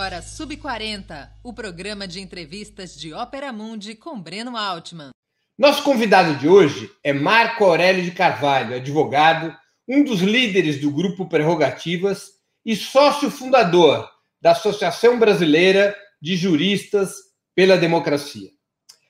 agora 0.00 0.22
Sub40, 0.22 1.28
o 1.44 1.52
programa 1.52 2.08
de 2.08 2.22
entrevistas 2.22 2.96
de 2.96 3.12
Ópera 3.12 3.52
Mundi 3.52 3.94
com 3.94 4.18
Breno 4.18 4.56
Altman. 4.56 5.10
Nosso 5.58 5.82
convidado 5.82 6.36
de 6.36 6.48
hoje 6.48 6.90
é 7.04 7.12
Marco 7.12 7.64
Aurélio 7.64 8.02
de 8.02 8.10
Carvalho, 8.10 8.76
advogado, 8.76 9.54
um 9.86 10.02
dos 10.02 10.22
líderes 10.22 10.80
do 10.80 10.90
grupo 10.90 11.28
Prerrogativas 11.28 12.30
e 12.64 12.74
sócio 12.74 13.30
fundador 13.30 14.08
da 14.40 14.52
Associação 14.52 15.18
Brasileira 15.18 15.94
de 16.18 16.34
Juristas 16.34 17.16
pela 17.54 17.76
Democracia. 17.76 18.48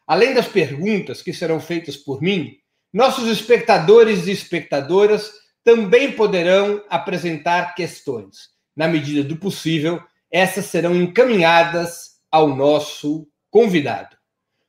Além 0.08 0.34
das 0.34 0.48
perguntas 0.48 1.22
que 1.22 1.32
serão 1.32 1.60
feitas 1.60 1.96
por 1.96 2.20
mim, 2.20 2.56
nossos 2.92 3.28
espectadores 3.28 4.26
e 4.26 4.32
espectadoras 4.32 5.30
também 5.62 6.10
poderão 6.10 6.84
apresentar 6.90 7.76
questões. 7.76 8.48
Na 8.76 8.88
medida 8.88 9.22
do 9.22 9.36
possível, 9.36 10.02
essas 10.30 10.66
serão 10.66 10.94
encaminhadas 10.94 12.20
ao 12.30 12.48
nosso 12.48 13.26
convidado. 13.50 14.16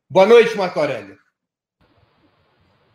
Boa 0.10 0.26
noite, 0.26 0.58
Marco 0.58 0.80
Aurélio. 0.80 1.18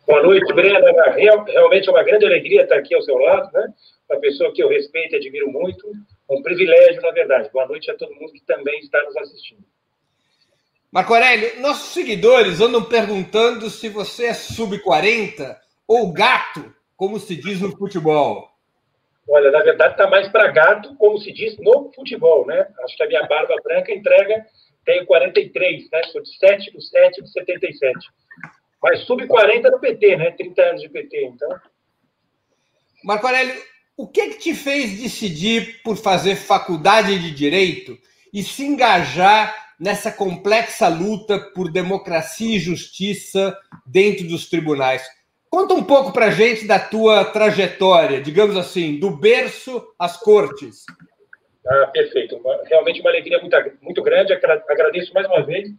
Boa 0.05 0.23
noite, 0.23 0.53
Brenda. 0.53 1.11
Real, 1.11 1.43
realmente 1.45 1.87
é 1.87 1.91
uma 1.91 2.03
grande 2.03 2.25
alegria 2.25 2.63
estar 2.63 2.77
aqui 2.77 2.93
ao 2.95 3.01
seu 3.01 3.17
lado, 3.17 3.51
né? 3.53 3.73
Uma 4.09 4.19
pessoa 4.19 4.53
que 4.53 4.63
eu 4.63 4.69
respeito 4.69 5.13
e 5.13 5.17
admiro 5.17 5.51
muito. 5.51 5.91
Um 6.29 6.41
privilégio, 6.41 7.01
na 7.01 7.11
verdade. 7.11 7.49
Boa 7.51 7.67
noite 7.67 7.89
a 7.91 7.95
todo 7.95 8.15
mundo 8.15 8.31
que 8.31 8.41
também 8.45 8.79
está 8.79 9.01
nos 9.03 9.17
assistindo. 9.17 9.63
Marco 10.91 11.13
Aurélio, 11.13 11.59
nossos 11.59 11.93
seguidores 11.93 12.61
andam 12.61 12.83
perguntando 12.83 13.69
se 13.69 13.89
você 13.89 14.27
é 14.27 14.33
sub-40 14.33 15.57
ou 15.85 16.13
gato, 16.13 16.73
como 16.95 17.19
se 17.19 17.35
diz 17.35 17.59
no 17.59 17.75
futebol. 17.77 18.49
Olha, 19.29 19.51
na 19.51 19.59
verdade 19.59 19.93
está 19.93 20.07
mais 20.07 20.29
para 20.29 20.51
gato, 20.51 20.95
como 20.95 21.17
se 21.17 21.33
diz 21.33 21.57
no 21.57 21.91
futebol, 21.93 22.45
né? 22.47 22.67
Acho 22.83 22.95
que 22.95 23.03
a 23.03 23.07
minha 23.07 23.23
barba 23.27 23.55
branca 23.61 23.91
entrega, 23.91 24.45
tenho 24.85 25.05
43, 25.05 25.89
né? 25.91 26.03
Sou 26.03 26.21
de 26.21 26.37
7 26.37 26.71
do 26.71 26.81
7 26.81 27.21
de 27.21 27.31
77. 27.31 27.93
Mas 28.81 29.01
sub-40 29.01 29.69
no 29.69 29.79
PT, 29.79 30.15
né? 30.15 30.31
30 30.31 30.61
anos 30.61 30.81
de 30.81 30.89
PT, 30.89 31.25
então. 31.25 31.49
Marco 33.03 33.27
Aurélio, 33.27 33.53
o 33.97 34.07
que, 34.07 34.29
que 34.29 34.37
te 34.37 34.53
fez 34.53 35.01
decidir 35.01 35.81
por 35.83 35.97
fazer 35.97 36.35
faculdade 36.35 37.19
de 37.19 37.31
Direito 37.31 37.97
e 38.33 38.43
se 38.43 38.63
engajar 38.63 39.73
nessa 39.79 40.11
complexa 40.11 40.87
luta 40.87 41.37
por 41.53 41.71
democracia 41.71 42.55
e 42.55 42.59
justiça 42.59 43.57
dentro 43.85 44.25
dos 44.27 44.49
tribunais? 44.49 45.03
Conta 45.49 45.73
um 45.73 45.83
pouco 45.83 46.11
para 46.11 46.29
gente 46.29 46.67
da 46.67 46.79
tua 46.79 47.23
trajetória, 47.25 48.21
digamos 48.21 48.57
assim, 48.57 48.99
do 48.99 49.09
berço 49.09 49.81
às 49.97 50.17
cortes. 50.17 50.85
Ah, 51.65 51.87
perfeito. 51.87 52.39
Realmente 52.65 53.01
uma 53.01 53.09
alegria 53.09 53.39
muito, 53.39 53.55
muito 53.81 54.01
grande. 54.01 54.33
Agradeço 54.33 55.13
mais 55.13 55.27
uma 55.27 55.45
vez 55.45 55.69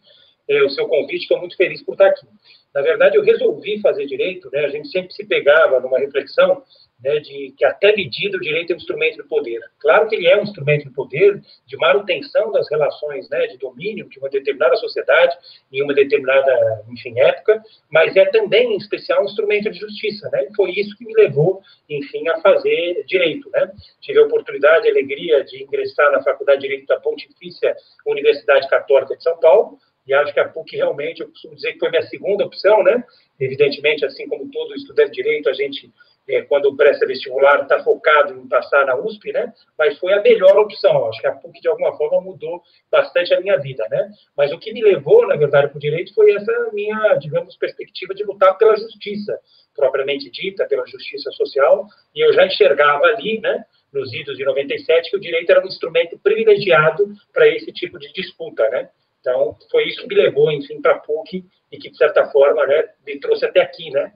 é, 0.48 0.62
o 0.62 0.70
seu 0.70 0.88
convite, 0.88 1.22
estou 1.22 1.38
muito 1.38 1.56
feliz 1.56 1.82
por 1.82 1.92
estar 1.92 2.06
aqui. 2.06 2.26
Na 2.74 2.82
verdade, 2.82 3.16
eu 3.16 3.22
resolvi 3.22 3.80
fazer 3.80 4.06
direito, 4.06 4.50
né? 4.52 4.64
A 4.64 4.68
gente 4.68 4.88
sempre 4.88 5.12
se 5.12 5.24
pegava 5.24 5.80
numa 5.80 5.98
reflexão 5.98 6.62
né, 7.02 7.20
de 7.20 7.54
que 7.56 7.64
até 7.64 7.94
medida 7.94 8.36
o 8.36 8.40
direito 8.40 8.72
é 8.72 8.74
um 8.74 8.78
instrumento 8.78 9.22
de 9.22 9.28
poder. 9.28 9.60
Claro 9.78 10.08
que 10.08 10.16
ele 10.16 10.26
é 10.26 10.36
um 10.36 10.42
instrumento 10.42 10.84
de 10.84 10.90
poder, 10.90 11.40
de 11.66 11.76
manutenção 11.76 12.50
das 12.50 12.68
relações 12.68 13.28
né, 13.28 13.46
de 13.46 13.56
domínio 13.58 14.08
de 14.08 14.18
uma 14.18 14.28
determinada 14.28 14.76
sociedade 14.76 15.36
em 15.72 15.82
uma 15.82 15.94
determinada, 15.94 16.84
enfim, 16.90 17.18
época, 17.20 17.62
mas 17.90 18.16
é 18.16 18.26
também, 18.26 18.74
em 18.74 18.76
especial, 18.76 19.22
um 19.22 19.26
instrumento 19.26 19.70
de 19.70 19.78
justiça, 19.78 20.28
né? 20.30 20.46
E 20.50 20.54
foi 20.54 20.70
isso 20.72 20.96
que 20.96 21.04
me 21.04 21.14
levou, 21.14 21.62
enfim, 21.88 22.28
a 22.28 22.40
fazer 22.40 23.04
direito, 23.06 23.48
né? 23.50 23.70
Tive 24.00 24.18
a 24.18 24.24
oportunidade 24.24 24.86
e 24.86 24.90
alegria 24.90 25.44
de 25.44 25.62
ingressar 25.62 26.10
na 26.10 26.22
Faculdade 26.22 26.60
de 26.60 26.68
Direito 26.68 26.86
da 26.86 27.00
Pontifícia 27.00 27.76
Universidade 28.06 28.68
Católica 28.68 29.16
de 29.16 29.22
São 29.22 29.38
Paulo, 29.38 29.78
e 30.08 30.14
acho 30.14 30.32
que 30.32 30.40
a 30.40 30.48
PUC 30.48 30.74
realmente, 30.74 31.20
eu 31.20 31.28
costumo 31.28 31.54
dizer 31.54 31.74
que 31.74 31.78
foi 31.78 31.90
minha 31.90 32.02
segunda 32.02 32.46
opção, 32.46 32.82
né? 32.82 33.04
Evidentemente, 33.38 34.06
assim 34.06 34.26
como 34.26 34.50
todo 34.50 34.74
estudante 34.74 35.10
de 35.10 35.22
direito, 35.22 35.50
a 35.50 35.52
gente, 35.52 35.92
é, 36.26 36.40
quando 36.40 36.74
presta 36.74 37.06
vestibular, 37.06 37.60
está 37.60 37.84
focado 37.84 38.32
em 38.32 38.48
passar 38.48 38.86
na 38.86 38.96
USP, 38.96 39.30
né? 39.32 39.52
Mas 39.76 39.98
foi 39.98 40.14
a 40.14 40.22
melhor 40.22 40.56
opção. 40.56 41.06
Acho 41.10 41.20
que 41.20 41.26
a 41.26 41.32
PUC, 41.32 41.60
de 41.60 41.68
alguma 41.68 41.94
forma, 41.98 42.22
mudou 42.22 42.62
bastante 42.90 43.34
a 43.34 43.40
minha 43.42 43.58
vida, 43.58 43.86
né? 43.90 44.10
Mas 44.34 44.50
o 44.50 44.58
que 44.58 44.72
me 44.72 44.82
levou, 44.82 45.26
na 45.26 45.36
verdade, 45.36 45.68
para 45.68 45.76
o 45.76 45.80
direito 45.80 46.14
foi 46.14 46.32
essa 46.32 46.70
minha, 46.72 47.14
digamos, 47.16 47.54
perspectiva 47.58 48.14
de 48.14 48.24
lutar 48.24 48.56
pela 48.56 48.78
justiça, 48.78 49.38
propriamente 49.76 50.30
dita, 50.30 50.66
pela 50.66 50.86
justiça 50.86 51.30
social, 51.32 51.86
e 52.14 52.24
eu 52.24 52.32
já 52.32 52.46
enxergava 52.46 53.04
ali, 53.04 53.40
né? 53.40 53.62
Nos 53.92 54.10
idos 54.14 54.38
de 54.38 54.44
97, 54.44 55.10
que 55.10 55.16
o 55.18 55.20
direito 55.20 55.50
era 55.50 55.62
um 55.62 55.68
instrumento 55.68 56.18
privilegiado 56.18 57.12
para 57.30 57.46
esse 57.46 57.70
tipo 57.72 57.98
de 57.98 58.10
disputa, 58.14 58.66
né? 58.70 58.88
Então, 59.28 59.58
foi 59.70 59.86
isso 59.86 60.00
que 60.00 60.08
me 60.08 60.14
levou, 60.14 60.50
enfim, 60.50 60.80
para 60.80 60.92
a 60.92 60.98
PUC 61.00 61.44
e 61.70 61.76
que, 61.76 61.90
de 61.90 61.98
certa 61.98 62.30
forma, 62.30 62.66
né, 62.66 62.88
me 63.06 63.20
trouxe 63.20 63.44
até 63.44 63.60
aqui, 63.60 63.90
né? 63.90 64.14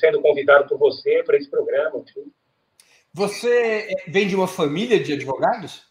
Sendo 0.00 0.20
convidado 0.20 0.68
por 0.68 0.76
você 0.76 1.22
para 1.22 1.36
esse 1.36 1.48
programa, 1.48 1.98
enfim. 2.00 2.32
Você 3.14 3.94
vem 4.08 4.26
de 4.26 4.34
uma 4.34 4.48
família 4.48 4.98
de 4.98 5.12
advogados? 5.12 5.86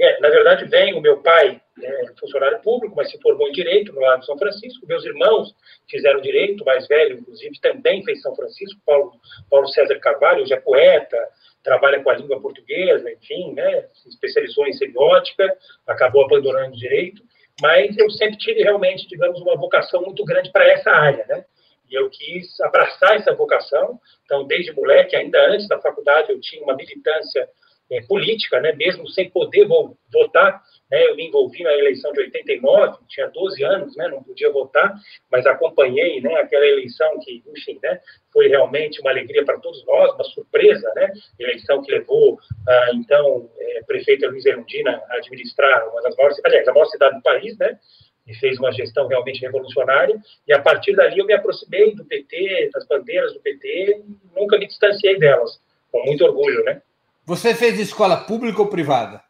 É, 0.00 0.18
na 0.18 0.30
verdade, 0.30 0.64
vem. 0.64 0.94
O 0.94 1.00
meu 1.00 1.18
pai 1.18 1.60
é 1.82 2.06
funcionário 2.18 2.58
público, 2.60 2.96
mas 2.96 3.10
se 3.10 3.20
formou 3.20 3.46
em 3.48 3.52
Direito 3.52 3.92
no 3.92 4.00
lado 4.00 4.20
de 4.20 4.26
São 4.26 4.38
Francisco. 4.38 4.86
Meus 4.86 5.04
irmãos 5.04 5.54
fizeram 5.90 6.22
Direito, 6.22 6.62
o 6.62 6.64
mais 6.64 6.88
velho, 6.88 7.18
inclusive, 7.18 7.60
também 7.60 8.02
fez 8.02 8.22
São 8.22 8.34
Francisco. 8.34 8.80
Paulo, 8.86 9.12
Paulo 9.50 9.68
César 9.68 9.98
Carvalho, 9.98 10.42
hoje 10.42 10.54
é 10.54 10.60
poeta, 10.60 11.18
trabalha 11.62 12.02
com 12.02 12.08
a 12.08 12.14
língua 12.14 12.40
portuguesa, 12.40 13.10
enfim, 13.10 13.52
né, 13.52 13.82
se 13.92 14.08
especializou 14.08 14.66
em 14.66 14.72
semiótica, 14.72 15.54
acabou 15.86 16.24
abandonando 16.24 16.72
o 16.72 16.78
direito, 16.78 17.22
mas 17.60 17.96
eu 17.98 18.08
sempre 18.10 18.38
tive 18.38 18.62
realmente, 18.62 19.06
digamos, 19.06 19.38
uma 19.42 19.56
vocação 19.56 20.00
muito 20.00 20.24
grande 20.24 20.50
para 20.50 20.66
essa 20.66 20.90
área, 20.90 21.26
né? 21.28 21.44
E 21.90 21.94
eu 21.94 22.08
quis 22.08 22.58
abraçar 22.60 23.16
essa 23.16 23.34
vocação. 23.34 24.00
Então, 24.24 24.46
desde 24.46 24.72
moleque, 24.72 25.14
ainda 25.14 25.38
antes 25.50 25.68
da 25.68 25.78
faculdade, 25.80 26.30
eu 26.30 26.40
tinha 26.40 26.62
uma 26.62 26.74
militância 26.74 27.46
é, 27.90 28.00
política, 28.02 28.60
né? 28.60 28.72
Mesmo 28.72 29.08
sem 29.08 29.28
poder 29.28 29.66
votar, 29.66 30.62
né? 30.90 31.08
Eu 31.08 31.16
me 31.16 31.26
envolvi 31.26 31.62
na 31.62 31.72
eleição 31.74 32.12
de 32.12 32.20
89, 32.20 32.98
tinha 33.08 33.26
12 33.28 33.62
anos, 33.64 33.96
né? 33.96 34.08
Não 34.08 34.22
podia 34.22 34.50
votar, 34.52 34.94
mas 35.30 35.44
acompanhei, 35.44 36.20
né? 36.20 36.34
Aquela 36.36 36.66
eleição 36.66 37.18
que, 37.20 37.42
enfim, 37.48 37.78
né? 37.82 38.00
Foi 38.32 38.46
realmente 38.48 39.00
uma 39.00 39.10
alegria 39.10 39.44
para 39.44 39.58
todos 39.58 39.84
nós, 39.84 40.14
uma 40.14 40.24
surpresa, 40.24 40.90
né? 40.94 41.12
Eleição 41.38 41.82
que 41.82 41.90
levou, 41.90 42.38
ah, 42.68 42.90
então, 42.94 43.50
é, 43.58 43.82
prefeita 43.82 44.28
Luiz 44.28 44.46
Erundina 44.46 45.02
a 45.08 45.16
administrar 45.16 45.88
uma 45.88 46.00
das 46.02 46.14
maiores, 46.16 46.40
aliás, 46.44 46.68
a 46.68 46.72
maior 46.72 46.86
cidade 46.86 47.16
do 47.16 47.22
país, 47.22 47.58
né? 47.58 47.76
E 48.26 48.34
fez 48.34 48.56
uma 48.60 48.70
gestão 48.70 49.08
realmente 49.08 49.40
revolucionária. 49.40 50.16
E 50.46 50.52
a 50.52 50.62
partir 50.62 50.94
dali 50.94 51.18
eu 51.18 51.26
me 51.26 51.32
aproximei 51.32 51.92
do 51.96 52.04
PT, 52.04 52.70
das 52.72 52.86
bandeiras 52.86 53.32
do 53.32 53.40
PT, 53.40 53.68
e 53.68 54.38
nunca 54.38 54.56
me 54.56 54.68
distanciei 54.68 55.18
delas, 55.18 55.60
com 55.90 56.04
muito 56.04 56.24
orgulho, 56.24 56.62
né? 56.62 56.80
Você 57.30 57.54
fez 57.54 57.78
escola 57.78 58.16
pública 58.16 58.60
ou 58.60 58.66
privada? 58.66 59.22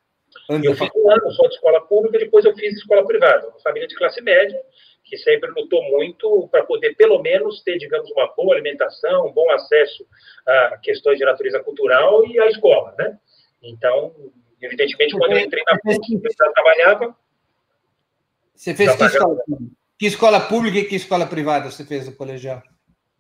Eu 0.49 0.75
fiz 0.75 0.89
um 0.97 1.11
ano 1.11 1.31
só 1.33 1.47
de 1.47 1.55
escola 1.55 1.83
pública, 1.83 2.19
depois 2.19 2.47
eu 2.47 2.57
fiz 2.57 2.73
escola 2.73 3.07
privada. 3.07 3.47
Uma 3.49 3.61
família 3.61 3.87
de 3.87 3.95
classe 3.95 4.23
média, 4.23 4.59
que 5.05 5.19
sempre 5.19 5.51
lutou 5.51 5.83
muito 5.83 6.49
para 6.51 6.65
poder, 6.65 6.95
pelo 6.95 7.21
menos, 7.21 7.63
ter, 7.63 7.77
digamos, 7.77 8.11
uma 8.13 8.27
boa 8.35 8.55
alimentação, 8.55 9.27
um 9.27 9.33
bom 9.33 9.51
acesso 9.51 10.07
a 10.47 10.79
questões 10.79 11.19
de 11.19 11.27
natureza 11.27 11.63
cultural 11.63 12.27
e 12.27 12.41
à 12.41 12.47
escola, 12.47 12.95
né? 12.99 13.19
Então, 13.63 14.15
evidentemente, 14.63 15.13
quando 15.19 15.33
eu 15.33 15.39
entrei 15.41 15.63
na 15.71 15.79
PUC, 15.81 16.15
eu 16.15 16.31
já 16.39 16.53
trabalhava... 16.53 17.15
Você 18.55 18.75
fez 18.75 18.97
que 18.97 19.05
escola, 19.05 19.37
que 19.99 20.07
escola 20.07 20.41
pública 20.41 20.79
e 20.79 20.85
que 20.87 20.97
escola 20.97 21.27
privada 21.27 21.71
você 21.71 21.85
fez 21.85 22.07
no 22.07 22.17
colegial? 22.17 22.63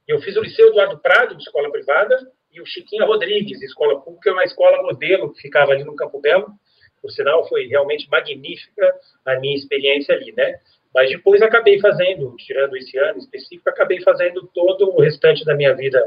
Eu 0.09 0.23
fiz 0.23 0.35
o 0.39 0.41
Liceu 0.41 0.69
Eduardo 0.69 0.99
Prado, 1.01 1.37
de 1.37 1.43
escola 1.43 1.71
privada, 1.71 2.33
e 2.53 2.61
o 2.61 2.67
Chiquinha 2.67 3.05
Rodrigues, 3.05 3.63
escola 3.63 4.01
pública, 4.01 4.31
é 4.31 4.33
uma 4.33 4.45
escola 4.45 4.83
modelo 4.83 5.33
que 5.33 5.43
ficava 5.43 5.73
ali 5.73 5.85
no 5.85 5.95
Campo 5.95 6.21
Belo, 6.21 6.49
por 7.01 7.11
sinal, 7.11 7.49
foi 7.49 7.67
realmente 7.67 8.09
magnífica 8.11 8.95
a 9.25 9.39
minha 9.39 9.57
experiência 9.57 10.15
ali, 10.15 10.33
né? 10.33 10.61
Mas 10.95 11.09
depois 11.09 11.41
acabei 11.41 11.79
fazendo, 11.81 12.35
tirando 12.37 12.77
esse 12.77 12.99
ano 12.99 13.19
específico, 13.19 13.71
acabei 13.71 14.01
fazendo 14.03 14.47
todo 14.53 14.91
o 14.91 15.01
restante 15.01 15.45
da 15.45 15.55
minha 15.55 15.75
vida 15.75 15.99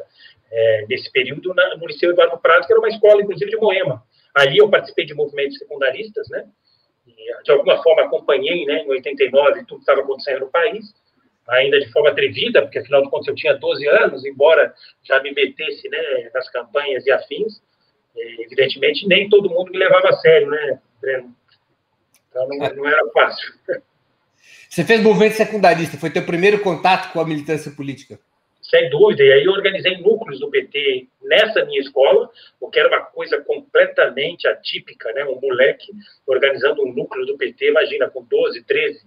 é, 0.52 0.86
nesse 0.88 1.12
período 1.12 1.54
na, 1.54 1.78
no 1.78 1.88
Liceu 1.88 2.12
Eduardo 2.12 2.38
Prado, 2.38 2.68
que 2.68 2.74
era 2.74 2.80
uma 2.80 2.90
escola, 2.90 3.22
inclusive, 3.22 3.50
de 3.50 3.58
Moema. 3.58 4.04
Ali 4.36 4.58
eu 4.58 4.70
participei 4.70 5.06
de 5.06 5.14
movimentos 5.14 5.58
secundaristas, 5.58 6.28
né? 6.30 6.46
E, 7.08 7.44
de 7.44 7.52
alguma 7.52 7.82
forma 7.82 8.04
acompanhei, 8.04 8.66
né, 8.66 8.84
em 8.84 8.90
89, 8.90 9.66
tudo 9.66 9.76
que 9.76 9.82
estava 9.82 10.02
acontecendo 10.02 10.42
no 10.42 10.52
país, 10.52 10.94
ainda 11.50 11.80
de 11.80 11.92
forma 11.92 12.10
atrevida, 12.10 12.62
porque 12.62 12.80
afinal 12.80 13.02
de 13.04 13.10
contas 13.10 13.28
eu 13.28 13.36
tinha 13.36 13.54
12 13.54 13.88
anos, 13.88 14.26
embora 14.26 14.74
já 15.04 15.22
me 15.22 15.34
metesse, 15.34 15.90
né, 15.90 16.30
nas 16.34 16.50
campanhas 16.50 17.06
e 17.06 17.12
afins, 17.12 17.62
evidentemente, 18.16 19.08
nem 19.08 19.30
todo 19.30 19.50
mundo 19.50 19.72
me 19.72 19.78
levava 19.78 20.10
a 20.10 20.14
sério, 20.14 20.50
né, 20.50 20.80
Breno? 21.02 21.36
Então, 22.30 22.48
não, 22.48 22.76
não 22.76 22.88
era 22.88 23.06
fácil. 23.12 23.54
Você 24.70 24.84
fez 24.84 25.02
movimento 25.02 25.34
secundarista, 25.34 25.98
foi 25.98 26.10
teu 26.10 26.26
primeiro 26.26 26.60
contato 26.60 27.12
com 27.14 27.20
a 27.20 27.26
militância 27.26 27.72
política? 27.72 28.20
Sem 28.62 28.90
dúvida, 28.90 29.22
e 29.24 29.32
aí 29.32 29.44
eu 29.44 29.52
organizei 29.52 29.98
núcleos 29.98 30.40
do 30.40 30.50
PT 30.50 31.08
nessa 31.22 31.64
minha 31.66 31.80
escola, 31.80 32.30
o 32.60 32.70
que 32.70 32.80
era 32.80 32.88
uma 32.88 33.02
coisa 33.02 33.40
completamente 33.42 34.48
atípica, 34.48 35.12
né? 35.14 35.26
Um 35.26 35.40
moleque 35.40 35.92
organizando 36.26 36.82
um 36.82 36.92
núcleo 36.92 37.26
do 37.26 37.38
PT, 37.38 37.70
imagina, 37.70 38.10
com 38.10 38.24
12, 38.24 38.64
13, 38.64 39.02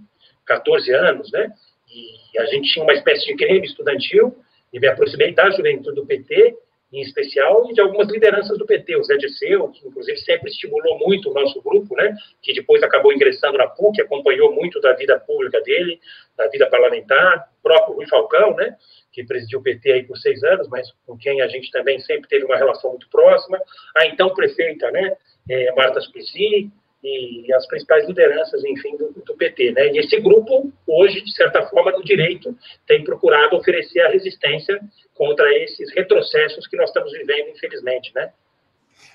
14 0.45 0.93
anos, 0.93 1.33
né? 1.33 1.53
E 1.89 2.39
a 2.39 2.47
gente 2.47 2.73
tinha 2.73 2.83
uma 2.83 2.93
espécie 2.93 3.27
de 3.27 3.35
grêmio 3.35 3.65
estudantil, 3.65 4.37
e 4.73 4.81
me 4.81 4.89
aproximei 4.89 5.33
da 5.33 5.51
juventude 5.51 5.95
do 5.95 6.07
PT, 6.07 6.57
em 6.93 7.01
especial, 7.01 7.69
e 7.69 7.75
de 7.75 7.81
algumas 7.81 8.09
lideranças 8.09 8.57
do 8.59 8.65
PT, 8.65 8.97
o 8.97 9.03
Zé 9.03 9.17
Dirceu, 9.17 9.69
que 9.69 9.87
inclusive 9.87 10.17
sempre 10.19 10.51
estimulou 10.51 10.99
muito 10.99 11.31
o 11.31 11.35
nosso 11.35 11.61
grupo, 11.61 11.97
né, 11.97 12.15
que 12.41 12.55
depois 12.55 12.83
acabou 12.83 13.13
ingressando 13.13 13.59
na 13.59 13.67
PUC, 13.67 14.01
acompanhou 14.01 14.53
muito 14.53 14.81
da 14.81 14.93
vida 14.93 15.19
pública 15.19 15.61
dele, 15.63 16.01
da 16.37 16.47
vida 16.49 16.69
parlamentar, 16.69 17.51
o 17.59 17.63
próprio 17.63 17.97
Rui 17.97 18.07
Falcão, 18.07 18.55
né, 18.55 18.77
que 19.13 19.25
presidiu 19.25 19.59
o 19.59 19.63
PT 19.63 19.93
aí 19.93 20.03
por 20.05 20.17
seis 20.17 20.43
anos, 20.45 20.69
mas 20.69 20.89
com 21.07 21.17
quem 21.19 21.41
a 21.41 21.49
gente 21.49 21.71
também 21.71 21.99
sempre 22.01 22.29
teve 22.29 22.45
uma 22.45 22.57
relação 22.57 22.91
muito 22.91 23.09
próxima, 23.09 23.61
a 23.97 24.07
então 24.07 24.33
prefeita, 24.33 24.91
né, 24.91 25.17
é, 25.51 25.73
Marta 25.75 26.01
Suplicy, 26.01 26.71
e 27.07 27.53
as 27.53 27.67
principais 27.67 28.07
lideranças, 28.07 28.63
enfim, 28.65 28.97
do, 28.97 29.13
do, 29.25 29.37
PT. 29.37 29.73
Né? 29.73 29.93
E 29.93 29.99
esse 29.99 30.19
grupo, 30.21 30.73
hoje, 30.87 31.23
de 31.23 31.33
certa 31.33 31.63
forma, 31.67 31.93
do 31.93 32.03
direito, 32.03 32.57
tem 32.87 33.05
procurado 33.05 33.57
oferecer 33.57 34.01
a 34.01 34.11
resistência 34.11 34.81
contra 35.15 35.47
esses 35.63 35.93
retrocessos 35.95 36.67
que 36.67 36.77
nós 36.77 36.91
estamos 36.91 37.13
vivendo, 37.13 37.51
infelizmente. 37.51 38.13
Né? 38.15 38.31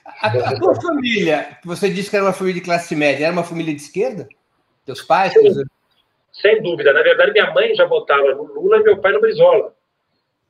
A, 0.05 0.27
a 0.27 0.59
tua 0.59 0.75
família, 0.75 1.57
você 1.63 1.89
disse 1.89 2.09
que 2.09 2.15
era 2.15 2.25
uma 2.25 2.33
família 2.33 2.59
de 2.59 2.65
classe 2.65 2.95
média, 2.95 3.25
era 3.25 3.33
uma 3.33 3.43
família 3.43 3.73
de 3.73 3.81
esquerda? 3.81 4.27
Teus 4.85 5.01
pais? 5.01 5.33
Sim, 5.33 5.41
teus... 5.41 5.57
Sem 6.31 6.61
dúvida. 6.61 6.93
Na 6.93 7.03
verdade, 7.03 7.33
minha 7.33 7.51
mãe 7.51 7.75
já 7.75 7.85
votava 7.85 8.33
no 8.33 8.43
Lula 8.43 8.77
e 8.77 8.83
meu 8.83 8.97
pai 8.97 9.11
no 9.11 9.19
Brizola. 9.19 9.75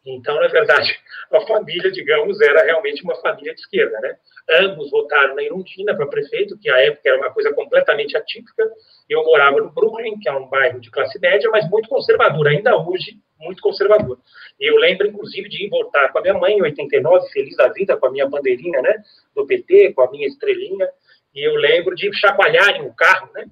Então, 0.05 0.35
na 0.39 0.47
verdade, 0.47 0.99
a 1.31 1.41
família, 1.41 1.91
digamos, 1.91 2.41
era 2.41 2.63
realmente 2.63 3.03
uma 3.03 3.15
família 3.17 3.53
de 3.53 3.61
esquerda, 3.61 3.99
né? 3.99 4.17
Ambos 4.49 4.89
votaram 4.89 5.35
na 5.35 5.43
Irundina 5.43 5.95
para 5.95 6.07
prefeito, 6.07 6.57
que 6.57 6.69
à 6.69 6.77
época 6.79 7.07
era 7.07 7.17
uma 7.17 7.31
coisa 7.31 7.53
completamente 7.53 8.17
atípica. 8.17 8.69
Eu 9.07 9.23
morava 9.23 9.57
no 9.57 9.71
Brooklyn, 9.71 10.19
que 10.19 10.27
é 10.27 10.31
um 10.31 10.47
bairro 10.47 10.79
de 10.79 10.89
classe 10.89 11.19
média, 11.19 11.49
mas 11.51 11.69
muito 11.69 11.87
conservador, 11.87 12.47
ainda 12.47 12.75
hoje, 12.75 13.17
muito 13.39 13.61
conservador. 13.61 14.17
Eu 14.59 14.77
lembro, 14.77 15.07
inclusive, 15.07 15.47
de 15.47 15.65
ir 15.65 15.69
votar 15.69 16.11
com 16.11 16.19
a 16.19 16.21
minha 16.21 16.33
mãe 16.33 16.53
em 16.53 16.61
89, 16.61 17.29
feliz 17.29 17.55
da 17.55 17.67
vida, 17.69 17.95
com 17.97 18.07
a 18.07 18.11
minha 18.11 18.27
bandeirinha, 18.27 18.81
né, 18.81 19.03
do 19.35 19.45
PT, 19.45 19.93
com 19.93 20.01
a 20.01 20.11
minha 20.11 20.27
estrelinha, 20.27 20.89
e 21.33 21.47
eu 21.47 21.55
lembro 21.55 21.95
de 21.95 22.11
chacoalharem 22.13 22.83
o 22.83 22.93
carro, 22.93 23.29
né, 23.33 23.45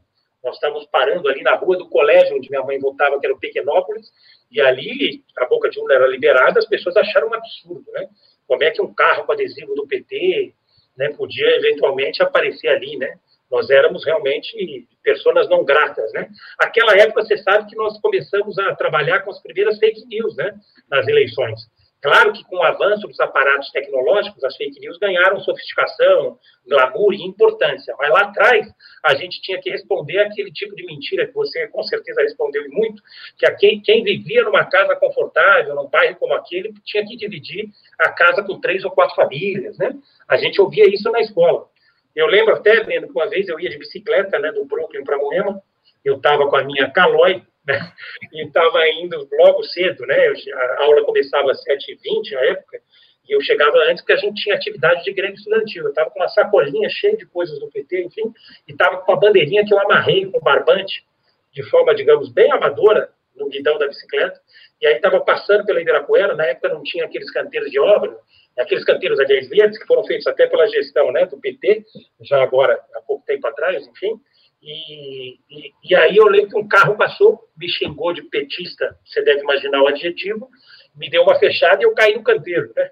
nós 0.44 0.56
estávamos 0.56 0.86
parando 0.86 1.28
ali 1.28 1.42
na 1.42 1.56
rua 1.56 1.78
do 1.78 1.90
colégio 1.90 2.36
onde 2.36 2.50
minha 2.50 2.64
mãe 2.64 2.80
votava, 2.80 3.20
que 3.20 3.26
era 3.26 3.36
o 3.36 3.40
Pequenópolis, 3.40 4.12
e 4.52 4.60
ali 4.60 5.24
a 5.38 5.46
boca 5.46 5.70
de 5.70 5.80
urna 5.80 5.96
era 5.96 6.08
liberada, 6.08 6.60
as 6.60 6.68
pessoas 6.68 6.96
acharam 6.98 7.30
um 7.30 7.34
absurdo, 7.34 7.86
né? 7.92 8.08
Como 8.48 8.64
é 8.64 8.72
que 8.72 8.82
um 8.82 8.94
carro 8.94 9.26
com 9.26 9.32
adesivo 9.32 9.76
do 9.76 9.88
PT 9.88 10.54
né, 10.98 11.10
podia 11.10 11.48
eventualmente 11.58 12.22
aparecer 12.22 12.68
ali, 12.68 12.98
né? 12.98 13.18
Nós 13.50 13.70
éramos 13.70 14.06
realmente 14.06 14.88
pessoas 15.04 15.50
não 15.50 15.64
gratas, 15.64 16.12
né? 16.14 16.30
Aquela 16.60 16.96
época, 16.98 17.24
você 17.24 17.38
sabe 17.38 17.70
que 17.70 17.76
nós 17.76 18.00
começamos 18.00 18.58
a 18.60 18.76
trabalhar 18.76 19.22
com 19.22 19.32
as 19.32 19.42
primeiras 19.42 19.80
fake 19.80 20.06
news, 20.06 20.36
né? 20.36 20.54
Nas 20.90 21.08
eleições. 21.08 21.60
Claro 22.02 22.32
que 22.32 22.44
com 22.46 22.58
o 22.58 22.64
avanço 22.64 23.08
dos 23.08 23.20
aparatos 23.20 23.70
tecnológicos, 23.72 24.42
as 24.44 24.56
fake 24.56 24.80
news 24.80 24.98
ganharam 24.98 25.40
sofisticação, 25.42 26.40
glamour 26.66 27.14
e 27.14 27.24
importância. 27.24 27.94
Mas 28.00 28.10
lá 28.10 28.22
atrás, 28.22 28.68
a 29.04 29.16
gente 29.16 29.42
tinha 29.42 29.60
que 29.60 29.70
responder 29.70 30.20
aquele 30.20 30.52
tipo 30.52 30.74
de 30.76 30.86
mentira 30.86 31.28
que 31.28 31.34
você 31.34 31.68
com 31.68 31.84
certeza 31.84 32.22
respondeu 32.22 32.66
e 32.66 32.70
muito, 32.70 33.04
que 33.38 33.46
a 33.46 33.54
quem, 33.54 33.82
quem 33.82 34.02
vivia 34.04 34.44
numa 34.44 34.64
casa 34.64 34.96
confortável, 34.96 35.76
num 35.76 35.88
bairro 35.88 36.16
como 36.16 36.34
aquele, 36.34 36.74
tinha 36.86 37.06
que 37.06 37.18
dividir 37.18 37.70
a 38.00 38.10
casa 38.10 38.44
com 38.44 38.62
três 38.62 38.86
ou 38.86 38.92
quatro 38.92 39.16
famílias, 39.16 39.78
né? 39.78 39.94
A 40.28 40.38
gente 40.38 40.62
ouvia 40.62 40.88
isso 40.88 41.12
na 41.12 41.20
escola. 41.20 41.68
Eu 42.16 42.28
lembro 42.28 42.56
até, 42.56 42.82
Breno, 42.84 43.08
que 43.08 43.14
uma 43.14 43.30
vez 43.30 43.48
eu 43.50 43.60
ia 43.60 43.70
de 43.70 43.78
bicicleta, 43.78 44.40
né, 44.40 44.52
do 44.52 44.66
Brooklyn 44.66 45.04
para 45.04 45.18
Moema, 45.18 45.62
eu 46.04 46.16
estava 46.16 46.48
com 46.50 46.56
a 46.56 46.64
minha 46.64 46.90
Caloi, 46.90 47.44
né? 47.70 47.94
E 48.34 48.46
estava 48.46 48.88
indo 48.90 49.28
logo 49.40 49.64
cedo, 49.64 50.06
né? 50.06 50.34
A 50.54 50.84
aula 50.84 51.04
começava 51.04 51.52
às 51.52 51.64
7h20 51.64 52.32
na 52.34 52.42
época, 52.42 52.82
e 53.28 53.34
eu 53.34 53.42
chegava 53.42 53.78
antes 53.90 54.02
porque 54.02 54.14
a 54.14 54.18
gente 54.18 54.42
tinha 54.42 54.56
atividade 54.56 55.04
de 55.04 55.14
grêmio 55.14 55.36
estudantil. 55.36 55.84
Eu 55.84 55.90
estava 55.90 56.10
com 56.10 56.20
uma 56.20 56.28
sacolinha 56.28 56.90
cheia 56.90 57.16
de 57.16 57.26
coisas 57.28 57.60
do 57.60 57.70
PT, 57.70 58.04
enfim, 58.06 58.34
e 58.68 58.72
estava 58.72 58.98
com 58.98 59.12
uma 59.12 59.20
bandeirinha 59.20 59.64
que 59.66 59.74
eu 59.74 59.80
amarrei 59.80 60.26
com 60.26 60.40
barbante, 60.40 61.06
de 61.54 61.64
forma, 61.70 61.94
digamos, 61.96 62.30
bem 62.32 62.52
amadora, 62.52 63.10
no 63.36 63.50
guidão 63.50 63.78
da 63.78 63.88
bicicleta, 63.88 64.40
e 64.82 64.86
aí 64.86 64.96
estava 64.96 65.20
passando 65.22 65.66
pela 65.66 65.82
Ibirapuera, 65.82 66.36
na 66.36 66.46
época 66.46 66.70
não 66.70 66.84
tinha 66.84 67.06
aqueles 67.06 67.32
canteiros 67.32 67.72
de 67.72 67.80
obra, 67.80 68.18
aqueles 68.58 68.84
canteiros, 68.84 69.20
aliás, 69.20 69.48
verdes, 69.48 69.80
que 69.80 69.88
foram 69.88 70.04
feitos 70.04 70.28
até 70.28 70.46
pela 70.48 70.68
gestão 70.68 71.12
né, 71.12 71.26
do 71.26 71.40
PT, 71.40 71.86
já 72.22 72.44
agora, 72.44 72.80
há 72.96 73.02
pouco 73.02 73.26
tempo 73.26 73.48
atrás, 73.48 73.88
enfim, 73.88 74.20
e, 74.62 75.40
e, 75.50 75.74
e, 75.84 75.96
aí 75.96 76.18
eu 76.18 76.28
lembro 76.28 76.50
que 76.50 76.58
um 76.58 76.68
carro 76.68 76.98
passou, 76.98 77.50
me 77.58 77.70
xingou 77.70 78.14
de 78.14 78.24
petista, 78.24 78.98
você 79.06 79.22
deve 79.22 79.42
imaginar 79.42 79.82
o 79.82 79.88
adjetivo, 79.88 80.50
me 80.96 81.10
deu 81.10 81.24
uma 81.24 81.40
fechada 81.40 81.82
e 81.82 81.86
eu 81.86 81.94
caí 81.94 82.16
no 82.16 82.24
canteiro, 82.24 82.72
né? 82.76 82.90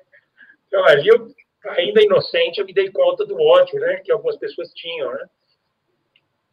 Então, 0.68 0.84
ali 0.86 1.08
eu, 1.08 1.28
ainda 1.66 2.02
inocente, 2.02 2.60
eu 2.60 2.66
me 2.66 2.74
dei 2.74 2.90
conta 2.92 3.26
do 3.26 3.40
ódio, 3.40 3.80
né? 3.80 3.98
Que 3.98 4.12
algumas 4.12 4.38
pessoas 4.38 4.72
tinham, 4.74 5.12
né? 5.12 5.28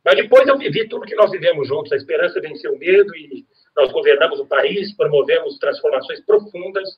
Mas 0.05 0.17
depois 0.17 0.47
eu 0.47 0.59
vivi 0.59 0.87
tudo 0.87 1.07
que 1.07 1.15
nós 1.15 1.31
vivemos 1.31 1.67
juntos. 1.67 1.91
A 1.93 1.97
esperança 1.97 2.41
venceu 2.41 2.75
o 2.75 2.79
medo 2.79 3.17
e 3.17 3.47
nós 3.75 3.91
governamos 3.91 4.39
o 4.39 4.47
país, 4.47 4.95
promovemos 4.95 5.59
transformações 5.59 6.21
profundas, 6.21 6.89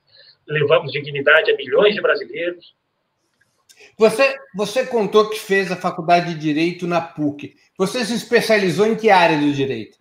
levamos 0.47 0.91
dignidade 0.91 1.53
a 1.53 1.57
milhões 1.57 1.95
de 1.95 2.03
brasileiros. 2.03 2.75
Você, 3.99 4.37
você 4.55 4.87
contou 4.87 5.29
que 5.29 5.39
fez 5.39 5.71
a 5.71 5.77
faculdade 5.77 6.35
de 6.35 6.41
Direito 6.41 6.87
na 6.87 7.01
PUC. 7.01 7.55
Você 7.79 8.05
se 8.05 8.15
especializou 8.15 8.87
em 8.87 8.97
que 8.97 9.11
área 9.11 9.39
do 9.39 9.53
direito? 9.53 9.99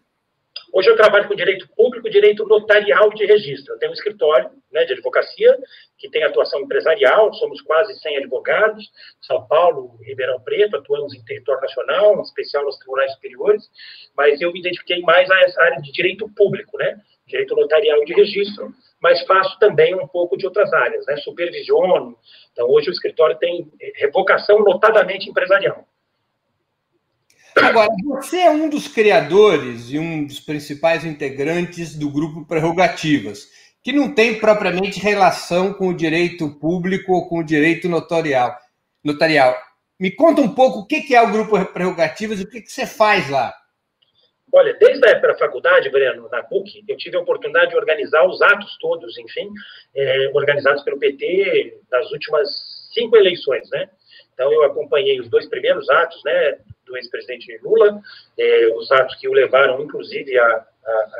Hoje 0.73 0.89
eu 0.89 0.97
trabalho 0.97 1.25
com 1.25 1.35
direito 1.35 1.69
público, 1.69 2.09
direito 2.09 2.45
notarial 2.45 3.09
de 3.11 3.25
registro. 3.25 3.73
Eu 3.73 3.79
tenho 3.79 3.91
um 3.91 3.95
escritório 3.95 4.49
né, 4.69 4.83
de 4.83 4.91
advocacia 4.91 5.57
que 5.97 6.09
tem 6.09 6.21
atuação 6.23 6.59
empresarial, 6.59 7.33
somos 7.33 7.61
quase 7.61 7.97
100 7.97 8.17
advogados, 8.17 8.91
São 9.21 9.47
Paulo, 9.47 9.97
Ribeirão 10.01 10.37
Preto, 10.41 10.75
atuamos 10.75 11.13
em 11.13 11.23
território 11.23 11.61
nacional, 11.61 12.17
em 12.17 12.21
especial 12.21 12.65
nos 12.65 12.77
tribunais 12.77 13.13
superiores, 13.13 13.63
mas 14.17 14.41
eu 14.41 14.51
me 14.51 14.59
identifiquei 14.59 14.99
mais 14.99 15.31
a 15.31 15.39
essa 15.43 15.61
área 15.61 15.81
de 15.81 15.93
direito 15.93 16.29
público, 16.35 16.77
né, 16.77 16.99
direito 17.27 17.55
notarial 17.55 18.03
de 18.05 18.13
registro, 18.13 18.73
mas 19.01 19.21
faço 19.25 19.57
também 19.59 19.95
um 19.95 20.07
pouco 20.07 20.37
de 20.37 20.45
outras 20.45 20.71
áreas, 20.73 21.05
né, 21.05 21.17
supervisiono. 21.17 22.17
Então, 22.51 22.69
hoje 22.69 22.89
o 22.89 22.93
escritório 22.93 23.37
tem 23.37 23.71
revocação 23.95 24.59
notadamente 24.59 25.29
empresarial. 25.29 25.85
Agora, 27.55 27.89
você 28.03 28.39
é 28.39 28.51
um 28.51 28.69
dos 28.69 28.87
criadores 28.87 29.89
e 29.89 29.97
um 29.97 30.25
dos 30.25 30.41
principais 30.41 31.05
integrantes 31.05 31.95
do 31.95 32.09
grupo 32.09 32.45
Prerrogativas, 32.45 33.47
que 33.81 33.93
não 33.93 34.13
tem 34.13 34.39
propriamente 34.39 34.99
relação 34.99 35.73
com 35.73 35.87
o 35.87 35.95
direito 35.95 36.49
público 36.59 37.13
ou 37.13 37.29
com 37.29 37.39
o 37.39 37.43
direito 37.43 37.87
notarial. 37.87 38.57
notarial. 39.03 39.55
Me 39.97 40.11
conta 40.11 40.41
um 40.41 40.53
pouco 40.53 40.79
o 40.79 40.85
que 40.85 41.15
é 41.15 41.21
o 41.21 41.31
grupo 41.31 41.63
Prerrogativas 41.67 42.39
e 42.41 42.43
o 42.43 42.49
que 42.49 42.67
você 42.67 42.85
faz 42.85 43.29
lá. 43.29 43.53
Olha, 44.53 44.73
desde 44.73 45.05
a 45.05 45.11
época 45.11 45.29
da 45.29 45.37
faculdade, 45.37 45.89
Breno, 45.89 46.29
na 46.29 46.43
PUC, 46.43 46.83
eu 46.87 46.95
tive 46.97 47.17
a 47.17 47.19
oportunidade 47.19 47.71
de 47.71 47.77
organizar 47.77 48.25
os 48.25 48.41
atos 48.41 48.77
todos, 48.79 49.17
enfim, 49.17 49.49
é, 49.95 50.31
organizados 50.33 50.83
pelo 50.83 50.99
PT 50.99 51.79
nas 51.91 52.09
últimas 52.11 52.47
cinco 52.93 53.17
eleições, 53.17 53.69
né? 53.71 53.89
Então, 54.33 54.51
eu 54.51 54.63
acompanhei 54.63 55.19
os 55.19 55.29
dois 55.29 55.47
primeiros 55.47 55.89
atos, 55.89 56.21
né, 56.23 56.57
do 56.85 56.95
ex-presidente 56.97 57.57
Lula, 57.63 57.99
é, 58.37 58.67
os 58.75 58.91
atos 58.91 59.15
que 59.15 59.27
o 59.27 59.33
levaram, 59.33 59.81
inclusive, 59.81 60.37
à, 60.37 60.65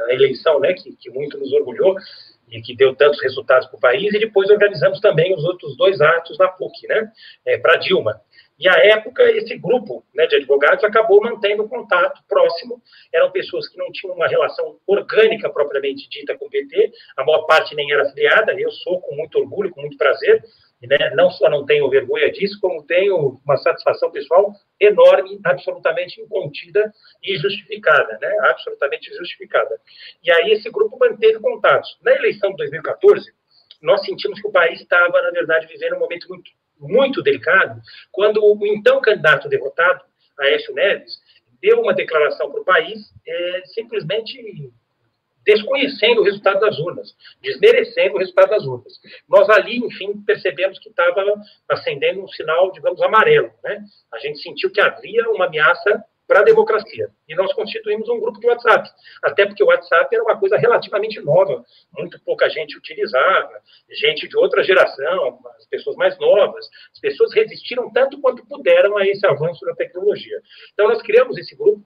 eleição, 0.09 0.59
né, 0.59 0.73
que, 0.73 0.95
que, 0.95 1.09
muito 1.09 1.37
nos 1.37 1.51
orgulhou 1.53 1.95
e 2.51 2.61
que 2.61 2.75
deu 2.75 2.93
tantos 2.93 3.19
resultados 3.21 3.67
para 3.67 3.77
o 3.77 3.79
país, 3.79 4.13
e 4.13 4.19
depois 4.19 4.49
organizamos 4.49 4.99
também 4.99 5.33
os 5.33 5.43
outros 5.43 5.75
dois 5.75 5.99
atos 5.99 6.37
na 6.37 6.49
PUC, 6.49 6.87
né, 6.87 7.11
é, 7.45 7.57
para 7.57 7.77
Dilma. 7.77 8.21
E, 8.57 8.69
à 8.69 8.75
época, 8.85 9.23
esse 9.31 9.57
grupo 9.57 10.03
né, 10.13 10.25
de 10.27 10.37
advogados 10.37 10.83
acabou 10.83 11.21
mantendo 11.21 11.67
contato 11.67 12.21
próximo, 12.27 12.81
eram 13.13 13.31
pessoas 13.31 13.67
que 13.67 13.77
não 13.77 13.91
tinham 13.91 14.15
uma 14.15 14.27
relação 14.27 14.79
orgânica 14.87 15.49
propriamente 15.49 16.07
dita 16.09 16.37
com 16.37 16.45
o 16.45 16.49
PT, 16.49 16.91
a 17.17 17.25
maior 17.25 17.43
parte 17.45 17.75
nem 17.75 17.91
era 17.91 18.03
afiliada, 18.03 18.53
eu 18.53 18.71
sou 18.71 19.01
com 19.01 19.15
muito 19.15 19.37
orgulho, 19.39 19.71
com 19.71 19.81
muito 19.81 19.97
prazer, 19.97 20.41
né, 20.81 21.11
não 21.15 21.29
só 21.31 21.49
não 21.49 21.65
tenho 21.65 21.89
vergonha 21.89 22.31
disso, 22.31 22.59
como 22.61 22.83
tenho 22.83 23.39
uma 23.43 23.57
satisfação 23.57 24.11
pessoal 24.11 24.53
enorme, 24.79 25.39
absolutamente 25.43 26.21
incontida 26.21 26.93
e 27.23 27.35
justificada, 27.37 28.17
né, 28.21 28.37
absolutamente 28.49 29.13
justificada. 29.15 29.79
E 30.23 30.31
aí 30.31 30.51
esse 30.51 30.69
grupo 30.69 30.97
manteve 30.97 31.39
contatos. 31.39 31.97
Na 32.01 32.11
eleição 32.13 32.51
de 32.51 32.57
2014, 32.57 33.33
nós 33.81 34.03
sentimos 34.05 34.41
que 34.41 34.47
o 34.47 34.51
país 34.51 34.79
estava, 34.79 35.21
na 35.21 35.31
verdade, 35.31 35.67
vivendo 35.67 35.95
um 35.95 35.99
momento 35.99 36.27
muito, 36.29 36.51
muito 36.79 37.21
delicado, 37.21 37.81
quando 38.11 38.43
o 38.43 38.67
então 38.67 39.01
candidato 39.01 39.49
derrotado, 39.49 40.03
Aécio 40.39 40.73
Neves, 40.73 41.13
deu 41.61 41.81
uma 41.81 41.93
declaração 41.93 42.51
para 42.51 42.61
o 42.61 42.65
país 42.65 42.99
é, 43.27 43.61
simplesmente 43.65 44.71
desconhecendo 45.45 46.21
o 46.21 46.23
resultado 46.23 46.59
das 46.59 46.77
urnas, 46.79 47.15
desmerecendo 47.41 48.15
o 48.15 48.17
resultado 48.17 48.49
das 48.49 48.65
urnas. 48.65 48.93
Nós 49.29 49.47
ali, 49.49 49.77
enfim, 49.77 50.21
percebemos 50.25 50.79
que 50.79 50.89
estava 50.89 51.23
acendendo 51.69 52.23
um 52.23 52.27
sinal, 52.27 52.71
digamos, 52.71 53.01
amarelo. 53.01 53.51
Né? 53.63 53.83
A 54.11 54.17
gente 54.17 54.39
sentiu 54.39 54.71
que 54.71 54.81
havia 54.81 55.29
uma 55.29 55.45
ameaça 55.45 56.03
para 56.27 56.39
a 56.39 56.43
democracia. 56.43 57.09
E 57.27 57.35
nós 57.35 57.53
constituímos 57.53 58.09
um 58.09 58.19
grupo 58.19 58.39
de 58.39 58.47
WhatsApp, 58.47 58.89
até 59.23 59.45
porque 59.45 59.63
o 59.63 59.67
WhatsApp 59.67 60.13
era 60.13 60.23
uma 60.23 60.39
coisa 60.39 60.57
relativamente 60.57 61.19
nova, 61.21 61.63
muito 61.97 62.19
pouca 62.23 62.49
gente 62.49 62.77
utilizava, 62.77 63.61
gente 63.91 64.27
de 64.27 64.37
outra 64.37 64.63
geração, 64.63 65.39
as 65.57 65.65
pessoas 65.67 65.95
mais 65.95 66.17
novas, 66.17 66.67
as 66.93 66.99
pessoas 66.99 67.33
resistiram 67.33 67.91
tanto 67.91 68.19
quanto 68.19 68.45
puderam 68.45 68.97
a 68.97 69.05
esse 69.05 69.25
avanço 69.25 69.65
da 69.65 69.75
tecnologia. 69.75 70.41
Então, 70.73 70.87
nós 70.87 71.01
criamos 71.01 71.37
esse 71.37 71.55
grupo 71.55 71.85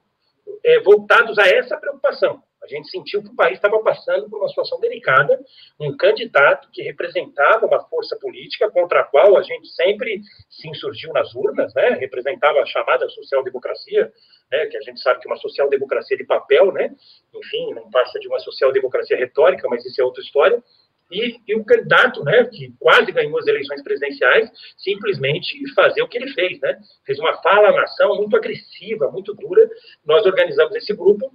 é, 0.64 0.80
voltados 0.80 1.38
a 1.38 1.46
essa 1.46 1.76
preocupação. 1.76 2.42
Gente 2.70 2.88
sentiu 2.88 3.20
que 3.20 3.30
o 3.30 3.34
país 3.34 3.54
estava 3.54 3.80
passando 3.80 4.30
por 4.30 4.38
uma 4.38 4.48
situação 4.48 4.78
delicada, 4.78 5.40
um 5.78 5.96
candidato 5.96 6.68
que 6.72 6.82
representava 6.82 7.66
uma 7.66 7.80
força 7.88 8.16
política 8.16 8.70
contra 8.70 9.00
a 9.00 9.04
qual 9.04 9.36
a 9.36 9.42
gente 9.42 9.66
sempre 9.70 10.22
se 10.48 10.68
insurgiu 10.68 11.12
nas 11.12 11.34
urnas, 11.34 11.74
né? 11.74 11.90
representava 11.90 12.60
a 12.60 12.66
chamada 12.66 13.08
social-democracia, 13.08 14.12
né? 14.52 14.66
que 14.66 14.76
a 14.76 14.80
gente 14.82 15.00
sabe 15.00 15.18
que 15.18 15.28
é 15.28 15.32
uma 15.32 15.38
social-democracia 15.38 16.16
de 16.16 16.24
papel, 16.24 16.72
né? 16.72 16.94
enfim, 17.34 17.74
não 17.74 17.90
passa 17.90 18.20
de 18.20 18.28
uma 18.28 18.38
social-democracia 18.38 19.16
retórica, 19.16 19.68
mas 19.68 19.84
isso 19.84 20.00
é 20.00 20.04
outra 20.04 20.22
história. 20.22 20.62
E, 21.10 21.40
e, 21.48 21.56
o 21.56 21.64
candidato, 21.64 22.22
né, 22.22 22.44
que 22.44 22.72
quase 22.78 23.10
ganhou 23.10 23.36
as 23.36 23.46
eleições 23.48 23.82
presidenciais, 23.82 24.48
simplesmente 24.78 25.58
fazer 25.74 26.02
o 26.02 26.08
que 26.08 26.16
ele 26.16 26.32
fez, 26.32 26.60
né? 26.60 26.78
Fez 27.04 27.18
uma 27.18 27.36
fala 27.42 27.70
à 27.70 27.72
nação 27.72 28.14
muito 28.14 28.36
agressiva, 28.36 29.10
muito 29.10 29.34
dura. 29.34 29.68
Nós 30.04 30.24
organizamos 30.24 30.76
esse 30.76 30.94
grupo 30.94 31.34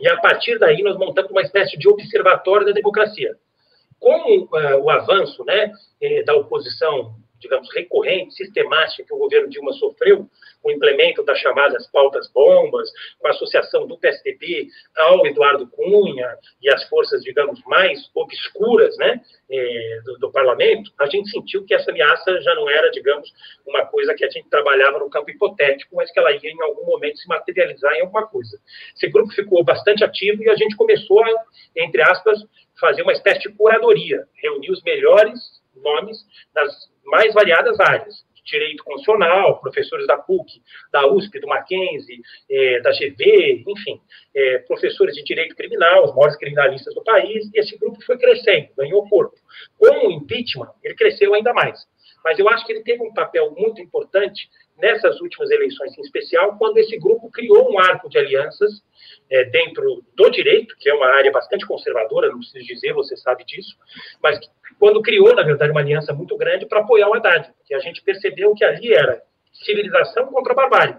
e 0.00 0.08
a 0.08 0.16
partir 0.18 0.58
daí 0.58 0.82
nós 0.82 0.96
montamos 0.96 1.30
uma 1.30 1.42
espécie 1.42 1.78
de 1.78 1.88
observatório 1.88 2.66
da 2.66 2.72
democracia. 2.72 3.36
Com 3.98 4.40
uh, 4.40 4.82
o 4.82 4.90
avanço, 4.90 5.44
né, 5.44 5.72
eh, 6.00 6.22
da 6.24 6.34
oposição 6.34 7.16
digamos, 7.44 7.72
recorrente, 7.72 8.34
sistemática 8.34 9.04
que 9.04 9.14
o 9.14 9.18
governo 9.18 9.48
Dilma 9.48 9.72
sofreu, 9.74 10.26
com 10.62 10.70
o 10.70 10.72
implemento 10.72 11.22
das 11.22 11.38
chamadas 11.38 11.86
pautas 11.88 12.30
bombas, 12.32 12.90
com 13.18 13.28
a 13.28 13.30
associação 13.30 13.86
do 13.86 13.98
PSDB 13.98 14.68
ao 14.96 15.26
Eduardo 15.26 15.68
Cunha 15.68 16.36
e 16.62 16.70
as 16.70 16.82
forças, 16.88 17.22
digamos, 17.22 17.62
mais 17.66 18.10
obscuras 18.14 18.96
né, 18.96 19.20
é, 19.50 20.00
do, 20.04 20.18
do, 20.18 20.32
parlamento, 20.32 20.90
a 20.98 21.06
gente 21.06 21.30
sentiu 21.30 21.64
que 21.64 21.74
essa 21.74 21.90
ameaça 21.90 22.40
já 22.40 22.54
não 22.54 22.68
era, 22.68 22.90
digamos, 22.90 23.30
uma 23.66 23.84
coisa 23.86 24.14
que 24.14 24.24
a 24.24 24.30
gente 24.30 24.48
trabalhava 24.48 24.98
no 24.98 25.10
campo 25.10 25.30
hipotético, 25.30 25.96
mas 25.96 26.10
que 26.10 26.18
ela 26.18 26.32
ia 26.32 26.50
em 26.50 26.62
algum 26.62 26.86
momento 26.86 27.18
se 27.18 27.28
materializar 27.28 27.92
em 27.94 28.00
alguma 28.00 28.26
coisa. 28.26 28.58
Esse 28.96 29.08
grupo 29.08 29.32
ficou 29.32 29.62
bastante 29.62 30.02
ativo 30.02 30.42
e 30.42 30.48
a 30.48 30.56
gente 30.56 30.76
começou 30.76 31.22
a, 31.22 31.28
entre 31.76 32.02
aspas, 32.02 32.38
fazer 32.80 33.02
uma 33.02 33.12
espécie 33.12 33.40
de 33.40 33.54
curadoria, 33.54 34.26
reunir 34.34 34.70
os 34.70 34.82
melhores 34.82 35.38
nomes 35.76 36.18
das 36.54 36.72
mais 37.04 37.32
variadas 37.32 37.78
áreas. 37.80 38.24
Direito 38.44 38.84
constitucional, 38.84 39.58
professores 39.60 40.06
da 40.06 40.18
PUC, 40.18 40.60
da 40.92 41.06
USP, 41.06 41.40
do 41.40 41.46
Mackenzie, 41.46 42.20
é, 42.50 42.80
da 42.80 42.90
GV, 42.90 43.64
enfim, 43.66 43.98
é, 44.34 44.58
professores 44.58 45.14
de 45.14 45.24
direito 45.24 45.56
criminal, 45.56 46.04
os 46.04 46.14
maiores 46.14 46.36
criminalistas 46.36 46.94
do 46.94 47.02
país, 47.02 47.50
e 47.54 47.58
esse 47.58 47.78
grupo 47.78 48.04
foi 48.04 48.18
crescendo, 48.18 48.68
ganhou 48.76 49.08
corpo. 49.08 49.34
Com 49.78 50.08
o 50.08 50.12
impeachment, 50.12 50.70
ele 50.82 50.94
cresceu 50.94 51.32
ainda 51.32 51.54
mais. 51.54 51.86
Mas 52.24 52.38
eu 52.38 52.48
acho 52.48 52.64
que 52.64 52.72
ele 52.72 52.82
teve 52.82 53.02
um 53.02 53.12
papel 53.12 53.50
muito 53.56 53.80
importante 53.82 54.48
nessas 54.78 55.20
últimas 55.20 55.50
eleições, 55.50 55.96
em 55.96 56.00
especial, 56.00 56.56
quando 56.58 56.78
esse 56.78 56.98
grupo 56.98 57.30
criou 57.30 57.70
um 57.70 57.78
arco 57.78 58.08
de 58.08 58.18
alianças 58.18 58.82
é, 59.30 59.44
dentro 59.44 60.02
do 60.16 60.30
direito, 60.30 60.74
que 60.78 60.88
é 60.88 60.94
uma 60.94 61.06
área 61.06 61.30
bastante 61.30 61.66
conservadora, 61.66 62.28
não 62.28 62.38
preciso 62.38 62.66
dizer, 62.66 62.92
você 62.92 63.16
sabe 63.16 63.44
disso, 63.44 63.76
mas 64.22 64.38
quando 64.78 65.02
criou, 65.02 65.34
na 65.34 65.42
verdade, 65.42 65.70
uma 65.70 65.80
aliança 65.80 66.12
muito 66.12 66.36
grande 66.36 66.66
para 66.66 66.80
apoiar 66.80 67.08
o 67.08 67.14
Haddad, 67.14 67.52
que 67.66 67.74
a 67.74 67.78
gente 67.78 68.02
percebeu 68.02 68.54
que 68.54 68.64
ali 68.64 68.92
era 68.92 69.22
civilização 69.52 70.26
contra 70.26 70.54
barbárie. 70.54 70.96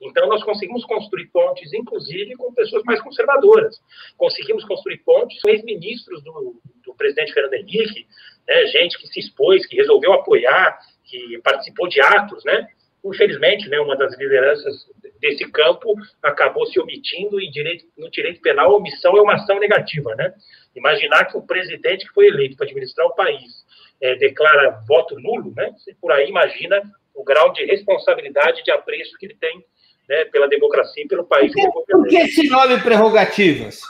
Então, 0.00 0.28
nós 0.28 0.42
conseguimos 0.44 0.84
construir 0.84 1.26
pontes, 1.26 1.72
inclusive, 1.72 2.36
com 2.36 2.54
pessoas 2.54 2.82
mais 2.84 3.00
conservadoras. 3.00 3.80
Conseguimos 4.16 4.64
construir 4.64 4.98
pontes 4.98 5.40
com 5.40 5.50
ex-ministros 5.50 6.22
do, 6.22 6.60
do 6.84 6.94
presidente 6.94 7.32
Fernando 7.32 7.54
Henrique, 7.54 8.06
né, 8.46 8.66
gente 8.66 8.98
que 8.98 9.08
se 9.08 9.20
expôs, 9.20 9.66
que 9.66 9.76
resolveu 9.76 10.12
apoiar, 10.12 10.78
que 11.04 11.40
participou 11.42 11.88
de 11.88 12.00
atos, 12.00 12.44
né? 12.44 12.68
Infelizmente, 13.04 13.68
né, 13.68 13.80
uma 13.80 13.96
das 13.96 14.16
lideranças 14.18 14.86
desse 15.20 15.50
campo 15.50 15.94
acabou 16.22 16.66
se 16.66 16.78
omitindo 16.80 17.40
e 17.40 17.50
direito, 17.50 17.86
no 17.96 18.10
direito 18.10 18.40
penal 18.40 18.72
a 18.72 18.76
omissão 18.76 19.16
é 19.16 19.20
uma 19.20 19.34
ação 19.34 19.58
negativa, 19.58 20.14
né? 20.14 20.32
Imaginar 20.76 21.24
que 21.24 21.36
o 21.36 21.46
presidente 21.46 22.06
que 22.06 22.12
foi 22.12 22.26
eleito 22.26 22.56
para 22.56 22.66
administrar 22.66 23.06
o 23.06 23.14
país 23.14 23.64
é, 24.00 24.14
declara 24.16 24.80
voto 24.86 25.18
nulo, 25.18 25.52
né? 25.56 25.72
Você 25.76 25.94
por 26.00 26.12
aí 26.12 26.28
imagina 26.28 26.80
o 27.14 27.24
grau 27.24 27.52
de 27.52 27.64
responsabilidade 27.64 28.62
de 28.62 28.70
apreço 28.70 29.16
que 29.18 29.26
ele 29.26 29.34
tem 29.34 29.64
né, 30.08 30.24
pela 30.26 30.48
democracia 30.48 31.04
e 31.04 31.08
pelo 31.08 31.24
país. 31.24 31.52
Por 31.52 31.84
que, 31.84 31.92
por 31.92 32.08
que 32.08 32.16
esse 32.16 32.48
nome 32.48 32.80
prerrogativas? 32.80 33.80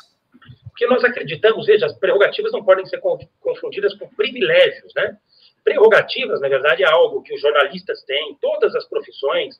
Porque 0.68 0.86
nós 0.86 1.02
acreditamos, 1.04 1.66
veja, 1.66 1.86
as 1.86 1.98
prerrogativas 1.98 2.52
não 2.52 2.64
podem 2.64 2.86
ser 2.86 3.00
confundidas 3.40 3.94
com 3.96 4.08
privilégios, 4.14 4.92
né? 4.94 5.16
Prerrogativas, 5.68 6.40
na 6.40 6.48
verdade, 6.48 6.82
é 6.82 6.86
algo 6.86 7.22
que 7.22 7.34
os 7.34 7.42
jornalistas 7.42 8.02
têm, 8.04 8.34
todas 8.40 8.74
as 8.74 8.88
profissões, 8.88 9.54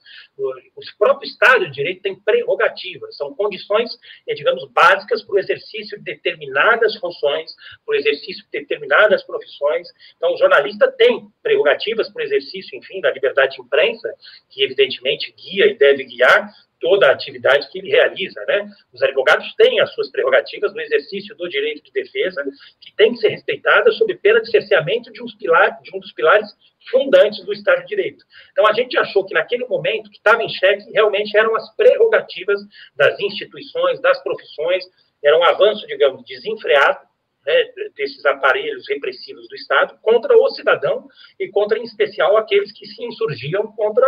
os 0.74 0.90
próprios 0.92 1.32
Estado 1.32 1.66
de 1.66 1.72
Direito 1.72 2.00
têm 2.00 2.18
prerrogativas, 2.18 3.14
são 3.14 3.34
condições, 3.34 3.90
eh, 4.26 4.32
digamos, 4.32 4.64
básicas 4.72 5.22
para 5.22 5.34
o 5.34 5.38
exercício 5.38 5.98
de 5.98 6.04
determinadas 6.04 6.96
funções, 6.96 7.54
para 7.84 7.92
o 7.92 7.94
exercício 7.94 8.42
de 8.44 8.58
determinadas 8.58 9.22
profissões. 9.24 9.86
Então, 10.16 10.32
o 10.32 10.38
jornalista 10.38 10.90
tem 10.92 11.28
prerrogativas 11.42 12.08
para 12.08 12.22
o 12.22 12.24
exercício, 12.24 12.78
enfim, 12.78 13.02
da 13.02 13.10
liberdade 13.10 13.56
de 13.56 13.60
imprensa, 13.60 14.08
que 14.48 14.64
evidentemente 14.64 15.30
guia 15.32 15.66
e 15.66 15.76
deve 15.76 16.04
guiar, 16.04 16.50
toda 16.80 17.08
a 17.08 17.12
atividade 17.12 17.68
que 17.70 17.78
ele 17.78 17.90
realiza, 17.90 18.44
né? 18.46 18.68
Os 18.92 19.02
advogados 19.02 19.52
têm 19.54 19.80
as 19.80 19.92
suas 19.94 20.10
prerrogativas 20.10 20.72
no 20.72 20.80
exercício 20.80 21.36
do 21.36 21.48
direito 21.48 21.82
de 21.82 21.92
defesa, 21.92 22.44
que 22.80 22.94
tem 22.96 23.12
que 23.12 23.18
ser 23.18 23.28
respeitada 23.28 23.90
sob 23.92 24.14
pena 24.16 24.40
de 24.40 24.50
cerceamento 24.50 25.12
de, 25.12 25.20
pilar, 25.36 25.80
de 25.82 25.94
um 25.94 26.00
dos 26.00 26.12
pilares 26.12 26.48
fundantes 26.90 27.44
do 27.44 27.52
Estado 27.52 27.80
de 27.82 27.88
Direito. 27.88 28.24
Então, 28.52 28.66
a 28.66 28.72
gente 28.72 28.96
achou 28.98 29.24
que 29.24 29.34
naquele 29.34 29.66
momento 29.66 30.10
que 30.10 30.16
estava 30.16 30.42
em 30.42 30.48
xeque 30.48 30.90
realmente 30.92 31.36
eram 31.36 31.54
as 31.56 31.74
prerrogativas 31.76 32.60
das 32.96 33.18
instituições, 33.20 34.00
das 34.00 34.22
profissões, 34.22 34.84
era 35.22 35.36
um 35.38 35.44
avanço, 35.44 35.86
digamos, 35.86 36.24
desenfreado, 36.24 37.00
né, 37.48 37.64
desses 37.96 38.24
aparelhos 38.26 38.86
repressivos 38.86 39.48
do 39.48 39.54
Estado 39.54 39.98
contra 40.02 40.36
o 40.36 40.50
cidadão 40.50 41.08
e 41.40 41.48
contra, 41.48 41.78
em 41.78 41.82
especial, 41.82 42.36
aqueles 42.36 42.70
que 42.70 42.86
se 42.86 43.02
insurgiam 43.02 43.72
contra 43.72 44.06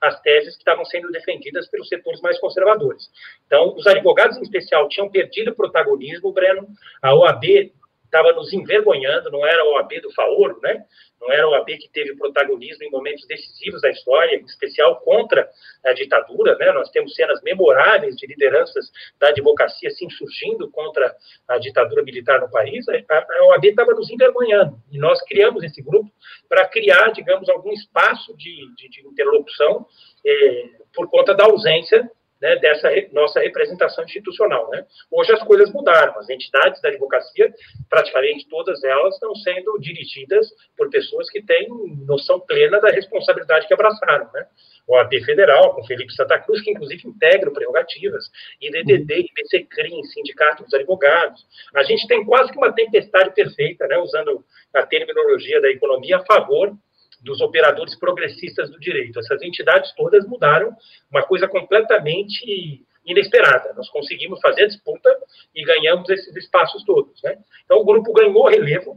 as 0.00 0.20
teses 0.20 0.54
que 0.54 0.60
estavam 0.60 0.84
sendo 0.84 1.10
defendidas 1.10 1.68
pelos 1.68 1.88
setores 1.88 2.20
mais 2.20 2.38
conservadores. 2.38 3.10
Então, 3.46 3.74
os 3.74 3.84
advogados, 3.84 4.38
em 4.38 4.42
especial, 4.42 4.88
tinham 4.88 5.10
perdido 5.10 5.56
protagonismo, 5.56 6.32
Breno, 6.32 6.68
a 7.02 7.12
OAB 7.16 7.72
estava 8.08 8.32
nos 8.32 8.52
envergonhando, 8.52 9.30
não 9.30 9.46
era 9.46 9.62
a 9.62 9.66
OAB 9.66 10.00
do 10.00 10.12
Faoro, 10.12 10.58
né? 10.62 10.82
não 11.20 11.30
era 11.30 11.44
a 11.44 11.50
OAB 11.50 11.66
que 11.66 11.90
teve 11.90 12.16
protagonismo 12.16 12.84
em 12.84 12.90
momentos 12.90 13.26
decisivos 13.26 13.82
da 13.82 13.90
história, 13.90 14.36
em 14.36 14.44
especial 14.44 15.00
contra 15.00 15.48
a 15.84 15.92
ditadura, 15.92 16.56
né? 16.56 16.72
nós 16.72 16.90
temos 16.90 17.14
cenas 17.14 17.40
memoráveis 17.42 18.16
de 18.16 18.26
lideranças 18.26 18.90
da 19.20 19.28
advocacia 19.28 19.90
se 19.90 20.04
insurgindo 20.04 20.70
contra 20.70 21.14
a 21.46 21.58
ditadura 21.58 22.02
militar 22.02 22.40
no 22.40 22.50
país, 22.50 22.86
a, 22.88 23.44
OAB 23.44 23.64
estava 23.66 23.92
nos 23.92 24.10
envergonhando, 24.10 24.80
e 24.90 24.98
nós 24.98 25.22
criamos 25.22 25.62
esse 25.62 25.82
grupo 25.82 26.10
para 26.48 26.66
criar, 26.66 27.10
digamos, 27.12 27.48
algum 27.48 27.72
espaço 27.72 28.34
de, 28.36 28.74
de, 28.74 28.88
de 28.88 29.06
interlocução 29.06 29.86
eh, 30.24 30.70
por 30.94 31.08
conta 31.10 31.34
da 31.34 31.44
ausência 31.44 32.10
né, 32.40 32.56
dessa 32.56 32.88
re, 32.88 33.08
nossa 33.12 33.40
representação 33.40 34.04
institucional. 34.04 34.70
Né? 34.70 34.84
Hoje 35.10 35.32
as 35.32 35.42
coisas 35.42 35.72
mudaram, 35.72 36.18
as 36.18 36.28
entidades 36.28 36.80
da 36.80 36.88
advocacia, 36.88 37.52
praticamente 37.88 38.48
todas 38.48 38.82
elas 38.84 39.14
estão 39.14 39.34
sendo 39.36 39.78
dirigidas 39.78 40.48
por 40.76 40.88
pessoas 40.90 41.28
que 41.30 41.42
têm 41.42 41.68
noção 42.06 42.40
plena 42.40 42.80
da 42.80 42.90
responsabilidade 42.90 43.66
que 43.66 43.74
abraçaram. 43.74 44.30
Né? 44.32 44.46
O 44.86 44.96
AB 44.96 45.22
Federal, 45.24 45.74
com 45.74 45.84
Felipe 45.84 46.12
Santa 46.12 46.38
Cruz, 46.38 46.62
que 46.62 46.70
inclusive 46.70 47.06
integra 47.06 47.50
prerrogativas, 47.50 48.24
IDDD, 48.60 49.20
IPC 49.20 49.64
CRIM, 49.64 50.02
Sindicato 50.04 50.64
dos 50.64 50.72
Advogados. 50.72 51.46
A 51.74 51.82
gente 51.82 52.06
tem 52.06 52.24
quase 52.24 52.50
que 52.50 52.58
uma 52.58 52.72
tempestade 52.72 53.34
perfeita, 53.34 53.86
né, 53.86 53.98
usando 53.98 54.42
a 54.74 54.86
terminologia 54.86 55.60
da 55.60 55.70
economia, 55.70 56.16
a 56.16 56.24
favor 56.24 56.74
dos 57.20 57.40
operadores 57.40 57.94
progressistas 57.96 58.70
do 58.70 58.78
direito. 58.78 59.18
Essas 59.18 59.42
entidades 59.42 59.92
todas 59.94 60.26
mudaram, 60.26 60.74
uma 61.10 61.22
coisa 61.22 61.48
completamente 61.48 62.84
inesperada. 63.04 63.72
Nós 63.74 63.88
conseguimos 63.88 64.40
fazer 64.40 64.64
a 64.64 64.68
disputa 64.68 65.10
e 65.54 65.64
ganhamos 65.64 66.08
esses 66.10 66.34
espaços 66.36 66.84
todos. 66.84 67.20
Né? 67.22 67.38
Então, 67.64 67.78
o 67.78 67.84
grupo 67.84 68.12
ganhou 68.12 68.46
relevo, 68.46 68.96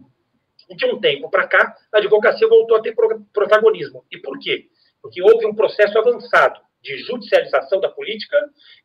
e 0.69 0.75
de 0.75 0.85
um 0.85 0.99
tempo 0.99 1.29
para 1.29 1.47
cá, 1.47 1.75
a 1.91 1.97
advocacia 1.97 2.47
voltou 2.47 2.77
a 2.77 2.81
ter 2.81 2.95
protagonismo. 3.33 4.05
E 4.11 4.17
por 4.17 4.39
quê? 4.39 4.67
Porque 5.01 5.21
houve 5.21 5.45
um 5.45 5.55
processo 5.55 5.97
avançado 5.97 6.61
de 6.81 6.97
judicialização 6.99 7.79
da 7.79 7.89
política 7.89 8.37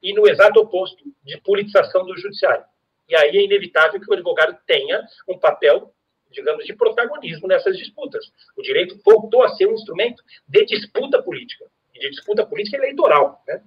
e, 0.02 0.12
no 0.12 0.26
exato 0.26 0.60
oposto, 0.60 1.04
de 1.22 1.40
politização 1.40 2.04
do 2.04 2.16
judiciário. 2.16 2.64
E 3.08 3.16
aí 3.16 3.36
é 3.36 3.44
inevitável 3.44 4.00
que 4.00 4.10
o 4.10 4.14
advogado 4.14 4.58
tenha 4.66 5.00
um 5.28 5.38
papel, 5.38 5.92
digamos, 6.30 6.64
de 6.64 6.74
protagonismo 6.74 7.48
nessas 7.48 7.76
disputas. 7.76 8.24
O 8.56 8.62
direito 8.62 8.98
voltou 9.04 9.42
a 9.42 9.48
ser 9.50 9.66
um 9.66 9.72
instrumento 9.72 10.22
de 10.48 10.64
disputa 10.64 11.22
política, 11.22 11.64
e 11.94 11.98
de 11.98 12.10
disputa 12.10 12.44
política 12.44 12.76
eleitoral, 12.76 13.42
né? 13.46 13.60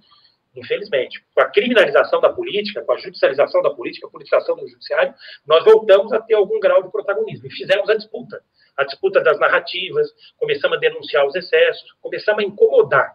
infelizmente. 0.54 1.22
Com 1.34 1.42
a 1.42 1.50
criminalização 1.50 2.20
da 2.20 2.32
política, 2.32 2.82
com 2.82 2.92
a 2.92 2.98
judicialização 2.98 3.62
da 3.62 3.70
política, 3.70 4.06
a 4.06 4.10
politização 4.10 4.56
do 4.56 4.68
judiciário, 4.68 5.14
nós 5.46 5.64
voltamos 5.64 6.12
a 6.12 6.20
ter 6.20 6.34
algum 6.34 6.58
grau 6.60 6.82
de 6.82 6.90
protagonismo 6.90 7.46
e 7.46 7.50
fizemos 7.50 7.88
a 7.88 7.94
disputa. 7.94 8.42
A 8.76 8.84
disputa 8.84 9.20
das 9.20 9.38
narrativas, 9.38 10.08
começamos 10.38 10.76
a 10.76 10.80
denunciar 10.80 11.26
os 11.26 11.34
excessos, 11.34 11.92
começamos 12.00 12.42
a 12.42 12.46
incomodar. 12.46 13.14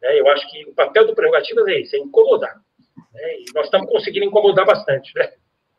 Né? 0.00 0.18
Eu 0.18 0.28
acho 0.28 0.50
que 0.50 0.64
o 0.66 0.74
papel 0.74 1.06
do 1.06 1.14
Prerrogativas 1.14 1.66
é 1.68 1.80
esse, 1.80 1.96
é 1.96 1.98
incomodar. 1.98 2.56
Né? 3.12 3.40
E 3.40 3.44
nós 3.54 3.66
estamos 3.66 3.88
conseguindo 3.90 4.26
incomodar 4.26 4.66
bastante. 4.66 5.14
Né? 5.14 5.32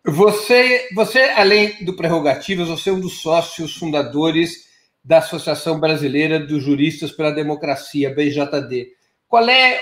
Você, 0.07 0.87
você, 0.93 1.19
além 1.35 1.83
do 1.83 1.95
Prerrogativas, 1.95 2.67
você 2.67 2.91
é 2.91 2.93
um 2.93 2.99
dos 2.99 3.21
sócios 3.21 3.75
fundadores 3.75 4.65
da 5.03 5.17
Associação 5.17 5.79
Brasileira 5.79 6.39
dos 6.39 6.63
Juristas 6.63 7.11
pela 7.11 7.31
Democracia, 7.31 8.13
BJD. 8.13 8.93
Qual 9.27 9.49
é 9.49 9.81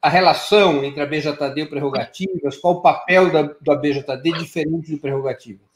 a 0.00 0.08
relação 0.08 0.84
entre 0.84 1.02
a 1.02 1.06
BJD 1.06 1.60
e 1.60 1.62
o 1.64 1.68
Prerrogativas? 1.68 2.56
Qual 2.56 2.74
o 2.74 2.82
papel 2.82 3.32
da, 3.32 3.42
da 3.60 3.74
BJD 3.74 4.38
diferente 4.38 4.92
do 4.92 5.00
Prerrogativas? 5.00 5.66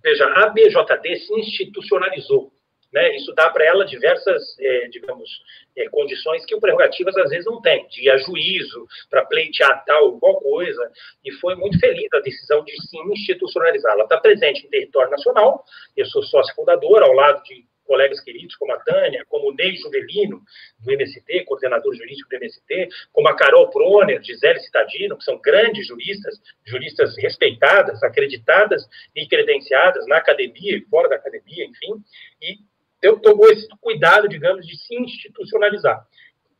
Veja, 0.00 0.24
a 0.24 0.48
BJD 0.50 1.16
se 1.16 1.34
institucionalizou. 1.34 2.52
Né? 2.92 3.16
Isso 3.16 3.34
dá 3.34 3.50
para 3.50 3.64
ela 3.64 3.84
diversas, 3.84 4.58
é, 4.58 4.88
digamos, 4.88 5.28
é, 5.76 5.88
condições 5.88 6.44
que 6.46 6.54
o 6.54 6.60
Prerrogativas 6.60 7.16
às 7.16 7.30
vezes 7.30 7.44
não 7.44 7.60
tem, 7.60 7.86
de 7.88 8.04
ir 8.04 8.10
a 8.10 8.16
juízo, 8.16 8.86
para 9.10 9.26
pleitear 9.26 9.84
tal 9.84 10.18
qual 10.18 10.36
coisa, 10.40 10.90
e 11.24 11.30
foi 11.32 11.54
muito 11.54 11.78
feliz 11.78 12.08
a 12.14 12.20
decisão 12.20 12.64
de 12.64 12.72
se 12.88 12.98
institucionalizar. 12.98 13.92
Ela 13.92 14.04
está 14.04 14.18
presente 14.18 14.66
em 14.66 14.70
território 14.70 15.10
nacional, 15.10 15.64
eu 15.96 16.06
sou 16.06 16.22
sócio 16.22 16.54
fundador, 16.54 17.02
ao 17.02 17.12
lado 17.12 17.42
de 17.44 17.64
colegas 17.88 18.20
queridos 18.20 18.54
como 18.56 18.72
a 18.72 18.78
Tânia, 18.80 19.24
como 19.28 19.48
o 19.48 19.54
Ney 19.54 19.74
Juvelino, 19.76 20.42
do 20.78 20.92
MST, 20.92 21.44
coordenador 21.44 21.94
jurídico 21.96 22.28
do 22.28 22.36
MST, 22.36 22.88
como 23.12 23.28
a 23.28 23.34
Carol 23.34 23.70
Proner, 23.70 24.22
Gisele 24.22 24.60
Citadino, 24.60 25.16
que 25.16 25.24
são 25.24 25.38
grandes 25.38 25.86
juristas, 25.86 26.38
juristas 26.66 27.16
respeitadas, 27.16 28.02
acreditadas 28.02 28.86
e 29.16 29.26
credenciadas 29.26 30.06
na 30.06 30.18
academia 30.18 30.76
e 30.76 30.82
fora 30.82 31.08
da 31.08 31.16
academia, 31.16 31.64
enfim, 31.64 32.04
e 32.42 32.58
eu 33.02 33.18
tomou 33.20 33.50
esse 33.50 33.68
cuidado, 33.80 34.28
digamos, 34.28 34.66
de 34.66 34.76
se 34.76 34.94
institucionalizar. 34.94 36.04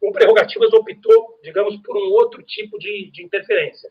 O 0.01 0.13
Prerrogativas 0.13 0.73
optou, 0.73 1.39
digamos, 1.43 1.77
por 1.83 1.97
um 1.97 2.13
outro 2.13 2.43
tipo 2.43 2.79
de, 2.79 3.11
de 3.11 3.25
interferência. 3.25 3.91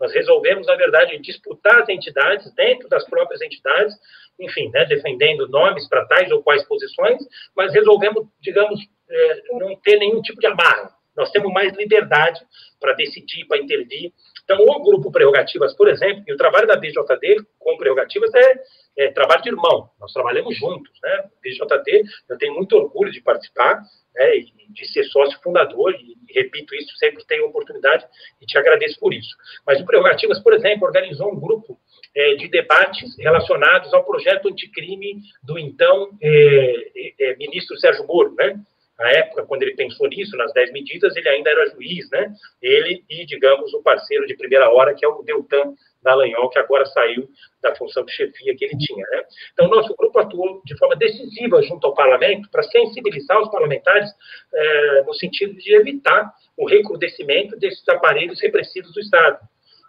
Nós 0.00 0.12
resolvemos, 0.12 0.66
na 0.66 0.76
verdade, 0.76 1.18
disputar 1.18 1.82
as 1.82 1.88
entidades 1.88 2.52
dentro 2.54 2.88
das 2.88 3.04
próprias 3.04 3.42
entidades, 3.42 3.94
enfim, 4.38 4.70
né, 4.72 4.84
defendendo 4.84 5.48
nomes 5.48 5.88
para 5.88 6.06
tais 6.06 6.30
ou 6.30 6.42
quais 6.42 6.64
posições, 6.68 7.18
mas 7.56 7.74
resolvemos, 7.74 8.28
digamos, 8.40 8.80
é, 9.10 9.42
não 9.52 9.74
ter 9.76 9.98
nenhum 9.98 10.22
tipo 10.22 10.40
de 10.40 10.46
amarra. 10.46 10.94
Nós 11.18 11.30
temos 11.30 11.52
mais 11.52 11.76
liberdade 11.76 12.40
para 12.80 12.94
decidir, 12.94 13.44
para 13.46 13.58
intervir. 13.58 14.12
Então, 14.44 14.64
o 14.64 14.82
grupo 14.82 15.10
Prerrogativas, 15.10 15.74
por 15.76 15.88
exemplo, 15.88 16.22
e 16.26 16.32
o 16.32 16.36
trabalho 16.36 16.66
da 16.66 16.76
BJD 16.76 17.44
com 17.58 17.76
Prerrogativas 17.76 18.32
é, 18.34 18.62
é 18.96 19.10
trabalho 19.10 19.42
de 19.42 19.50
irmão. 19.50 19.90
Nós 20.00 20.12
trabalhamos 20.12 20.56
juntos, 20.56 20.92
né? 21.02 21.24
BJD, 21.42 22.04
eu 22.30 22.38
tenho 22.38 22.54
muito 22.54 22.76
orgulho 22.76 23.10
de 23.10 23.20
participar, 23.20 23.82
né, 24.14 24.30
de 24.70 24.86
ser 24.92 25.04
sócio 25.04 25.38
fundador, 25.42 25.92
e, 25.94 26.16
repito 26.32 26.74
isso, 26.74 26.96
sempre 26.96 27.24
tenho 27.26 27.46
oportunidade 27.46 28.06
e 28.40 28.46
te 28.46 28.56
agradeço 28.56 28.98
por 29.00 29.12
isso. 29.12 29.36
Mas 29.66 29.80
o 29.80 29.84
Prerrogativas, 29.84 30.40
por 30.40 30.54
exemplo, 30.54 30.86
organizou 30.86 31.32
um 31.32 31.40
grupo 31.40 31.78
é, 32.14 32.34
de 32.36 32.48
debates 32.48 33.16
relacionados 33.18 33.92
ao 33.92 34.04
projeto 34.04 34.48
anticrime 34.48 35.20
do 35.42 35.58
então 35.58 36.10
é, 36.22 36.90
é, 36.96 37.32
é 37.32 37.36
ministro 37.36 37.76
Sérgio 37.76 38.06
Moro, 38.06 38.34
né? 38.34 38.58
Na 38.98 39.10
época, 39.10 39.46
quando 39.46 39.62
ele 39.62 39.76
pensou 39.76 40.08
nisso, 40.08 40.36
nas 40.36 40.52
10 40.52 40.72
medidas, 40.72 41.14
ele 41.14 41.28
ainda 41.28 41.50
era 41.50 41.70
juiz, 41.70 42.10
né? 42.10 42.34
Ele 42.60 43.04
e, 43.08 43.24
digamos, 43.26 43.72
o 43.72 43.82
parceiro 43.82 44.26
de 44.26 44.36
primeira 44.36 44.68
hora, 44.70 44.92
que 44.92 45.04
é 45.04 45.08
o 45.08 45.22
Deltan 45.22 45.74
Dallagnol, 46.02 46.50
que 46.50 46.58
agora 46.58 46.84
saiu 46.86 47.28
da 47.62 47.74
função 47.76 48.04
de 48.04 48.12
chefia 48.12 48.56
que 48.56 48.64
ele 48.64 48.76
tinha. 48.76 49.06
Né? 49.10 49.22
Então, 49.52 49.68
nosso 49.68 49.94
grupo 49.96 50.18
atuou 50.18 50.62
de 50.64 50.76
forma 50.76 50.96
decisiva 50.96 51.62
junto 51.62 51.86
ao 51.86 51.94
parlamento 51.94 52.48
para 52.50 52.62
sensibilizar 52.64 53.40
os 53.40 53.50
parlamentares 53.50 54.10
é, 54.52 55.02
no 55.02 55.14
sentido 55.14 55.54
de 55.54 55.74
evitar 55.74 56.32
o 56.56 56.66
recrudescimento 56.66 57.56
desses 57.56 57.88
aparelhos 57.88 58.40
repressivos 58.40 58.92
do 58.92 59.00
Estado. 59.00 59.38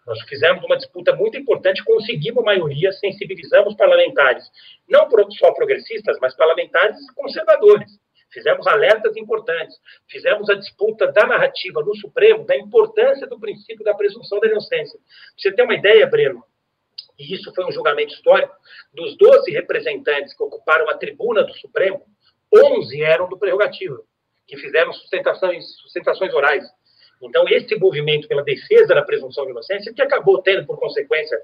Nós 0.06 0.20
fizemos 0.24 0.64
uma 0.64 0.78
disputa 0.78 1.16
muito 1.16 1.38
importante, 1.38 1.84
conseguimos 1.84 2.44
maioria, 2.44 2.92
sensibilizamos 2.92 3.76
parlamentares, 3.76 4.44
não 4.88 5.08
só 5.32 5.52
progressistas, 5.54 6.18
mas 6.20 6.36
parlamentares 6.36 6.98
conservadores. 7.16 7.99
Fizemos 8.32 8.68
alertas 8.68 9.16
importantes, 9.18 9.76
fizemos 10.08 10.50
a 10.50 10.56
disputa 10.56 11.12
da 11.12 11.26
narrativa 11.26 11.82
no 11.82 11.96
Supremo 11.96 12.46
da 12.46 12.56
importância 12.56 13.26
do 13.28 13.40
princípio 13.40 13.84
da 13.84 13.94
presunção 13.94 14.40
da 14.40 14.48
inocência. 14.48 15.00
Pra 15.00 15.34
você 15.38 15.52
ter 15.52 15.64
uma 15.64 15.74
ideia, 15.74 16.06
Breno, 16.06 16.44
e 17.18 17.34
isso 17.34 17.54
foi 17.54 17.66
um 17.66 17.72
julgamento 17.72 18.14
histórico, 18.14 18.56
dos 18.94 19.18
12 19.18 19.52
representantes 19.52 20.36
que 20.36 20.44
ocuparam 20.44 20.90
a 20.90 20.98
tribuna 20.98 21.44
do 21.44 21.54
Supremo, 21.56 22.06
11 22.54 23.02
eram 23.04 23.28
do 23.28 23.38
prerrogativo, 23.38 24.04
que 24.48 24.58
fizeram 24.58 24.94
sustentações, 24.94 25.66
sustentações 25.82 26.34
orais. 26.34 26.64
Então, 27.22 27.46
esse 27.50 27.76
movimento 27.76 28.28
pela 28.28 28.44
defesa 28.44 28.96
da 28.96 29.02
presunção 29.02 29.46
de 29.46 29.52
inocência, 29.52 29.94
que 29.94 30.02
acabou 30.02 30.42
tendo 30.42 30.66
por 30.66 30.80
consequência 30.80 31.38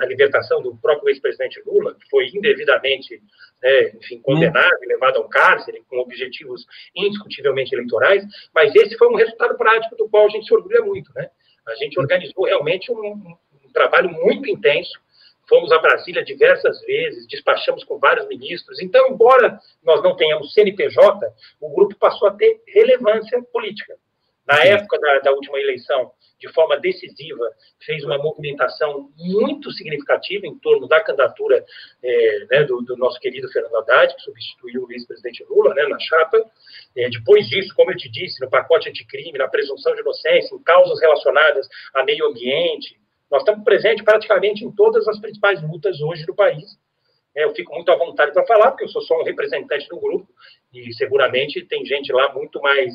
a 0.00 0.06
libertação 0.06 0.62
do 0.62 0.76
próprio 0.76 1.10
ex-presidente 1.10 1.60
Lula, 1.66 1.94
que 1.94 2.08
foi 2.08 2.28
indevidamente 2.28 3.20
né, 3.62 3.88
enfim, 3.96 4.20
condenado 4.20 4.78
e 4.82 4.86
levado 4.86 5.16
ao 5.16 5.28
cárcere, 5.28 5.82
com 5.88 5.98
objetivos 5.98 6.64
indiscutivelmente 6.94 7.74
eleitorais, 7.74 8.24
mas 8.54 8.74
esse 8.74 8.96
foi 8.96 9.08
um 9.08 9.16
resultado 9.16 9.56
prático 9.56 9.96
do 9.96 10.08
qual 10.08 10.26
a 10.26 10.30
gente 10.30 10.46
se 10.46 10.54
orgulha 10.54 10.82
muito. 10.82 11.12
Né? 11.14 11.28
A 11.66 11.74
gente 11.76 11.98
organizou 11.98 12.44
realmente 12.44 12.90
um, 12.92 12.96
um 12.96 13.72
trabalho 13.72 14.10
muito 14.10 14.48
intenso, 14.48 15.00
fomos 15.48 15.72
a 15.72 15.78
Brasília 15.78 16.24
diversas 16.24 16.80
vezes, 16.82 17.26
despachamos 17.26 17.84
com 17.84 17.98
vários 17.98 18.26
ministros. 18.28 18.80
Então, 18.80 19.08
embora 19.08 19.58
nós 19.82 20.02
não 20.02 20.16
tenhamos 20.16 20.54
CNPJ, 20.54 21.26
o 21.60 21.74
grupo 21.74 21.96
passou 21.96 22.28
a 22.28 22.34
ter 22.34 22.62
relevância 22.68 23.42
política. 23.52 23.96
Na 24.46 24.64
época 24.64 24.98
da, 24.98 25.18
da, 25.20 25.32
última 25.32 25.58
eleição, 25.60 26.10
de 26.38 26.52
forma 26.52 26.76
decisiva, 26.78 27.48
fez 27.84 28.02
uma 28.04 28.18
movimentação 28.18 29.08
muito 29.16 29.70
significativa 29.70 30.46
em 30.46 30.58
torno 30.58 30.88
da 30.88 31.00
candidatura 31.00 31.64
é, 32.02 32.46
né, 32.50 32.64
do, 32.64 32.82
do, 32.82 32.96
nosso 32.96 33.20
querido 33.20 33.48
Fernando 33.50 33.76
Haddad, 33.76 34.14
que 34.16 34.22
substituiu 34.22 34.82
o 34.82 34.86
vice-presidente 34.86 35.44
Lula 35.44 35.72
né, 35.74 35.86
na 35.86 35.98
chapa. 36.00 36.44
É, 36.96 37.08
depois 37.08 37.48
disso, 37.48 37.72
como 37.76 37.92
eu 37.92 37.96
te 37.96 38.10
disse, 38.10 38.40
no 38.40 38.50
pacote 38.50 38.88
anticrime, 38.88 39.38
na 39.38 39.46
presunção 39.46 39.94
de 39.94 40.00
inocência, 40.00 40.54
em 40.56 40.62
causas 40.62 41.00
relacionadas 41.00 41.68
a 41.94 42.04
meio 42.04 42.26
ambiente, 42.26 43.00
nós 43.30 43.42
estamos 43.42 43.64
presentes 43.64 44.04
praticamente 44.04 44.64
em 44.64 44.72
todas 44.72 45.06
as 45.06 45.20
principais 45.20 45.62
lutas 45.62 46.00
hoje 46.00 46.26
do 46.26 46.34
país. 46.34 46.76
É, 47.34 47.44
eu 47.44 47.54
fico 47.54 47.72
muito 47.74 47.90
à 47.90 47.96
vontade 47.96 48.32
para 48.32 48.44
falar, 48.44 48.72
porque 48.72 48.84
eu 48.84 48.88
sou 48.88 49.02
só 49.02 49.20
um 49.20 49.24
representante 49.24 49.88
do 49.88 50.00
grupo, 50.00 50.28
e 50.72 50.92
seguramente 50.94 51.64
tem 51.64 51.84
gente 51.86 52.12
lá 52.12 52.32
muito 52.34 52.60
mais 52.60 52.92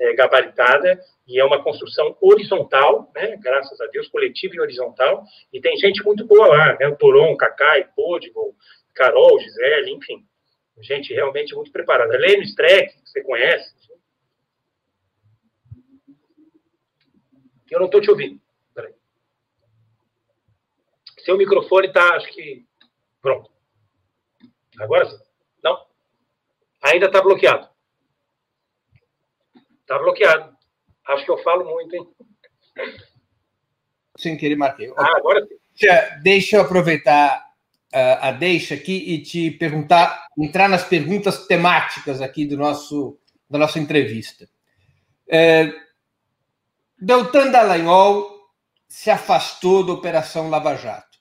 é, 0.00 0.14
gabaritada 0.14 1.00
e 1.26 1.40
é 1.40 1.44
uma 1.44 1.62
construção 1.62 2.16
horizontal, 2.20 3.10
né, 3.14 3.36
graças 3.36 3.80
a 3.80 3.86
Deus, 3.86 4.08
coletiva 4.08 4.54
e 4.56 4.60
horizontal, 4.60 5.24
e 5.52 5.60
tem 5.60 5.76
gente 5.76 6.02
muito 6.02 6.26
boa 6.26 6.46
lá, 6.46 6.76
né, 6.78 6.88
o 6.88 6.96
Toron, 6.96 7.36
Cacai, 7.36 7.88
Podigo, 7.94 8.54
Carol, 8.94 9.38
Gisele, 9.40 9.92
enfim, 9.92 10.24
gente 10.80 11.12
realmente 11.12 11.54
muito 11.54 11.72
preparada. 11.72 12.16
Lênin 12.16 12.42
Streck, 12.42 12.94
que 13.02 13.08
você 13.08 13.22
conhece. 13.22 13.74
Eu 17.70 17.80
não 17.80 17.86
estou 17.86 18.00
te 18.00 18.10
ouvindo. 18.10 18.40
Peraí. 18.74 18.94
Seu 21.18 21.36
microfone 21.36 21.88
está, 21.88 22.16
acho 22.16 22.28
que. 22.32 22.66
Pronto. 23.20 23.50
Agora 24.78 25.04
sim. 25.06 25.18
Não? 25.62 25.86
Ainda 26.82 27.06
está 27.06 27.20
bloqueado. 27.20 27.68
Está 29.88 29.98
bloqueado. 30.00 30.54
Acho 31.06 31.24
que 31.24 31.30
eu 31.30 31.38
falo 31.38 31.64
muito, 31.64 31.96
hein? 31.96 32.06
Sem 34.18 34.36
querer, 34.36 34.54
marquei. 34.54 34.92
Ah, 34.98 35.16
agora 35.16 35.46
sim. 35.46 35.86
Deixa 36.22 36.56
eu 36.56 36.60
aproveitar 36.60 37.42
uh, 37.94 38.18
a 38.20 38.30
deixa 38.30 38.74
aqui 38.74 39.14
e 39.14 39.22
te 39.22 39.50
perguntar, 39.50 40.28
entrar 40.36 40.68
nas 40.68 40.84
perguntas 40.84 41.46
temáticas 41.46 42.20
aqui 42.20 42.44
do 42.44 42.58
nosso, 42.58 43.18
da 43.48 43.58
nossa 43.58 43.78
entrevista. 43.78 44.46
É, 45.26 45.72
Deltan 47.00 47.50
Dallagnol 47.50 48.28
se 48.86 49.08
afastou 49.08 49.86
da 49.86 49.94
Operação 49.94 50.50
Lava 50.50 50.76
Jato. 50.76 51.16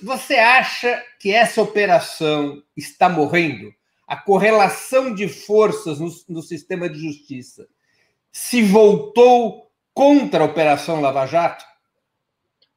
Você 0.00 0.36
acha 0.36 1.04
que 1.18 1.34
essa 1.34 1.60
operação 1.60 2.62
está 2.76 3.08
morrendo? 3.08 3.74
A 4.06 4.16
correlação 4.16 5.14
de 5.14 5.28
forças 5.28 5.98
no, 5.98 6.08
no 6.28 6.42
sistema 6.42 6.88
de 6.88 6.98
justiça 6.98 7.66
se 8.30 8.62
voltou 8.62 9.70
contra 9.92 10.42
a 10.42 10.46
Operação 10.46 11.00
Lava 11.00 11.26
Jato? 11.26 11.64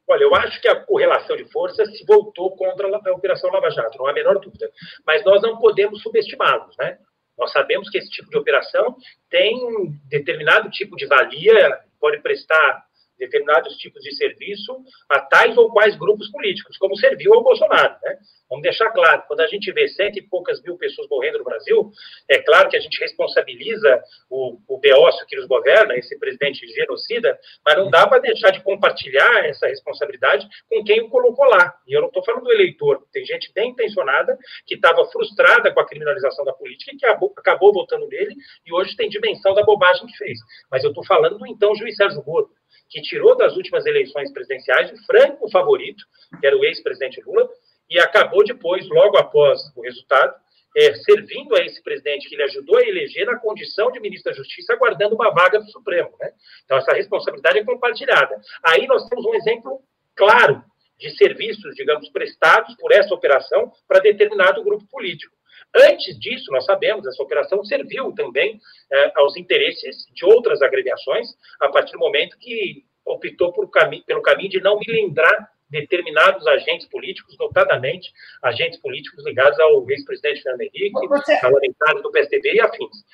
Olha, 0.08 0.24
eu 0.24 0.34
acho 0.36 0.62
que 0.62 0.68
a 0.68 0.76
correlação 0.76 1.36
de 1.36 1.46
forças 1.52 1.98
se 1.98 2.06
voltou 2.06 2.56
contra 2.56 2.88
a 2.88 3.14
Operação 3.14 3.52
Lava 3.52 3.70
Jato, 3.70 3.98
não 3.98 4.08
há 4.08 4.12
a 4.12 4.14
menor 4.14 4.40
dúvida. 4.40 4.72
Mas 5.06 5.24
nós 5.26 5.42
não 5.42 5.58
podemos 5.58 6.02
subestimá-los, 6.02 6.76
né? 6.78 6.98
Nós 7.38 7.52
sabemos 7.52 7.90
que 7.90 7.98
esse 7.98 8.10
tipo 8.10 8.30
de 8.30 8.38
operação 8.38 8.96
tem 9.30 9.56
um 9.64 9.94
determinado 10.10 10.70
tipo 10.72 10.96
de 10.96 11.06
valia, 11.06 11.80
pode 12.00 12.20
prestar 12.22 12.86
determinados 13.18 13.76
tipos 13.78 14.02
de 14.04 14.16
serviço 14.16 14.78
a 15.10 15.20
tais 15.20 15.58
ou 15.58 15.72
quais 15.72 15.96
grupos 15.96 16.30
políticos, 16.32 16.78
como 16.78 16.96
serviu 16.96 17.34
ao 17.34 17.44
Bolsonaro. 17.44 17.96
Né? 18.04 18.18
Vamos 18.50 18.64
deixar 18.64 18.90
claro, 18.92 19.24
quando 19.28 19.42
a 19.42 19.48
gente 19.48 19.72
vê 19.72 19.88
cento 19.88 20.18
e 20.18 20.22
poucas 20.22 20.62
mil 20.62 20.78
pessoas 20.78 21.08
morrendo 21.10 21.40
no 21.40 21.44
Brasil, 21.44 21.92
é 22.30 22.40
claro 22.40 22.70
que 22.70 22.78
a 22.78 22.80
gente 22.80 23.00
responsabiliza 23.00 24.02
o, 24.30 24.58
o 24.68 24.78
Beócio 24.80 25.26
que 25.28 25.36
nos 25.36 25.48
governa, 25.48 25.96
esse 25.96 26.18
presidente 26.18 26.66
genocida, 26.68 27.38
mas 27.66 27.78
não 27.78 27.90
dá 27.90 28.08
para 28.08 28.20
deixar 28.20 28.52
de 28.52 28.64
compartilhar 28.64 29.46
essa 29.46 29.68
responsabilidade 29.68 30.48
com 30.70 30.84
quem 30.84 31.02
o 31.02 31.10
colocou 31.10 31.46
lá. 31.46 31.74
E 31.88 31.94
eu 31.94 32.02
não 32.02 32.08
estou 32.08 32.24
falando 32.24 32.44
do 32.44 32.52
eleitor, 32.52 33.06
tem 33.12 33.26
gente 33.26 33.52
bem 33.54 33.72
intencionada 33.72 34.38
que 34.66 34.76
estava 34.76 35.06
frustrada 35.06 35.74
com 35.74 35.80
a 35.80 35.88
criminalização 35.88 36.46
da 36.46 36.54
política 36.54 36.92
e 36.94 36.98
que 36.98 37.06
acabou, 37.06 37.34
acabou 37.38 37.74
votando 37.74 38.08
nele 38.08 38.36
e 38.66 38.74
hoje 38.74 38.96
tem 38.96 39.10
dimensão 39.10 39.54
da 39.54 39.64
bobagem 39.64 40.08
que 40.08 40.18
fez. 40.18 40.38
Mas 40.72 40.84
eu 40.84 40.90
estou 40.90 41.06
falando 41.06 41.38
do 41.38 41.48
então 41.48 41.76
juiz 41.76 41.96
Sérgio 41.96 42.24
Moro, 42.26 42.50
que 42.90 43.02
tirou 43.02 43.36
das 43.36 43.56
últimas 43.56 43.86
eleições 43.86 44.32
presidenciais 44.32 44.92
o 44.92 45.06
franco 45.06 45.50
favorito, 45.50 46.04
que 46.40 46.48
era 46.48 46.58
o 46.58 46.64
ex-presidente 46.64 47.22
Lula, 47.26 47.50
e 47.90 48.00
acabou 48.00 48.44
depois, 48.44 48.88
logo 48.90 49.18
após 49.18 49.60
o 49.76 49.82
resultado, 49.82 50.36
é, 50.76 50.94
servindo 50.96 51.56
a 51.56 51.66
esse 51.66 51.82
presidente 51.82 52.28
que 52.28 52.36
ele 52.36 52.44
ajudou 52.44 52.78
a 52.78 52.84
eleger 52.84 53.26
na 53.26 53.40
condição 53.40 53.92
de 53.92 54.00
ministro 54.00 54.32
da 54.32 54.38
Justiça, 54.38 54.74
aguardando 54.74 55.16
uma 55.16 55.32
vaga 55.32 55.60
do 55.60 55.72
Supremo. 55.72 56.12
Né? 56.20 56.32
Então, 56.66 56.78
essa 56.78 56.94
responsabilidade 56.94 57.60
é 57.60 57.64
compartilhada. 57.64 58.40
Aí 58.64 58.86
nós 58.86 59.08
temos 59.08 59.26
um 59.26 59.34
exemplo 59.34 59.82
claro 60.16 60.64
de 61.00 61.16
serviços, 61.16 61.76
digamos, 61.76 62.10
prestados 62.10 62.76
por 62.76 62.92
essa 62.92 63.14
operação 63.14 63.72
para 63.88 64.00
determinado 64.00 64.64
grupo 64.64 64.86
político. 64.88 65.37
Antes 65.76 66.18
disso, 66.20 66.52
nós 66.52 66.66
sabemos, 66.66 67.06
essa 67.06 67.22
operação 67.22 67.64
serviu 67.64 68.12
também 68.14 68.60
é, 68.92 69.12
aos 69.16 69.36
interesses 69.38 70.06
de 70.14 70.26
outras 70.26 70.62
agremiações, 70.62 71.28
a 71.62 71.70
partir 71.70 71.94
do 71.94 72.00
momento 72.00 72.38
que 72.40 72.86
optou 73.06 73.54
cami 73.70 74.04
pelo 74.06 74.22
caminho 74.22 74.50
de 74.50 74.62
não 74.62 74.80
milindrar 74.80 75.50
determinados 75.70 76.46
agentes 76.48 76.88
políticos, 76.88 77.36
notadamente 77.40 78.12
agentes 78.42 78.80
políticos 78.80 79.24
ligados 79.26 79.60
ao 79.60 79.90
ex-presidente 79.90 80.42
Fernando 80.42 80.62
Henrique, 80.62 81.08
Você... 81.08 81.38
parlamentares 81.40 82.02
do 82.02 82.12
PSDB 82.12 82.54
e 82.54 82.62
afins. 82.62 83.06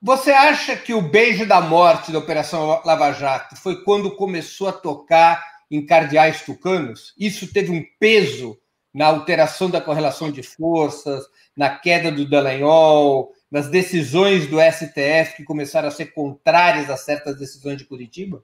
Você 0.00 0.30
acha 0.30 0.76
que 0.76 0.94
o 0.94 1.02
beijo 1.02 1.46
da 1.46 1.60
morte 1.60 2.12
da 2.12 2.18
Operação 2.18 2.80
Lava 2.84 3.12
Jato 3.12 3.56
foi 3.56 3.82
quando 3.82 4.14
começou 4.14 4.68
a 4.68 4.72
tocar 4.72 5.42
em 5.70 5.84
cardeais 5.84 6.44
tucanos? 6.44 7.14
Isso 7.18 7.52
teve 7.52 7.72
um 7.72 7.82
peso 7.98 8.58
na 8.96 9.08
alteração 9.08 9.68
da 9.68 9.78
correlação 9.78 10.32
de 10.32 10.42
forças, 10.42 11.28
na 11.54 11.68
queda 11.68 12.10
do 12.10 12.24
Dallagnol, 12.24 13.30
nas 13.50 13.68
decisões 13.68 14.46
do 14.46 14.56
STF 14.58 15.36
que 15.36 15.44
começaram 15.44 15.88
a 15.88 15.90
ser 15.90 16.06
contrárias 16.14 16.88
a 16.88 16.96
certas 16.96 17.38
decisões 17.38 17.76
de 17.76 17.84
Curitiba? 17.84 18.42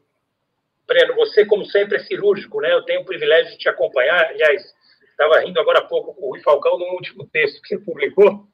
Breno, 0.87 1.15
você, 1.15 1.47
como 1.47 1.65
sempre, 1.65 1.97
é 1.97 2.05
cirúrgico, 2.05 2.61
né? 2.61 2.71
Eu 2.71 2.83
tenho 2.83 3.01
o 3.01 3.05
privilégio 3.07 3.53
de 3.53 3.57
te 3.57 3.69
acompanhar. 3.71 4.27
Aliás, 4.27 4.63
estava 5.11 5.41
rindo 5.41 5.59
agora 5.59 5.79
há 5.79 5.85
pouco 5.85 6.13
com 6.13 6.27
o 6.27 6.31
Rui 6.33 6.41
Falcão 6.41 6.79
no 6.79 6.85
último 6.97 7.27
texto 7.29 7.63
que 7.63 7.69
você 7.69 7.79
publicou. 7.79 8.47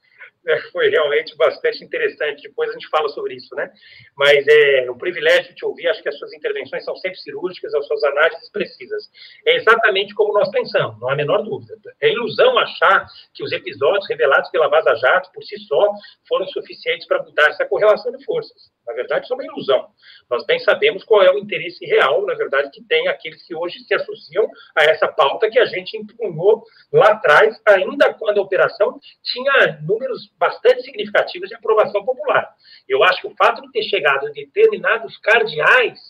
Né? 0.49 0.59
Foi 0.73 0.89
realmente 0.89 1.37
bastante 1.37 1.85
interessante. 1.85 2.43
Depois 2.43 2.71
a 2.71 2.73
gente 2.73 2.89
fala 2.89 3.09
sobre 3.11 3.35
isso, 3.35 3.55
né? 3.55 3.71
Mas 4.17 4.47
é 4.49 4.91
um 4.91 4.97
privilégio 4.97 5.55
te 5.55 5.65
ouvir. 5.65 5.89
Acho 5.89 6.03
que 6.03 6.09
as 6.09 6.19
suas 6.19 6.33
intervenções 6.33 6.85
são 6.85 6.97
sempre 6.97 7.19
cirúrgicas, 7.19 7.75
as 7.75 7.87
suas 7.87 8.03
análises 8.05 8.51
precisas. 8.51 9.11
É 9.47 9.57
exatamente 9.57 10.15
como 10.15 10.33
nós 10.33 10.51
pensamos, 10.51 10.99
não 10.99 11.11
há 11.11 11.13
a 11.13 11.17
menor 11.17 11.43
dúvida. 11.43 11.77
É 12.01 12.11
ilusão 12.11 12.59
achar 12.59 13.07
que 13.35 13.45
os 13.45 13.53
episódios 13.53 14.09
revelados 14.09 14.51
pela 14.51 14.69
Vaza 14.69 14.95
Jato, 14.97 15.31
por 15.33 15.45
si 15.45 15.59
só, 15.61 15.93
foram 16.27 16.47
suficientes 16.49 17.07
para 17.07 17.23
mudar 17.23 17.49
essa 17.51 17.67
correlação 17.67 18.11
de 18.11 18.25
forças. 18.25 18.71
Na 18.89 18.95
verdade, 18.95 19.25
isso 19.25 19.35
é 19.35 19.37
uma 19.37 19.45
ilusão. 19.45 19.87
Nós 20.31 20.47
bem 20.47 20.59
sabemos 20.61 21.05
qual 21.05 21.23
é 21.23 21.31
o 21.31 21.39
interesse 21.39 21.85
real, 21.85 22.25
na 22.25 22.33
verdade, 22.35 22.71
que 22.71 22.83
tem 22.83 23.07
aqueles 23.07 23.47
que 23.47 23.55
hoje 23.55 23.81
se 23.81 23.95
associam 23.95 24.49
a 24.75 24.85
essa 24.85 25.07
pauta 25.07 25.51
que 25.51 25.59
a 25.59 25.67
gente 25.67 25.95
impugnou 25.99 26.65
lá 26.91 27.11
atrás, 27.11 27.61
ainda 27.67 28.15
quando 28.15 28.39
a 28.39 28.43
operação 28.43 28.99
tinha 29.23 29.79
números 29.83 30.33
bastante 30.39 30.83
significativos 30.83 31.51
de 31.51 31.55
aprovação 31.55 32.03
popular. 32.03 32.49
Eu 32.89 33.05
acho 33.05 33.21
que 33.21 33.27
o 33.27 33.37
fato 33.37 33.61
de 33.61 33.71
ter 33.73 33.83
chegado 33.83 34.33
determinados 34.33 35.19
cardeais 35.19 36.01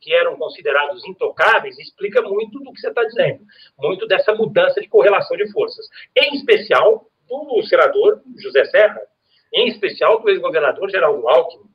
que 0.00 0.14
eram 0.14 0.36
considerados 0.36 1.04
intocáveis, 1.06 1.76
explica 1.76 2.22
muito 2.22 2.60
do 2.60 2.72
que 2.72 2.80
você 2.80 2.88
está 2.88 3.02
dizendo, 3.02 3.40
muito 3.76 4.06
dessa 4.06 4.32
mudança 4.32 4.80
de 4.80 4.88
correlação 4.88 5.36
de 5.36 5.50
forças. 5.50 5.86
Em 6.16 6.36
especial 6.36 7.04
do 7.28 7.62
senador 7.64 8.22
José 8.38 8.64
Serra, 8.66 9.00
em 9.52 9.68
especial 9.68 10.20
do 10.20 10.28
ex-governador 10.30 10.88
Geraldo 10.88 11.28
Alckmin, 11.28 11.68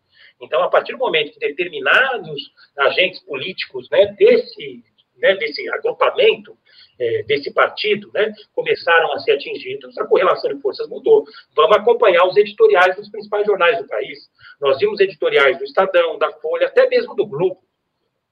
então, 0.44 0.62
a 0.62 0.70
partir 0.70 0.92
do 0.92 1.00
momento 1.00 1.32
que 1.32 1.40
determinados 1.40 2.52
agentes 2.78 3.20
políticos 3.24 3.90
né, 3.90 4.08
desse, 4.18 4.84
né, 5.18 5.36
desse 5.36 5.68
agrupamento, 5.70 6.58
é, 7.00 7.24
desse 7.24 7.52
partido, 7.54 8.12
né, 8.14 8.32
começaram 8.54 9.14
a 9.14 9.20
ser 9.20 9.32
atingidos, 9.32 9.98
a 9.98 10.06
correlação 10.06 10.54
de 10.54 10.62
forças 10.62 10.88
mudou. 10.88 11.26
Vamos 11.56 11.78
acompanhar 11.78 12.26
os 12.28 12.38
editoriais 12.38 12.96
dos 12.96 13.10
principais 13.10 13.46
jornais 13.46 13.78
do 13.78 13.88
país. 13.88 14.20
Nós 14.62 14.78
vimos 14.78 15.00
editoriais 15.00 15.58
do 15.58 15.64
Estadão, 15.64 16.18
da 16.18 16.32
Folha, 16.34 16.68
até 16.68 16.88
mesmo 16.88 17.16
do 17.16 17.26
Globo. 17.26 17.60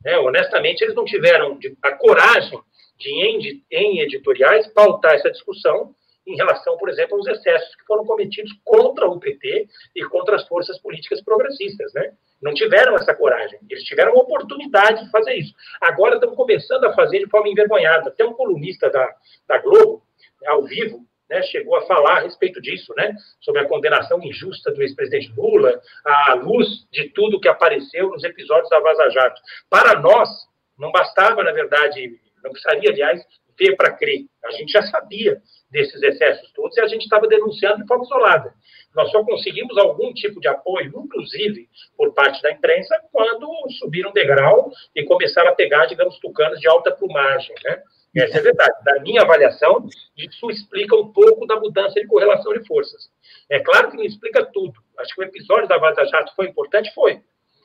Né, 0.04 0.18
honestamente, 0.18 0.82
eles 0.82 0.96
não 0.96 1.06
tiveram 1.06 1.58
a 1.82 1.92
coragem 1.94 2.60
de, 2.98 3.64
em, 3.72 4.00
editoriais, 4.00 4.68
pautar 4.74 5.14
essa 5.14 5.32
discussão 5.32 5.96
em 6.26 6.36
relação, 6.36 6.78
por 6.78 6.90
exemplo, 6.90 7.18
aos 7.18 7.28
excessos 7.28 7.76
que 7.76 7.86
foram 7.86 8.06
cometidos 8.06 8.52
contra 8.64 9.08
o 9.08 9.20
PT 9.20 9.68
e 9.96 10.04
contra 10.06 10.36
as 10.36 10.48
forças 10.48 10.80
políticas 10.80 11.22
progressistas, 11.22 11.94
né? 11.94 12.14
Não 12.42 12.54
tiveram 12.54 12.96
essa 12.96 13.14
coragem. 13.14 13.60
Eles 13.70 13.84
tiveram 13.84 14.14
a 14.14 14.22
oportunidade 14.22 15.04
de 15.04 15.12
fazer 15.12 15.34
isso. 15.36 15.54
Agora 15.80 16.16
estão 16.16 16.36
começando 16.36 16.86
a 16.86 16.94
fazer 16.94 17.20
de 17.20 17.30
forma 17.30 17.50
envergonhada. 17.50 18.10
Até 18.10 18.26
um 18.26 18.34
colunista 18.34 18.90
da, 18.90 19.16
da 19.48 19.58
Globo, 19.60 20.04
ao 20.46 20.64
vivo, 20.64 21.06
né, 21.30 21.42
chegou 21.44 21.76
a 21.76 21.86
falar 21.88 22.18
a 22.18 22.22
respeito 22.22 22.62
disso, 22.62 22.94
né, 22.98 23.16
sobre 23.40 23.62
a 23.62 23.68
condenação 23.68 24.22
injusta 24.22 24.72
do 24.72 24.82
ex-presidente 24.82 25.32
Lula, 25.38 25.82
à 26.04 26.34
luz 26.34 26.86
de 26.92 27.10
tudo 27.10 27.40
que 27.40 27.48
apareceu 27.48 28.10
nos 28.10 28.24
episódios 28.24 28.70
da 28.70 28.80
Vaza 28.82 29.10
Jato. 29.10 29.42
Para 29.70 30.00
nós, 30.00 30.30
não 30.78 30.92
bastava, 30.92 31.42
na 31.44 31.54
verdade, 31.54 32.20
não 32.44 32.52
precisaria, 32.52 32.90
aliás, 32.90 33.26
ver 33.58 33.76
para 33.76 33.92
crer. 33.92 34.26
A 34.46 34.52
gente 34.52 34.72
já 34.72 34.82
sabia 34.84 35.42
desses 35.70 36.02
excessos 36.02 36.52
todos 36.54 36.76
e 36.78 36.82
a 36.82 36.88
gente 36.88 37.04
estava 37.04 37.28
denunciando 37.28 37.82
de 37.82 37.88
forma 37.88 38.04
isolada. 38.04 38.54
Nós 38.96 39.10
só 39.12 39.24
conseguimos 39.24 39.78
algum 39.78 40.14
tipo 40.14 40.40
de 40.42 40.48
apoio, 40.48 40.92
inclusive 41.06 41.70
por 41.98 42.14
parte 42.14 42.42
da 42.42 42.52
imprensa, 42.52 42.96
quando 43.12 43.48
subiram 43.80 44.12
degrau 44.12 44.72
e 44.96 45.04
começaram 45.06 45.50
a 45.50 45.56
pegar, 45.56 45.86
digamos, 45.86 46.20
tucanos 46.20 46.60
de 46.60 46.68
alta 46.68 46.92
plumagem, 46.92 47.56
né? 47.64 47.82
Essa 48.14 48.38
é 48.38 48.40
a 48.42 48.44
verdade. 48.44 48.84
Da 48.84 49.00
minha 49.00 49.22
avaliação, 49.22 49.88
isso 50.18 50.52
explica 50.52 50.96
um 50.98 51.14
pouco 51.14 51.48
da 51.48 51.58
mudança 51.58 51.94
de 51.94 52.08
correlação 52.08 52.52
de 52.54 52.68
forças. 52.68 53.10
É 53.50 53.60
claro 53.60 53.90
que 53.90 53.98
não 53.98 54.04
explica 54.04 54.46
tudo. 54.46 54.74
Acho 54.98 55.16
que 55.16 55.22
o 55.22 55.24
episódio 55.24 55.68
da 55.70 55.78
Vaza 55.78 56.06
Jato 56.06 56.36
foi 56.36 56.48
importante, 56.48 56.94
foi. 56.94 57.22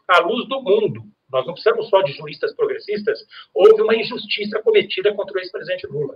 À 0.09 0.21
luz 0.21 0.49
do 0.49 0.63
mundo. 0.63 1.03
Nós 1.31 1.45
não 1.45 1.55
precisamos 1.55 1.89
só 1.89 2.03
de 2.03 2.13
juristas 2.13 2.55
progressistas. 2.55 3.19
Houve 3.53 3.83
uma 3.83 3.97
injustiça 3.97 4.63
cometida 4.63 5.13
contra 5.15 5.37
o 5.37 5.41
ex-presidente 5.41 5.87
Lula 5.87 6.15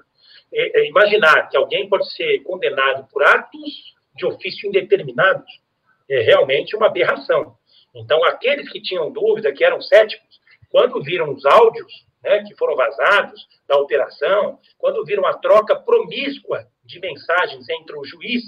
é, 0.53 0.81
é, 0.81 0.89
imaginar 0.89 1.49
que 1.49 1.57
alguém 1.57 1.89
pode 1.89 2.11
ser 2.13 2.41
condenado 2.43 3.07
por 3.11 3.23
atos 3.23 3.95
de 4.17 4.27
ofício 4.27 4.69
indeterminados 4.69 5.49
é 6.09 6.21
realmente 6.23 6.75
uma 6.75 6.87
aberração. 6.87 7.55
Então, 7.95 8.25
aqueles 8.25 8.69
que 8.69 8.83
tinham 8.83 9.13
dúvida, 9.13 9.53
que 9.53 9.65
eram 9.65 9.81
céticos, 9.81 10.41
quando 10.69 11.01
viram 11.03 11.33
os 11.33 11.45
áudios 11.45 12.05
né, 12.23 12.43
que 12.43 12.55
foram 12.57 12.75
vazados 12.75 13.47
da 13.69 13.77
operação, 13.79 14.59
quando 14.77 15.05
viram 15.05 15.25
a 15.25 15.35
troca 15.35 15.77
promíscua 15.77 16.67
de 16.85 16.99
mensagens 16.99 17.69
entre 17.69 17.97
o 17.97 18.05
juiz, 18.05 18.43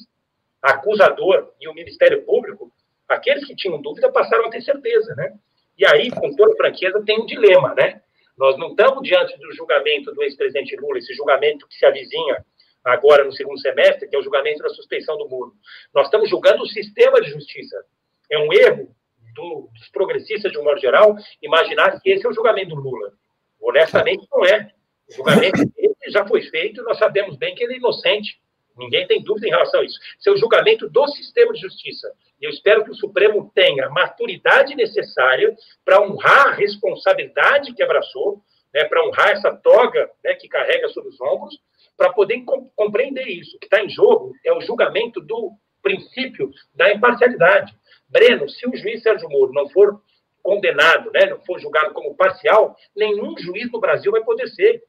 acusador 0.61 1.53
e 1.61 1.69
o 1.69 1.75
Ministério 1.75 2.25
Público, 2.25 2.73
aqueles 3.15 3.45
que 3.45 3.55
tinham 3.55 3.81
dúvida 3.81 4.11
passaram 4.11 4.47
a 4.47 4.51
ter 4.51 4.63
certeza, 4.63 5.15
né? 5.15 5.35
E 5.79 5.87
aí, 5.87 6.11
com 6.11 6.35
toda 6.35 6.57
franqueza, 6.57 7.03
tem 7.05 7.21
um 7.21 7.27
dilema, 7.27 7.75
né? 7.75 8.03
Nós 8.37 8.57
não 8.59 8.71
estamos 8.71 9.03
diante 9.03 9.39
do 9.39 9.53
julgamento 9.53 10.13
do 10.13 10.23
ex-presidente 10.23 10.77
Lula, 10.77 10.99
esse 10.99 11.15
julgamento 11.15 11.67
que 11.69 11.75
se 11.75 11.87
avizinha 11.87 12.45
agora 12.85 13.25
no 13.25 13.33
segundo 13.33 13.61
semestre, 13.61 14.09
que 14.09 14.17
é 14.17 14.19
o 14.19 14.23
julgamento 14.23 14.63
da 14.63 14.69
suspeição 14.71 15.17
do 15.17 15.29
muro. 15.29 15.53
Nós 15.95 16.07
estamos 16.07 16.29
julgando 16.29 16.63
o 16.63 16.67
sistema 16.67 17.21
de 17.21 17.31
justiça. 17.31 17.85
É 18.31 18.39
um 18.39 18.53
erro 18.53 18.95
do, 19.35 19.69
dos 19.73 19.89
progressistas, 19.91 20.51
de 20.51 20.59
um 20.59 20.65
modo 20.65 20.81
geral, 20.81 21.17
imaginar 21.41 22.01
que 22.01 22.11
esse 22.11 22.27
é 22.27 22.29
o 22.29 22.33
julgamento 22.33 22.71
do 22.71 22.81
Lula. 22.81 23.13
Honestamente, 23.61 24.27
não 24.33 24.45
é. 24.45 24.71
O 25.09 25.15
julgamento 25.15 25.63
já 26.09 26.27
foi 26.27 26.43
feito 26.43 26.83
nós 26.83 26.99
sabemos 26.99 27.37
bem 27.37 27.55
que 27.55 27.65
ele 27.65 27.75
é 27.75 27.77
inocente. 27.77 28.41
Ninguém 28.77 29.07
tem 29.07 29.23
dúvida 29.23 29.47
em 29.47 29.51
relação 29.51 29.81
a 29.81 29.85
isso. 29.85 29.99
Isso 30.19 30.31
é 30.31 30.37
julgamento 30.37 30.89
do 30.89 31.07
sistema 31.09 31.53
de 31.53 31.61
justiça. 31.61 32.13
E 32.41 32.45
eu 32.45 32.51
espero 32.51 32.85
que 32.85 32.91
o 32.91 32.95
Supremo 32.95 33.51
tenha 33.55 33.87
a 33.87 33.91
maturidade 33.91 34.75
necessária 34.75 35.55
para 35.85 36.01
honrar 36.03 36.49
a 36.49 36.53
responsabilidade 36.53 37.75
que 37.75 37.83
abraçou, 37.83 38.43
né, 38.73 38.85
para 38.85 39.07
honrar 39.07 39.31
essa 39.31 39.55
toga 39.55 40.11
né, 40.25 40.35
que 40.35 40.49
carrega 40.49 40.89
sobre 40.89 41.11
os 41.11 41.21
ombros, 41.21 41.59
para 41.97 42.13
poder 42.13 42.43
compreender 42.75 43.29
isso. 43.29 43.57
O 43.57 43.61
que 43.61 43.67
está 43.67 43.83
em 43.83 43.89
jogo 43.89 44.33
é 44.45 44.53
o 44.53 44.61
julgamento 44.61 45.21
do 45.21 45.53
princípio 45.83 46.51
da 46.75 46.93
imparcialidade. 46.93 47.75
Breno, 48.09 48.49
se 48.49 48.67
o 48.67 48.77
juiz 48.77 49.03
Sérgio 49.03 49.29
Moro 49.29 49.53
não 49.53 49.69
for 49.69 50.01
condenado, 50.43 51.11
né, 51.13 51.27
não 51.27 51.41
for 51.45 51.61
julgado 51.61 51.93
como 51.93 52.17
parcial, 52.17 52.77
nenhum 52.97 53.37
juiz 53.39 53.71
no 53.71 53.81
Brasil 53.81 54.11
vai 54.11 54.23
poder 54.23 54.49
ser. 54.49 54.83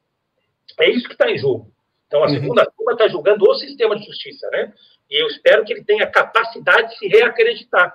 É 0.79 0.89
isso 0.89 1.07
que 1.07 1.13
está 1.13 1.29
em 1.29 1.37
jogo. 1.37 1.72
Então, 2.13 2.23
a 2.23 2.27
uhum. 2.27 2.33
segunda 2.35 2.63
turma 2.77 2.91
está 2.91 3.07
julgando 3.07 3.43
o 3.43 3.55
sistema 3.55 3.95
de 3.95 4.05
justiça, 4.05 4.47
né? 4.51 4.71
E 5.09 5.19
eu 5.19 5.25
espero 5.29 5.65
que 5.65 5.73
ele 5.73 5.83
tenha 5.83 6.05
capacidade 6.05 6.89
de 6.89 6.97
se 6.99 7.07
reacreditar. 7.07 7.91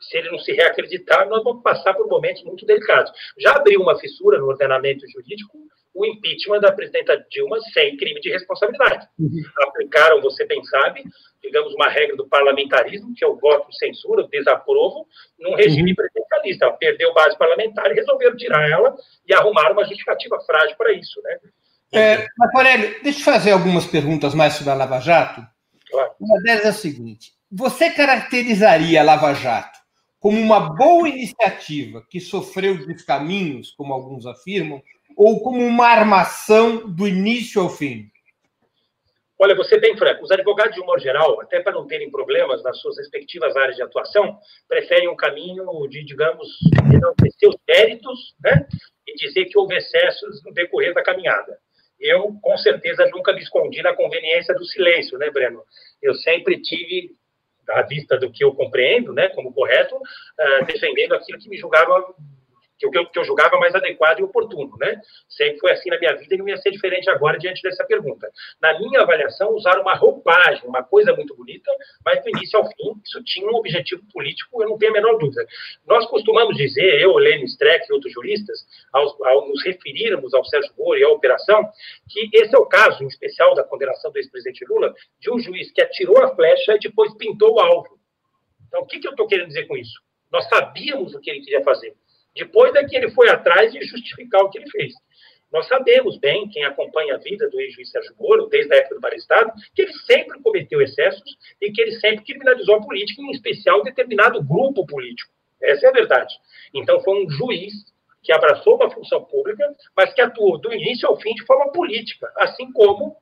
Se 0.00 0.16
ele 0.16 0.30
não 0.30 0.38
se 0.38 0.50
reacreditar, 0.52 1.28
nós 1.28 1.44
vamos 1.44 1.62
passar 1.62 1.92
por 1.92 2.08
momentos 2.08 2.42
muito 2.42 2.64
delicados. 2.64 3.12
Já 3.38 3.52
abriu 3.56 3.82
uma 3.82 3.98
fissura 3.98 4.38
no 4.38 4.46
ordenamento 4.46 5.06
jurídico 5.10 5.58
o 5.92 6.06
impeachment 6.06 6.60
da 6.60 6.72
presidenta 6.72 7.22
Dilma 7.30 7.60
sem 7.74 7.98
crime 7.98 8.18
de 8.20 8.30
responsabilidade. 8.30 9.06
Uhum. 9.18 9.42
Aplicaram, 9.58 10.22
você 10.22 10.46
bem 10.46 10.64
sabe, 10.64 11.04
digamos, 11.42 11.74
uma 11.74 11.88
regra 11.90 12.16
do 12.16 12.26
parlamentarismo, 12.26 13.12
que 13.14 13.22
é 13.22 13.28
o 13.28 13.36
voto 13.36 13.68
de 13.68 13.76
censura, 13.76 14.22
o 14.22 14.28
desaprovo, 14.28 15.06
num 15.38 15.54
regime 15.54 15.90
uhum. 15.90 15.96
presidencialista. 15.96 16.64
Ela 16.64 16.76
perdeu 16.78 17.12
base 17.12 17.36
parlamentar 17.36 17.90
e 17.90 17.94
resolveram 17.94 18.36
tirar 18.38 18.70
ela 18.70 18.96
e 19.28 19.34
arrumar 19.34 19.70
uma 19.70 19.84
justificativa 19.84 20.40
frágil 20.46 20.76
para 20.78 20.94
isso. 20.94 21.20
Né? 21.22 21.38
É, 21.92 22.26
mas, 22.38 22.54
Aurélio, 22.54 23.02
deixa 23.02 23.20
eu 23.20 23.24
fazer 23.24 23.50
algumas 23.52 23.84
perguntas 23.86 24.34
mais 24.34 24.54
sobre 24.54 24.70
a 24.70 24.74
Lava 24.74 25.00
Jato. 25.00 25.44
Claro. 25.90 26.12
Uma 26.20 26.40
delas 26.42 26.64
é 26.64 26.68
a 26.68 26.72
seguinte: 26.72 27.32
você 27.50 27.90
caracterizaria 27.90 29.00
a 29.00 29.04
Lava 29.04 29.34
Jato 29.34 29.80
como 30.20 30.38
uma 30.38 30.60
boa 30.76 31.08
iniciativa 31.08 32.04
que 32.08 32.20
sofreu 32.20 32.86
descaminhos, 32.86 33.70
como 33.70 33.94
alguns 33.94 34.26
afirmam, 34.26 34.82
ou 35.16 35.42
como 35.42 35.64
uma 35.64 35.86
armação 35.86 36.86
do 36.86 37.08
início 37.08 37.60
ao 37.62 37.70
fim? 37.70 38.10
Olha, 39.38 39.56
você 39.56 39.80
bem 39.80 39.96
franco, 39.96 40.22
os 40.22 40.30
advogados 40.30 40.74
de 40.74 40.82
um 40.82 40.84
modo 40.84 41.00
geral, 41.00 41.40
até 41.40 41.60
para 41.60 41.72
não 41.72 41.86
terem 41.86 42.10
problemas 42.10 42.62
nas 42.62 42.78
suas 42.78 42.98
respectivas 42.98 43.56
áreas 43.56 43.74
de 43.74 43.82
atuação, 43.82 44.38
preferem 44.68 45.08
um 45.08 45.16
caminho 45.16 45.64
de, 45.88 46.04
digamos, 46.04 46.46
enaltecer 46.92 47.48
os 47.48 47.56
méritos 47.66 48.34
né, 48.44 48.68
e 49.08 49.14
dizer 49.16 49.46
que 49.46 49.58
houve 49.58 49.74
excessos 49.74 50.44
no 50.44 50.52
decorrer 50.52 50.92
da 50.92 51.02
caminhada. 51.02 51.58
Eu, 52.00 52.34
com 52.40 52.56
certeza, 52.56 53.06
nunca 53.12 53.32
me 53.32 53.40
escondi 53.40 53.82
na 53.82 53.94
conveniência 53.94 54.54
do 54.54 54.64
silêncio, 54.64 55.18
né, 55.18 55.30
Breno? 55.30 55.62
Eu 56.00 56.14
sempre 56.14 56.60
tive, 56.60 57.10
à 57.68 57.82
vista 57.82 58.18
do 58.18 58.32
que 58.32 58.42
eu 58.42 58.54
compreendo, 58.54 59.12
né, 59.12 59.28
como 59.28 59.52
correto, 59.52 59.94
uh, 59.96 60.64
defendendo 60.64 61.14
aquilo 61.14 61.38
que 61.38 61.48
me 61.48 61.58
julgava 61.58 62.14
que 62.88 62.98
eu, 62.98 63.06
que 63.06 63.18
eu 63.18 63.24
julgava 63.24 63.58
mais 63.58 63.74
adequado 63.74 64.20
e 64.20 64.22
oportuno, 64.22 64.76
né? 64.78 65.00
Sempre 65.28 65.58
foi 65.58 65.72
assim 65.72 65.90
na 65.90 65.98
minha 65.98 66.14
vida 66.16 66.34
e 66.34 66.38
não 66.38 66.48
ia 66.48 66.56
ser 66.56 66.70
diferente 66.70 67.10
agora 67.10 67.38
diante 67.38 67.62
dessa 67.62 67.84
pergunta. 67.84 68.30
Na 68.60 68.78
minha 68.78 69.02
avaliação, 69.02 69.54
usaram 69.54 69.82
uma 69.82 69.94
roupagem, 69.94 70.66
uma 70.66 70.82
coisa 70.82 71.14
muito 71.14 71.34
bonita, 71.34 71.70
mas 72.04 72.22
do 72.22 72.30
início 72.30 72.58
ao 72.58 72.66
fim, 72.66 72.94
isso 73.04 73.22
tinha 73.24 73.46
um 73.46 73.56
objetivo 73.56 74.02
político, 74.12 74.62
eu 74.62 74.68
não 74.68 74.78
tenho 74.78 74.92
a 74.92 74.94
menor 74.94 75.18
dúvida. 75.18 75.46
Nós 75.86 76.06
costumamos 76.06 76.56
dizer, 76.56 77.00
eu, 77.00 77.14
Lênin 77.16 77.44
Streck 77.44 77.86
e 77.88 77.92
outros 77.92 78.12
juristas, 78.12 78.58
ao, 78.92 79.24
ao 79.26 79.48
nos 79.48 79.62
referirmos 79.62 80.32
ao 80.32 80.44
Sérgio 80.44 80.72
Moro 80.78 80.98
e 80.98 81.04
à 81.04 81.08
operação, 81.08 81.68
que 82.08 82.30
esse 82.32 82.54
é 82.54 82.58
o 82.58 82.66
caso, 82.66 83.02
em 83.04 83.06
especial, 83.06 83.54
da 83.54 83.64
condenação 83.64 84.10
do 84.10 84.18
ex-presidente 84.18 84.64
Lula, 84.68 84.94
de 85.20 85.30
um 85.30 85.38
juiz 85.38 85.70
que 85.72 85.82
atirou 85.82 86.22
a 86.22 86.34
flecha 86.34 86.74
e 86.74 86.78
depois 86.78 87.14
pintou 87.16 87.54
o 87.54 87.60
alvo. 87.60 87.98
Então, 88.68 88.82
o 88.82 88.86
que, 88.86 89.00
que 89.00 89.06
eu 89.06 89.10
estou 89.10 89.26
querendo 89.26 89.48
dizer 89.48 89.66
com 89.66 89.76
isso? 89.76 90.00
Nós 90.30 90.48
sabíamos 90.48 91.14
o 91.14 91.20
que 91.20 91.30
ele 91.30 91.40
queria 91.40 91.62
fazer. 91.62 91.94
Depois 92.34 92.74
é 92.74 92.84
que 92.84 92.96
ele 92.96 93.10
foi 93.10 93.28
atrás 93.28 93.72
de 93.72 93.82
justificar 93.82 94.42
o 94.42 94.50
que 94.50 94.58
ele 94.58 94.70
fez. 94.70 94.94
Nós 95.52 95.66
sabemos 95.66 96.16
bem, 96.18 96.48
quem 96.48 96.64
acompanha 96.64 97.16
a 97.16 97.18
vida 97.18 97.50
do 97.50 97.60
ex-juiz 97.60 97.90
Sérgio 97.90 98.14
Moro, 98.18 98.46
desde 98.46 98.72
a 98.72 98.76
época 98.76 98.94
do 98.94 99.00
Barestado, 99.00 99.52
que 99.74 99.82
ele 99.82 99.92
sempre 100.06 100.40
cometeu 100.40 100.80
excessos 100.80 101.36
e 101.60 101.72
que 101.72 101.80
ele 101.80 101.98
sempre 101.98 102.24
criminalizou 102.24 102.76
a 102.76 102.82
política, 102.82 103.20
em 103.20 103.32
especial 103.32 103.82
determinado 103.82 104.42
grupo 104.44 104.86
político. 104.86 105.32
Essa 105.60 105.86
é 105.86 105.88
a 105.90 105.92
verdade. 105.92 106.32
Então, 106.72 107.00
foi 107.02 107.24
um 107.24 107.28
juiz 107.28 107.72
que 108.22 108.32
abraçou 108.32 108.76
uma 108.76 108.90
função 108.90 109.24
pública, 109.24 109.74
mas 109.96 110.12
que 110.14 110.20
atuou 110.20 110.58
do 110.58 110.72
início 110.72 111.08
ao 111.08 111.20
fim 111.20 111.34
de 111.34 111.44
forma 111.44 111.72
política, 111.72 112.32
assim 112.36 112.70
como 112.72 113.16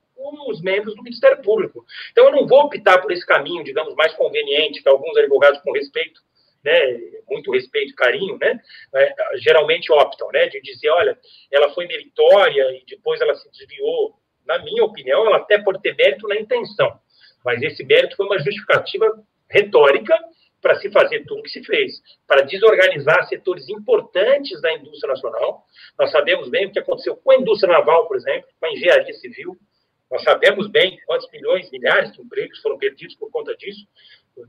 os 0.47 0.61
membros 0.61 0.95
do 0.95 1.01
Ministério 1.01 1.41
Público. 1.41 1.83
Então, 2.11 2.25
eu 2.25 2.31
não 2.31 2.45
vou 2.45 2.65
optar 2.65 3.01
por 3.01 3.11
esse 3.11 3.25
caminho, 3.25 3.63
digamos, 3.63 3.95
mais 3.95 4.13
conveniente, 4.13 4.83
que 4.83 4.89
alguns 4.89 5.17
advogados, 5.17 5.61
com 5.61 5.71
respeito, 5.71 6.21
né, 6.63 6.99
muito 7.29 7.51
respeito 7.51 7.91
e 7.91 7.95
carinho, 7.95 8.37
né, 8.37 8.59
é, 8.95 9.15
geralmente 9.37 9.91
optam, 9.91 10.29
né, 10.31 10.47
de 10.47 10.61
dizer, 10.61 10.89
olha, 10.89 11.17
ela 11.51 11.69
foi 11.73 11.87
meritória 11.87 12.63
e 12.71 12.83
depois 12.87 13.19
ela 13.21 13.35
se 13.35 13.49
desviou. 13.51 14.15
Na 14.45 14.57
minha 14.59 14.83
opinião, 14.83 15.25
ela 15.27 15.37
até 15.37 15.59
pode 15.59 15.81
ter 15.81 15.95
mérito 15.95 16.27
na 16.27 16.35
intenção, 16.35 16.99
mas 17.45 17.61
esse 17.61 17.83
mérito 17.83 18.15
foi 18.15 18.25
uma 18.25 18.39
justificativa 18.39 19.05
retórica 19.49 20.15
para 20.61 20.75
se 20.79 20.91
fazer 20.91 21.25
tudo 21.25 21.39
o 21.39 21.43
que 21.43 21.49
se 21.49 21.63
fez, 21.63 22.01
para 22.27 22.41
desorganizar 22.41 23.27
setores 23.27 23.69
importantes 23.69 24.61
da 24.61 24.73
indústria 24.73 25.13
nacional. 25.13 25.63
Nós 25.97 26.11
sabemos 26.11 26.49
bem 26.49 26.67
o 26.67 26.71
que 26.71 26.79
aconteceu 26.79 27.15
com 27.15 27.31
a 27.31 27.37
indústria 27.37 27.71
naval, 27.71 28.07
por 28.07 28.17
exemplo, 28.17 28.49
com 28.59 28.65
a 28.65 28.71
engenharia 28.71 29.13
civil. 29.13 29.57
Nós 30.11 30.23
sabemos 30.23 30.67
bem 30.67 30.99
quantos 31.05 31.29
milhões, 31.31 31.69
milhares 31.71 32.11
de 32.11 32.21
empregos 32.21 32.59
foram 32.61 32.77
perdidos 32.77 33.15
por 33.15 33.29
conta 33.31 33.55
disso. 33.55 33.87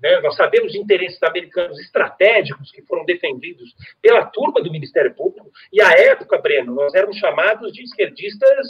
Né? 0.03 0.21
Nós 0.21 0.37
sabemos 0.37 0.75
interesses 0.75 1.23
americanos 1.23 1.79
estratégicos 1.79 2.71
que 2.71 2.83
foram 2.83 3.05
defendidos 3.05 3.75
pela 4.01 4.27
turma 4.27 4.63
do 4.63 4.71
Ministério 4.71 5.15
Público, 5.15 5.51
e 5.73 5.81
à 5.81 5.91
época, 5.91 6.39
Breno, 6.39 6.75
nós 6.75 6.95
éramos 6.95 7.17
chamados 7.17 7.73
de 7.73 7.83
esquerdistas 7.83 8.67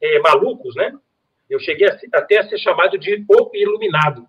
é, 0.00 0.18
malucos, 0.18 0.74
né? 0.74 0.92
Eu 1.48 1.60
cheguei 1.60 1.88
a, 1.88 1.98
até 2.14 2.38
a 2.38 2.48
ser 2.48 2.58
chamado 2.58 2.98
de 2.98 3.24
o 3.28 3.50
iluminado, 3.54 4.26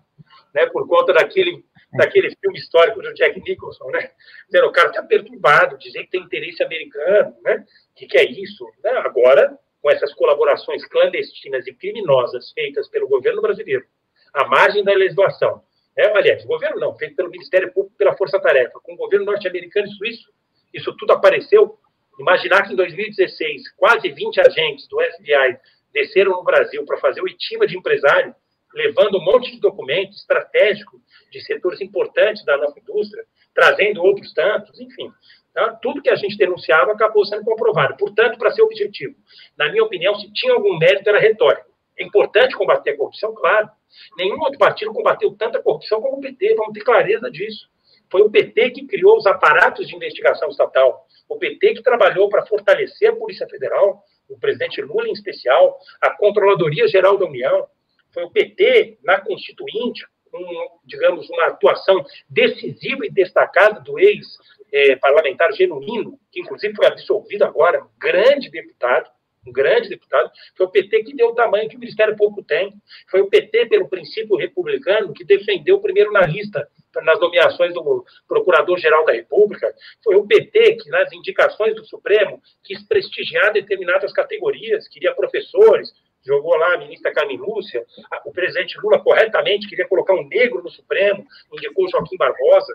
né? 0.54 0.66
Por 0.66 0.86
conta 0.86 1.12
daquele, 1.12 1.64
daquele 1.92 2.34
filme 2.36 2.58
histórico 2.58 3.00
do 3.00 3.14
Jack 3.14 3.40
Nicholson, 3.40 3.90
né? 3.90 4.10
Dizer, 4.46 4.64
o 4.64 4.72
cara 4.72 4.90
está 4.90 5.02
perturbado, 5.02 5.78
dizer 5.78 6.04
que 6.04 6.10
tem 6.10 6.22
interesse 6.22 6.62
americano, 6.62 7.34
né? 7.42 7.64
O 7.92 7.94
que, 7.96 8.06
que 8.06 8.18
é 8.18 8.24
isso? 8.24 8.64
Né? 8.82 8.90
Agora, 8.90 9.58
com 9.80 9.90
essas 9.90 10.14
colaborações 10.14 10.86
clandestinas 10.86 11.66
e 11.66 11.74
criminosas 11.74 12.52
feitas 12.52 12.88
pelo 12.88 13.08
governo 13.08 13.42
brasileiro, 13.42 13.84
à 14.32 14.46
margem 14.46 14.82
da 14.82 14.94
legislação, 14.94 15.62
é, 15.96 16.06
aliás, 16.16 16.44
o 16.44 16.48
governo 16.48 16.80
não, 16.80 16.96
feito 16.96 17.14
pelo 17.14 17.30
Ministério 17.30 17.72
Público 17.72 17.96
pela 17.96 18.16
Força 18.16 18.40
Tarefa, 18.40 18.80
com 18.82 18.94
o 18.94 18.96
governo 18.96 19.26
norte-americano 19.26 19.86
e 19.86 19.90
suíço, 19.90 20.30
isso 20.72 20.94
tudo 20.96 21.12
apareceu. 21.12 21.78
Imaginar 22.18 22.62
que 22.66 22.72
em 22.72 22.76
2016, 22.76 23.70
quase 23.76 24.08
20 24.10 24.40
agentes 24.40 24.88
do 24.88 25.00
FBI 25.00 25.58
desceram 25.92 26.32
no 26.32 26.42
Brasil 26.42 26.84
para 26.84 26.98
fazer 26.98 27.22
o 27.22 27.28
ITIMA 27.28 27.66
de 27.66 27.78
empresário, 27.78 28.34
levando 28.74 29.18
um 29.18 29.24
monte 29.24 29.52
de 29.52 29.60
documento 29.60 30.12
estratégico 30.12 31.00
de 31.30 31.40
setores 31.44 31.80
importantes 31.80 32.44
da 32.44 32.56
nossa 32.56 32.78
indústria, 32.78 33.24
trazendo 33.54 34.02
outros 34.02 34.32
tantos, 34.32 34.80
enfim. 34.80 35.12
Tá? 35.52 35.78
Tudo 35.80 36.02
que 36.02 36.10
a 36.10 36.16
gente 36.16 36.36
denunciava 36.36 36.90
acabou 36.90 37.24
sendo 37.24 37.44
comprovado. 37.44 37.96
Portanto, 37.96 38.36
para 38.36 38.50
ser 38.50 38.62
objetivo, 38.62 39.14
na 39.56 39.70
minha 39.70 39.84
opinião, 39.84 40.16
se 40.16 40.32
tinha 40.32 40.52
algum 40.52 40.76
mérito, 40.76 41.08
era 41.08 41.20
retórico. 41.20 41.73
É 41.98 42.04
importante 42.04 42.56
combater 42.56 42.90
a 42.90 42.96
corrupção, 42.96 43.34
claro, 43.34 43.70
Nenhum 44.16 44.40
outro 44.40 44.58
partido 44.58 44.92
combateu 44.92 45.34
tanta 45.36 45.62
corrupção 45.62 46.00
como 46.00 46.18
o 46.18 46.20
PT, 46.20 46.54
vamos 46.54 46.72
ter 46.72 46.82
clareza 46.82 47.30
disso. 47.30 47.68
Foi 48.10 48.22
o 48.22 48.30
PT 48.30 48.70
que 48.70 48.86
criou 48.86 49.16
os 49.16 49.26
aparatos 49.26 49.88
de 49.88 49.96
investigação 49.96 50.48
estatal, 50.48 51.06
o 51.28 51.38
PT 51.38 51.74
que 51.74 51.82
trabalhou 51.82 52.28
para 52.28 52.46
fortalecer 52.46 53.10
a 53.10 53.16
Polícia 53.16 53.48
Federal, 53.48 54.02
o 54.28 54.38
presidente 54.38 54.80
Lula 54.82 55.08
em 55.08 55.12
especial, 55.12 55.78
a 56.00 56.10
Controladoria 56.10 56.86
Geral 56.86 57.16
da 57.16 57.26
União. 57.26 57.66
Foi 58.12 58.24
o 58.24 58.30
PT, 58.30 58.98
na 59.02 59.20
Constituinte, 59.20 60.06
um, 60.32 60.78
digamos, 60.84 61.28
uma 61.30 61.46
atuação 61.46 62.04
decisiva 62.28 63.06
e 63.06 63.10
destacada 63.10 63.80
do 63.80 63.98
ex-parlamentar 63.98 65.50
eh, 65.50 65.56
genuíno, 65.56 66.18
que 66.30 66.40
inclusive 66.40 66.74
foi 66.74 66.86
absolvido 66.86 67.44
agora, 67.44 67.84
grande 67.98 68.50
deputado, 68.50 69.10
um 69.46 69.52
grande 69.52 69.88
deputado, 69.88 70.30
foi 70.56 70.66
o 70.66 70.70
PT 70.70 71.04
que 71.04 71.14
deu 71.14 71.28
o 71.28 71.34
tamanho 71.34 71.68
que 71.68 71.76
o 71.76 71.78
Ministério 71.78 72.16
Público 72.16 72.42
tem. 72.42 72.72
Foi 73.10 73.20
o 73.20 73.28
PT, 73.28 73.66
pelo 73.66 73.88
princípio 73.88 74.36
republicano, 74.36 75.12
que 75.12 75.24
defendeu 75.24 75.80
primeiro 75.80 76.12
na 76.12 76.22
lista, 76.22 76.68
nas 77.02 77.18
nomeações 77.20 77.74
do 77.74 78.04
Procurador-Geral 78.28 79.04
da 79.04 79.12
República. 79.12 79.72
Foi 80.02 80.16
o 80.16 80.26
PT 80.26 80.76
que, 80.76 80.90
nas 80.90 81.12
indicações 81.12 81.74
do 81.74 81.84
Supremo, 81.84 82.40
quis 82.62 82.82
prestigiar 82.86 83.52
determinadas 83.52 84.12
categorias, 84.12 84.88
queria 84.88 85.14
professores, 85.14 85.92
jogou 86.24 86.56
lá 86.56 86.74
a 86.74 86.78
ministra 86.78 87.12
Carmen 87.12 87.36
Lúcia, 87.36 87.84
o 88.24 88.32
presidente 88.32 88.78
Lula 88.80 89.02
corretamente 89.02 89.68
queria 89.68 89.86
colocar 89.86 90.14
um 90.14 90.26
negro 90.26 90.62
no 90.62 90.70
Supremo, 90.70 91.24
indicou 91.52 91.88
Joaquim 91.88 92.16
Barbosa. 92.16 92.74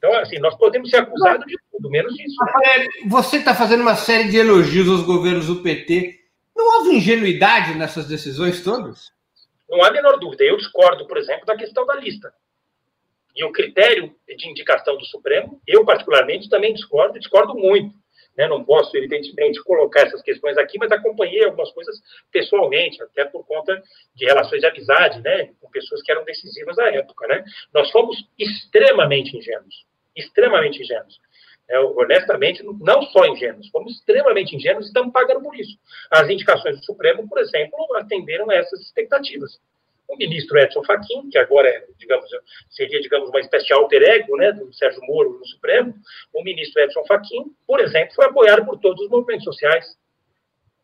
Então, 0.00 0.14
assim, 0.14 0.38
nós 0.38 0.56
podemos 0.56 0.88
ser 0.88 0.96
acusados 0.96 1.46
de 1.46 1.58
tudo, 1.70 1.90
menos 1.90 2.18
isso. 2.18 2.36
Né? 2.42 2.86
Você 3.06 3.36
está 3.36 3.54
fazendo 3.54 3.82
uma 3.82 3.94
série 3.94 4.30
de 4.30 4.38
elogios 4.38 4.88
aos 4.88 5.02
governos 5.02 5.46
do 5.46 5.62
PT. 5.62 6.18
Não 6.56 6.78
houve 6.78 6.96
ingenuidade 6.96 7.74
nessas 7.74 8.08
decisões 8.08 8.64
todas? 8.64 9.12
Não 9.68 9.84
há 9.84 9.88
a 9.88 9.92
menor 9.92 10.18
dúvida. 10.18 10.42
Eu 10.42 10.56
discordo, 10.56 11.06
por 11.06 11.18
exemplo, 11.18 11.44
da 11.44 11.54
questão 11.54 11.84
da 11.84 11.96
lista. 11.96 12.32
E 13.36 13.44
o 13.44 13.52
critério 13.52 14.14
de 14.26 14.48
indicação 14.48 14.96
do 14.96 15.04
Supremo, 15.04 15.60
eu 15.66 15.84
particularmente 15.84 16.48
também 16.48 16.72
discordo, 16.72 17.18
discordo 17.18 17.54
muito. 17.54 17.94
né? 18.36 18.48
não 18.48 18.64
posso, 18.64 18.96
evidentemente, 18.96 19.62
colocar 19.62 20.00
essas 20.06 20.22
questões 20.22 20.56
aqui, 20.56 20.78
mas 20.78 20.90
acompanhei 20.90 21.44
algumas 21.44 21.70
coisas 21.72 22.00
pessoalmente, 22.32 23.02
até 23.02 23.26
por 23.26 23.46
conta 23.46 23.82
de 24.14 24.24
relações 24.24 24.60
de 24.60 24.66
amizade, 24.66 25.20
né? 25.20 25.50
com 25.60 25.70
pessoas 25.70 26.02
que 26.02 26.10
eram 26.10 26.24
decisivas 26.24 26.78
à 26.78 26.88
época. 26.88 27.26
Né? 27.28 27.44
Nós 27.72 27.90
fomos 27.90 28.16
extremamente 28.38 29.36
ingênuos, 29.36 29.86
extremamente 30.16 30.82
ingênuos. 30.82 31.20
É, 31.68 31.78
honestamente, 31.78 32.64
não 32.80 33.02
só 33.02 33.24
ingênuos, 33.26 33.68
fomos 33.70 33.92
extremamente 33.92 34.56
ingênuos 34.56 34.86
estamos 34.86 35.12
pagando 35.12 35.42
por 35.42 35.54
isso. 35.54 35.78
As 36.10 36.28
indicações 36.28 36.78
do 36.78 36.84
Supremo, 36.84 37.28
por 37.28 37.38
exemplo, 37.38 37.78
atenderam 37.96 38.50
a 38.50 38.54
essas 38.54 38.80
expectativas 38.80 39.60
o 40.10 40.16
ministro 40.16 40.58
Edson 40.58 40.82
Fachin, 40.82 41.30
que 41.30 41.38
agora 41.38 41.68
é, 41.68 41.84
digamos, 41.96 42.28
seria, 42.68 43.00
digamos, 43.00 43.28
uma 43.28 43.40
espécie 43.40 43.66
de 43.66 43.72
alter 43.72 44.02
ego, 44.02 44.36
né, 44.36 44.52
do 44.52 44.72
Sérgio 44.72 45.00
Moro 45.02 45.38
no 45.38 45.46
Supremo, 45.46 45.94
o 46.34 46.42
ministro 46.42 46.82
Edson 46.82 47.04
Fachin, 47.06 47.44
por 47.66 47.80
exemplo, 47.80 48.14
foi 48.14 48.26
apoiado 48.26 48.64
por 48.64 48.78
todos 48.80 49.00
os 49.04 49.08
movimentos 49.08 49.44
sociais. 49.44 49.86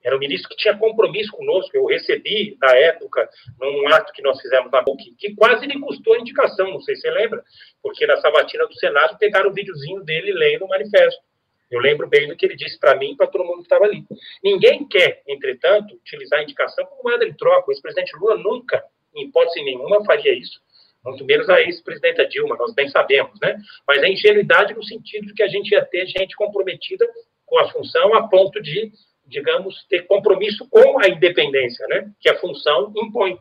Era 0.07 0.15
um 0.15 0.21
ministro 0.21 0.49
que 0.49 0.57
tinha 0.57 0.79
compromisso 0.79 1.33
conosco. 1.33 1.77
Eu 1.77 1.87
recebi, 1.87 2.57
na 2.61 2.73
época, 2.77 3.29
num 3.61 3.89
ato 3.89 4.13
que 4.13 4.23
nós 4.23 4.41
fizemos 4.41 4.71
na 4.71 4.81
PUC, 4.85 5.17
que 5.19 5.35
quase 5.35 5.67
lhe 5.67 5.81
custou 5.81 6.15
a 6.15 6.21
indicação, 6.21 6.71
não 6.71 6.81
sei 6.81 6.95
se 6.95 7.03
você 7.03 7.11
lembra, 7.11 7.43
porque 7.83 8.07
na 8.07 8.17
sabatina 8.19 8.69
do 8.69 8.75
Senado 8.75 9.19
pegaram 9.19 9.51
o 9.51 9.53
videozinho 9.53 10.05
dele 10.05 10.33
lendo 10.33 10.65
o 10.65 10.69
manifesto. 10.69 11.21
Eu 11.69 11.81
lembro 11.81 12.07
bem 12.07 12.29
do 12.29 12.37
que 12.37 12.47
ele 12.47 12.55
disse 12.55 12.79
para 12.79 12.95
mim 12.95 13.13
e 13.13 13.17
para 13.17 13.27
todo 13.27 13.45
mundo 13.45 13.57
que 13.57 13.63
estava 13.65 13.85
ali. 13.85 14.05
Ninguém 14.45 14.87
quer, 14.87 15.23
entretanto, 15.27 15.97
utilizar 15.97 16.39
a 16.39 16.43
indicação 16.45 16.87
como 16.87 17.03
moeda 17.03 17.27
de 17.27 17.37
troca. 17.37 17.69
O 17.69 17.73
ex-presidente 17.73 18.17
Lula 18.17 18.37
nunca 18.37 18.85
em 19.13 19.25
hipótese 19.25 19.65
nenhuma, 19.65 20.05
faria 20.05 20.33
isso. 20.33 20.61
Muito 21.05 21.25
menos 21.25 21.49
a 21.49 21.61
ex-presidenta 21.61 22.27
Dilma, 22.29 22.57
nós 22.57 22.73
bem 22.75 22.89
sabemos, 22.89 23.39
né? 23.41 23.57
Mas 23.87 24.03
é 24.03 24.09
ingenuidade 24.09 24.75
no 24.75 24.85
sentido 24.85 25.27
de 25.27 25.35
que 25.35 25.43
a 25.43 25.49
gente 25.49 25.73
ia 25.73 25.85
ter 25.85 26.07
gente 26.07 26.37
comprometida 26.37 27.05
com 27.45 27.59
a 27.59 27.69
função 27.71 28.15
a 28.15 28.29
ponto 28.29 28.61
de, 28.61 28.93
digamos, 29.27 29.85
ter 29.89 30.07
compromisso 30.07 30.69
com 30.69 31.01
a 31.01 31.09
independência, 31.09 31.87
né? 31.89 32.11
Que 32.21 32.29
a 32.29 32.39
função 32.39 32.93
impõe. 32.97 33.39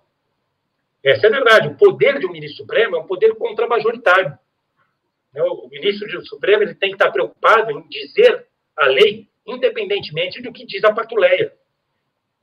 Essa 1.04 1.28
é 1.28 1.30
a 1.30 1.34
verdade. 1.34 1.68
O 1.68 1.78
poder 1.78 2.20
de 2.20 2.26
um 2.26 2.32
ministro 2.32 2.64
supremo 2.64 2.96
é 2.96 3.00
um 3.00 3.08
poder 3.08 3.36
contra-majoritário. 3.36 4.38
Né? 5.36 5.44
O 5.44 5.68
ministro 5.70 6.08
do 6.08 6.26
Supremo 6.26 6.64
ele 6.64 6.74
tem 6.74 6.90
que 6.90 6.96
estar 6.96 7.12
preocupado 7.12 7.72
em 7.72 7.88
dizer 7.88 8.48
a 8.76 8.88
lei, 8.88 9.28
independentemente 9.46 10.42
do 10.42 10.52
que 10.52 10.66
diz 10.66 10.84
a 10.84 10.94
patuleia. 10.94 11.54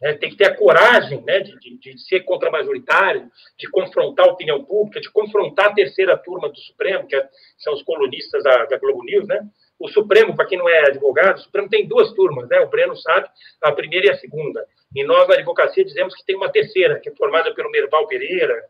Né? 0.00 0.12
Tem 0.14 0.30
que 0.30 0.36
ter 0.36 0.44
a 0.44 0.56
coragem 0.56 1.22
né, 1.24 1.40
de, 1.40 1.58
de, 1.58 1.78
de 1.78 1.98
ser 2.02 2.20
contra-majoritário, 2.20 3.28
de 3.58 3.68
confrontar 3.70 4.28
a 4.28 4.32
opinião 4.32 4.62
pública, 4.64 5.00
de 5.00 5.10
confrontar 5.10 5.70
a 5.70 5.74
terceira 5.74 6.16
turma 6.16 6.48
do 6.48 6.58
Supremo, 6.58 7.08
que 7.08 7.16
é, 7.16 7.28
são 7.58 7.72
os 7.72 7.82
colunistas 7.82 8.44
da, 8.44 8.66
da 8.66 8.78
Globo 8.78 9.02
News. 9.02 9.26
Né? 9.26 9.40
O 9.82 9.88
Supremo, 9.88 10.36
para 10.36 10.46
quem 10.46 10.56
não 10.56 10.68
é 10.68 10.86
advogado, 10.86 11.38
o 11.38 11.40
Supremo 11.40 11.68
tem 11.68 11.88
duas 11.88 12.12
turmas, 12.12 12.48
né? 12.48 12.60
o 12.60 12.68
Breno 12.68 12.96
sabe, 12.96 13.28
a 13.60 13.72
primeira 13.72 14.06
e 14.06 14.10
a 14.10 14.16
segunda. 14.16 14.64
E 14.94 15.02
nós, 15.02 15.26
na 15.26 15.34
advocacia, 15.34 15.84
dizemos 15.84 16.14
que 16.14 16.24
tem 16.24 16.36
uma 16.36 16.52
terceira, 16.52 17.00
que 17.00 17.08
é 17.08 17.16
formada 17.16 17.52
pelo 17.52 17.68
Merval 17.68 18.06
Pereira, 18.06 18.62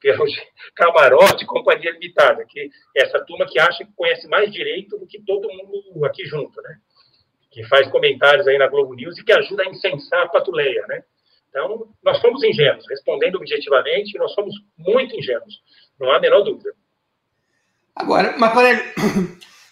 pelo 0.00 0.24
Camarote 0.74 1.46
Companhia 1.46 1.92
Limitada, 1.92 2.44
que 2.48 2.60
é 2.96 3.02
essa 3.04 3.24
turma 3.24 3.46
que 3.46 3.60
acha 3.60 3.84
que 3.84 3.92
conhece 3.94 4.26
mais 4.26 4.52
direito 4.52 4.98
do 4.98 5.06
que 5.06 5.22
todo 5.22 5.48
mundo 5.48 6.04
aqui 6.04 6.24
junto, 6.24 6.60
né? 6.62 6.78
que 7.52 7.62
faz 7.68 7.88
comentários 7.88 8.48
aí 8.48 8.58
na 8.58 8.66
Globo 8.66 8.94
News 8.94 9.18
e 9.18 9.24
que 9.24 9.32
ajuda 9.32 9.62
a 9.62 9.70
incensar 9.70 10.22
a 10.22 10.28
patuleia, 10.28 10.84
né? 10.88 11.02
Então, 11.48 11.88
nós 12.02 12.20
somos 12.20 12.42
ingênuos, 12.42 12.84
respondendo 12.88 13.36
objetivamente, 13.36 14.18
nós 14.18 14.32
somos 14.34 14.54
muito 14.78 15.16
ingênuos, 15.16 15.60
não 15.98 16.10
há 16.10 16.16
a 16.16 16.20
menor 16.20 16.42
dúvida. 16.42 16.72
Agora, 17.96 18.36
Macarelli, 18.38 18.80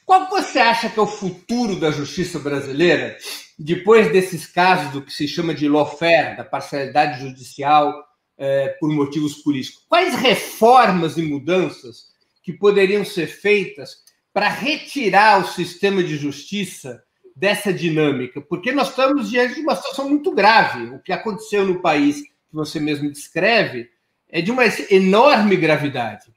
qual 0.08 0.26
você 0.30 0.58
acha 0.58 0.88
que 0.88 0.98
é 0.98 1.02
o 1.02 1.06
futuro 1.06 1.78
da 1.78 1.90
justiça 1.90 2.38
brasileira 2.38 3.18
depois 3.58 4.10
desses 4.10 4.46
casos 4.46 4.90
do 4.90 5.02
que 5.02 5.12
se 5.12 5.28
chama 5.28 5.52
de 5.52 5.68
lawfare, 5.68 6.34
da 6.34 6.44
parcialidade 6.44 7.20
judicial 7.20 7.92
é, 8.38 8.68
por 8.80 8.88
motivos 8.88 9.34
políticos? 9.34 9.84
Quais 9.86 10.14
reformas 10.14 11.18
e 11.18 11.22
mudanças 11.22 12.06
que 12.42 12.54
poderiam 12.54 13.04
ser 13.04 13.26
feitas 13.26 13.98
para 14.32 14.48
retirar 14.48 15.42
o 15.42 15.48
sistema 15.48 16.02
de 16.02 16.16
justiça 16.16 17.04
dessa 17.36 17.70
dinâmica, 17.70 18.40
porque 18.40 18.72
nós 18.72 18.88
estamos 18.88 19.28
diante 19.28 19.56
de 19.56 19.60
uma 19.60 19.76
situação 19.76 20.08
muito 20.08 20.34
grave. 20.34 20.88
O 20.88 21.02
que 21.02 21.12
aconteceu 21.12 21.66
no 21.66 21.82
país, 21.82 22.22
que 22.22 22.32
você 22.50 22.80
mesmo 22.80 23.12
descreve, 23.12 23.90
é 24.26 24.40
de 24.40 24.50
uma 24.50 24.64
enorme 24.90 25.54
gravidade. 25.54 26.32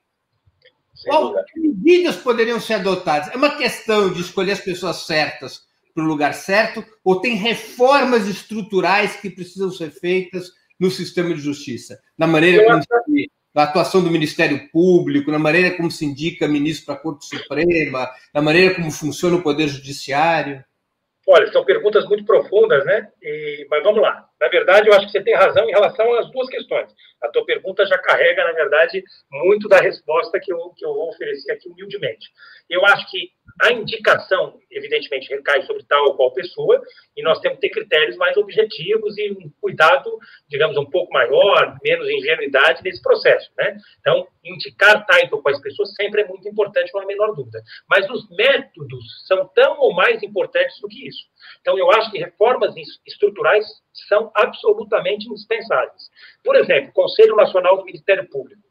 Qual 1.05 1.35
medidas 1.55 2.15
poderiam 2.15 2.59
ser 2.59 2.75
adotadas? 2.75 3.33
É 3.33 3.37
uma 3.37 3.55
questão 3.57 4.11
de 4.11 4.21
escolher 4.21 4.53
as 4.53 4.61
pessoas 4.61 5.05
certas 5.05 5.61
para 5.93 6.03
o 6.03 6.07
lugar 6.07 6.33
certo, 6.33 6.85
ou 7.03 7.19
tem 7.19 7.35
reformas 7.35 8.27
estruturais 8.27 9.15
que 9.17 9.29
precisam 9.29 9.71
ser 9.71 9.91
feitas 9.91 10.51
no 10.79 10.89
sistema 10.89 11.33
de 11.33 11.41
justiça? 11.41 11.99
Na 12.17 12.25
maneira 12.25 12.63
como 12.63 12.81
se, 12.81 13.31
na 13.53 13.63
atuação 13.63 14.03
do 14.03 14.09
Ministério 14.09 14.69
Público, 14.71 15.31
na 15.31 15.39
maneira 15.39 15.75
como 15.75 15.91
se 15.91 16.05
indica 16.05 16.47
ministro 16.47 16.85
para 16.85 16.95
a 16.95 16.99
Corte 16.99 17.25
Suprema, 17.25 18.09
na 18.33 18.41
maneira 18.41 18.73
como 18.73 18.89
funciona 18.89 19.35
o 19.35 19.43
Poder 19.43 19.67
Judiciário? 19.67 20.63
Olha, 21.27 21.51
são 21.51 21.63
perguntas 21.63 22.05
muito 22.05 22.25
profundas, 22.25 22.85
né? 22.85 23.09
E, 23.21 23.67
mas 23.69 23.83
vamos 23.83 24.01
lá. 24.01 24.27
Na 24.41 24.47
verdade, 24.47 24.89
eu 24.89 24.93
acho 24.95 25.05
que 25.05 25.11
você 25.11 25.21
tem 25.21 25.35
razão 25.35 25.69
em 25.69 25.71
relação 25.71 26.11
às 26.15 26.31
duas 26.31 26.49
questões. 26.49 26.89
A 27.21 27.29
tua 27.29 27.45
pergunta 27.45 27.85
já 27.85 27.95
carrega, 27.99 28.43
na 28.43 28.53
verdade, 28.53 29.03
muito 29.31 29.67
da 29.67 29.77
resposta 29.77 30.39
que 30.39 30.51
eu, 30.51 30.71
que 30.75 30.83
eu 30.83 30.91
vou 30.95 31.09
oferecer 31.09 31.51
aqui 31.51 31.69
humildemente. 31.69 32.27
Eu 32.67 32.83
acho 32.83 33.07
que 33.11 33.29
a 33.61 33.71
indicação, 33.71 34.57
evidentemente, 34.71 35.29
recai 35.29 35.61
sobre 35.61 35.83
tal 35.83 36.05
ou 36.05 36.15
qual 36.15 36.33
pessoa, 36.33 36.81
e 37.15 37.21
nós 37.21 37.39
temos 37.39 37.59
que 37.59 37.67
ter 37.67 37.69
critérios 37.69 38.17
mais 38.17 38.35
objetivos 38.35 39.15
e 39.19 39.31
um 39.31 39.51
cuidado, 39.61 40.17
digamos, 40.49 40.75
um 40.75 40.89
pouco 40.89 41.13
maior, 41.13 41.77
menos 41.83 42.09
ingenuidade 42.09 42.81
nesse 42.83 43.01
processo, 43.03 43.51
né? 43.55 43.77
Então, 43.99 44.27
indicar 44.43 45.05
tais 45.05 45.31
ou 45.31 45.43
quais 45.43 45.61
pessoas 45.61 45.93
sempre 45.93 46.21
é 46.21 46.27
muito 46.27 46.47
importante, 46.47 46.91
não 46.91 47.01
a 47.01 47.05
menor 47.05 47.35
dúvida. 47.35 47.61
Mas 47.87 48.09
os 48.09 48.27
métodos 48.31 49.05
são 49.27 49.47
tão 49.53 49.79
ou 49.79 49.93
mais 49.93 50.23
importantes 50.23 50.79
do 50.81 50.87
que 50.87 51.07
isso. 51.07 51.25
Então, 51.59 51.77
eu 51.77 51.91
acho 51.91 52.09
que 52.09 52.17
reformas 52.17 52.73
estruturais 53.05 53.65
são 53.93 54.31
absolutamente 54.35 55.27
indispensáveis. 55.27 56.09
Por 56.43 56.55
exemplo, 56.55 56.91
Conselho 56.93 57.35
Nacional 57.35 57.77
do 57.77 57.85
Ministério 57.85 58.27
Público. 58.29 58.61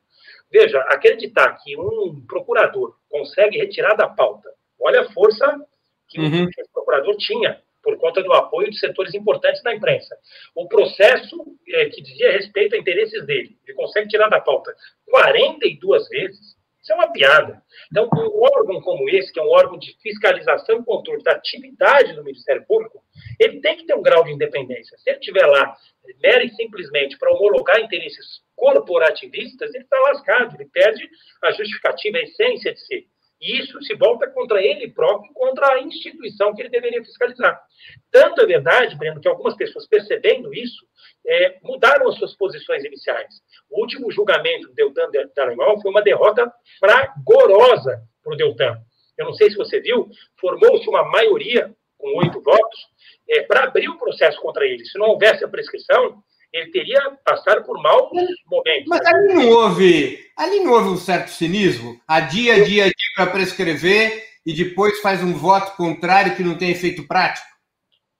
Veja, 0.50 0.78
acreditar 0.88 1.56
que 1.62 1.76
um 1.76 2.24
procurador 2.26 2.96
consegue 3.09 3.59
retirar 3.59 3.94
da 3.94 4.09
pauta, 4.09 4.50
olha 4.80 5.02
a 5.02 5.12
força 5.12 5.46
que 6.09 6.20
uhum. 6.20 6.44
o 6.44 6.72
procurador 6.72 7.16
tinha 7.16 7.61
por 7.83 7.96
conta 7.98 8.22
do 8.22 8.33
apoio 8.33 8.70
de 8.70 8.78
setores 8.78 9.14
importantes 9.14 9.62
da 9.62 9.74
imprensa. 9.74 10.16
O 10.54 10.68
processo 10.68 11.37
é, 11.68 11.87
que 11.87 12.02
dizia 12.02 12.33
respeito 12.33 12.74
a 12.74 12.78
interesses 12.78 13.24
dele, 13.24 13.56
ele 13.66 13.76
consegue 13.76 14.09
tirar 14.09 14.28
da 14.28 14.40
pauta 14.40 14.74
42 15.06 16.09
vezes, 16.09 16.56
isso 16.90 16.92
é 16.92 16.94
uma 16.94 17.12
piada. 17.12 17.62
Então, 17.90 18.09
um 18.12 18.42
órgão 18.42 18.81
como 18.81 19.09
esse, 19.09 19.33
que 19.33 19.38
é 19.38 19.42
um 19.42 19.50
órgão 19.50 19.79
de 19.79 19.96
fiscalização 20.03 20.81
e 20.81 20.85
controle 20.85 21.22
da 21.22 21.33
atividade 21.33 22.14
do 22.14 22.24
Ministério 22.24 22.64
Público, 22.66 23.03
ele 23.38 23.61
tem 23.61 23.76
que 23.76 23.87
ter 23.87 23.94
um 23.94 24.03
grau 24.03 24.24
de 24.24 24.33
independência. 24.33 24.98
Se 24.98 25.11
ele 25.11 25.18
estiver 25.18 25.46
lá, 25.46 25.76
mera 26.20 26.44
e 26.44 26.50
simplesmente 26.50 27.16
para 27.16 27.33
homologar 27.33 27.81
interesses 27.81 28.42
corporativistas, 28.57 29.72
ele 29.74 29.85
está 29.85 29.98
lascado, 30.00 30.57
ele 30.57 30.68
perde 30.68 31.09
a 31.44 31.53
justificativa, 31.53 32.18
a 32.18 32.22
essência 32.22 32.72
de 32.72 32.81
ser. 32.81 33.07
Isso 33.40 33.81
se 33.83 33.94
volta 33.94 34.29
contra 34.29 34.62
ele 34.62 34.90
próprio, 34.90 35.33
contra 35.33 35.72
a 35.72 35.81
instituição 35.81 36.55
que 36.55 36.61
ele 36.61 36.68
deveria 36.68 37.03
fiscalizar. 37.03 37.59
Tanto 38.11 38.42
é 38.42 38.46
verdade, 38.46 38.96
Breno, 38.96 39.20
que 39.20 39.29
algumas 39.29 39.57
pessoas 39.57 39.88
percebendo 39.88 40.53
isso, 40.53 40.87
é, 41.26 41.59
mudaram 41.62 42.09
as 42.09 42.16
suas 42.16 42.37
posições 42.37 42.85
iniciais. 42.85 43.40
O 43.70 43.81
último 43.81 44.11
julgamento 44.11 44.68
do 44.68 44.74
Deltan 44.74 45.11
Dallagnol 45.35 45.81
foi 45.81 45.90
uma 45.90 46.03
derrota 46.03 46.53
fragorosa 46.79 48.03
para 48.22 48.35
o 48.35 48.37
Deltan. 48.37 48.76
Eu 49.16 49.26
não 49.26 49.33
sei 49.33 49.50
se 49.50 49.57
você 49.57 49.81
viu, 49.81 50.09
formou-se 50.38 50.88
uma 50.88 51.05
maioria, 51.05 51.74
com 51.96 52.18
oito 52.18 52.42
votos, 52.42 52.79
é, 53.29 53.42
para 53.42 53.64
abrir 53.64 53.88
o 53.88 53.98
processo 53.98 54.40
contra 54.40 54.66
ele. 54.66 54.85
Se 54.85 54.98
não 54.98 55.09
houvesse 55.09 55.44
a 55.44 55.48
prescrição, 55.48 56.22
ele 56.53 56.70
teria 56.70 57.01
passado 57.24 57.64
por 57.64 57.80
maus 57.80 58.11
momentos. 58.46 58.86
Mas 58.86 59.01
ali 59.07 59.34
não 59.34 59.48
houve, 59.48 60.18
ali 60.36 60.61
não 60.61 60.72
houve 60.72 60.88
um 60.90 60.96
certo 60.96 61.28
cinismo? 61.28 62.01
A 62.07 62.20
dia, 62.20 62.64
dia, 62.64 62.84
dia 62.84 62.94
para 63.16 63.30
prescrever 63.30 64.24
e 64.44 64.53
depois 64.53 65.01
faz 65.01 65.22
um 65.22 65.32
voto 65.32 65.76
contrário 65.76 66.36
que 66.36 66.42
não 66.42 66.57
tem 66.57 66.70
efeito 66.70 67.07
prático? 67.07 67.48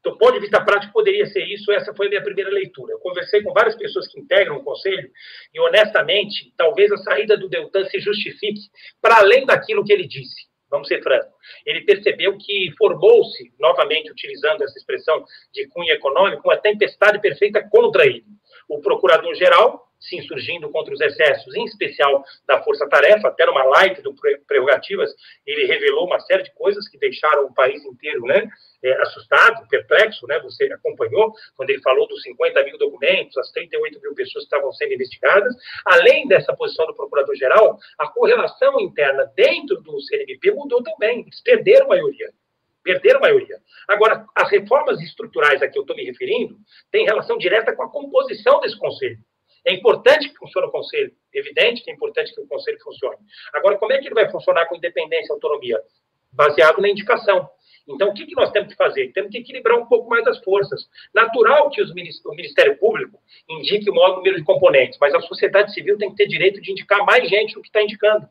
Do 0.03 0.16
ponto 0.16 0.33
de 0.33 0.41
vista 0.41 0.64
prático, 0.64 0.95
poderia 0.95 1.26
ser 1.26 1.45
isso. 1.45 1.70
Essa 1.72 1.93
foi 1.95 2.07
a 2.07 2.09
minha 2.09 2.22
primeira 2.22 2.51
leitura. 2.51 2.93
Eu 2.93 2.99
conversei 3.01 3.43
com 3.43 3.53
várias 3.53 3.76
pessoas 3.76 4.09
que 4.09 4.18
integram 4.18 4.57
o 4.57 4.64
conselho 4.64 5.11
e, 5.53 5.61
honestamente, 5.61 6.55
talvez 6.57 6.91
a 6.91 6.97
saída 6.99 7.37
do 7.37 7.51
Deltan 7.51 7.85
se 7.85 8.01
justifique 8.01 8.61
para 9.01 9.18
além 9.18 9.45
daquilo 9.45 9.85
que 9.85 9.93
ele 9.93 10.09
disse. 10.09 10.49
Vamos 10.71 10.89
ser 10.89 11.03
francos. 11.03 11.33
Ele 11.66 11.83
percebeu 11.83 12.37
que 12.39 12.73
formou-se, 12.79 13.53
novamente 13.59 14.11
utilizando 14.11 14.62
essa 14.62 14.79
expressão 14.79 15.25
de 15.53 15.66
cunho 15.68 15.93
econômico, 15.93 16.49
uma 16.49 16.57
tempestade 16.57 17.21
perfeita 17.21 17.66
contra 17.68 18.07
ele. 18.07 18.25
o 18.68 18.81
procurador-geral 18.81 19.89
se 20.01 20.16
insurgindo 20.16 20.70
contra 20.70 20.92
os 20.94 21.01
excessos, 21.01 21.55
em 21.55 21.64
especial 21.64 22.24
da 22.46 22.62
força-tarefa, 22.62 23.28
até 23.28 23.44
numa 23.44 23.62
live 23.64 24.01
do 24.03 24.14
Prerrogativas, 24.46 25.14
ele 25.46 25.66
revelou 25.66 26.07
uma 26.07 26.18
série 26.20 26.42
de 26.42 26.53
coisas 26.55 26.88
que 26.88 26.98
deixaram 26.98 27.44
o 27.44 27.55
país 27.55 27.84
inteiro 27.84 28.22
né, 28.22 28.48
é, 28.82 28.92
assustado, 29.03 29.68
perplexo, 29.68 30.26
né, 30.26 30.40
você 30.40 30.64
acompanhou, 30.72 31.32
quando 31.55 31.70
ele 31.70 31.82
falou 31.82 32.09
dos 32.09 32.22
50 32.22 32.64
mil 32.64 32.78
documentos, 32.78 33.36
as 33.36 33.51
38 33.53 34.01
mil 34.01 34.14
pessoas 34.14 34.44
que 34.44 34.55
estavam 34.55 34.72
sendo 34.72 34.94
investigadas. 34.94 35.55
Além 35.84 36.26
dessa 36.26 36.55
posição 36.57 36.86
do 36.86 36.94
Procurador-Geral, 36.94 37.78
a 37.98 38.09
correlação 38.09 38.80
interna 38.80 39.30
dentro 39.36 39.80
do 39.82 40.01
CNMP 40.01 40.51
mudou 40.53 40.82
também, 40.82 41.20
eles 41.20 41.42
perderam 41.42 41.86
a 41.86 41.88
maioria. 41.90 42.30
Perderam 42.82 43.18
a 43.18 43.22
maioria. 43.22 43.59
Agora, 43.86 44.24
as 44.34 44.51
reformas 44.51 44.98
estruturais 45.03 45.61
a 45.61 45.68
que 45.68 45.78
eu 45.78 45.82
estou 45.82 45.94
me 45.94 46.05
referindo 46.05 46.57
têm 46.90 47.05
relação 47.05 47.36
direta 47.36 47.76
com 47.76 47.82
a 47.82 47.90
composição 47.90 48.59
desse 48.61 48.78
conselho. 48.78 49.18
É 49.65 49.75
importante 49.75 50.29
que 50.29 50.37
funcione 50.37 50.67
o 50.67 50.71
conselho, 50.71 51.13
evidente 51.33 51.83
que 51.83 51.91
é 51.91 51.95
importante 51.95 52.35
que 52.35 52.41
o 52.41 52.47
conselho 52.47 52.79
funcione. 52.83 53.19
Agora, 53.53 53.77
como 53.79 53.93
é 53.93 53.99
que 53.99 54.07
ele 54.07 54.15
vai 54.15 54.31
funcionar 54.31 54.67
com 54.67 54.77
independência 54.77 55.33
e 55.33 55.35
autonomia? 55.35 55.81
Baseado 56.33 56.81
na 56.81 56.89
indicação. 56.89 57.49
Então, 57.89 58.11
o 58.11 58.15
que, 58.15 58.27
que 58.27 58.37
nós 58.37 58.51
temos 58.53 58.69
que 58.69 58.77
fazer? 58.77 59.13
Temos 59.13 59.31
que 59.31 59.39
equilibrar 59.39 59.79
um 59.79 59.87
pouco 59.87 60.09
mais 60.09 60.27
as 60.27 60.39
forças. 60.45 60.89
Natural 61.15 61.71
que 61.71 61.83
os, 61.83 61.91
o 61.91 62.35
Ministério 62.35 62.79
Público 62.79 63.19
indique 63.49 63.91
o 63.91 63.95
maior 63.95 64.17
número 64.17 64.37
de 64.37 64.45
componentes, 64.45 64.99
mas 65.01 65.15
a 65.15 65.21
sociedade 65.21 65.73
civil 65.75 65.99
tem 65.99 66.11
que 66.11 66.17
ter 66.17 66.27
direito 66.27 66.61
de 66.61 66.71
indicar 66.71 67.05
mais 67.05 67.29
gente 67.29 67.55
do 67.55 67.63
que 67.63 67.69
está 67.69 67.83
indicando. 67.83 68.29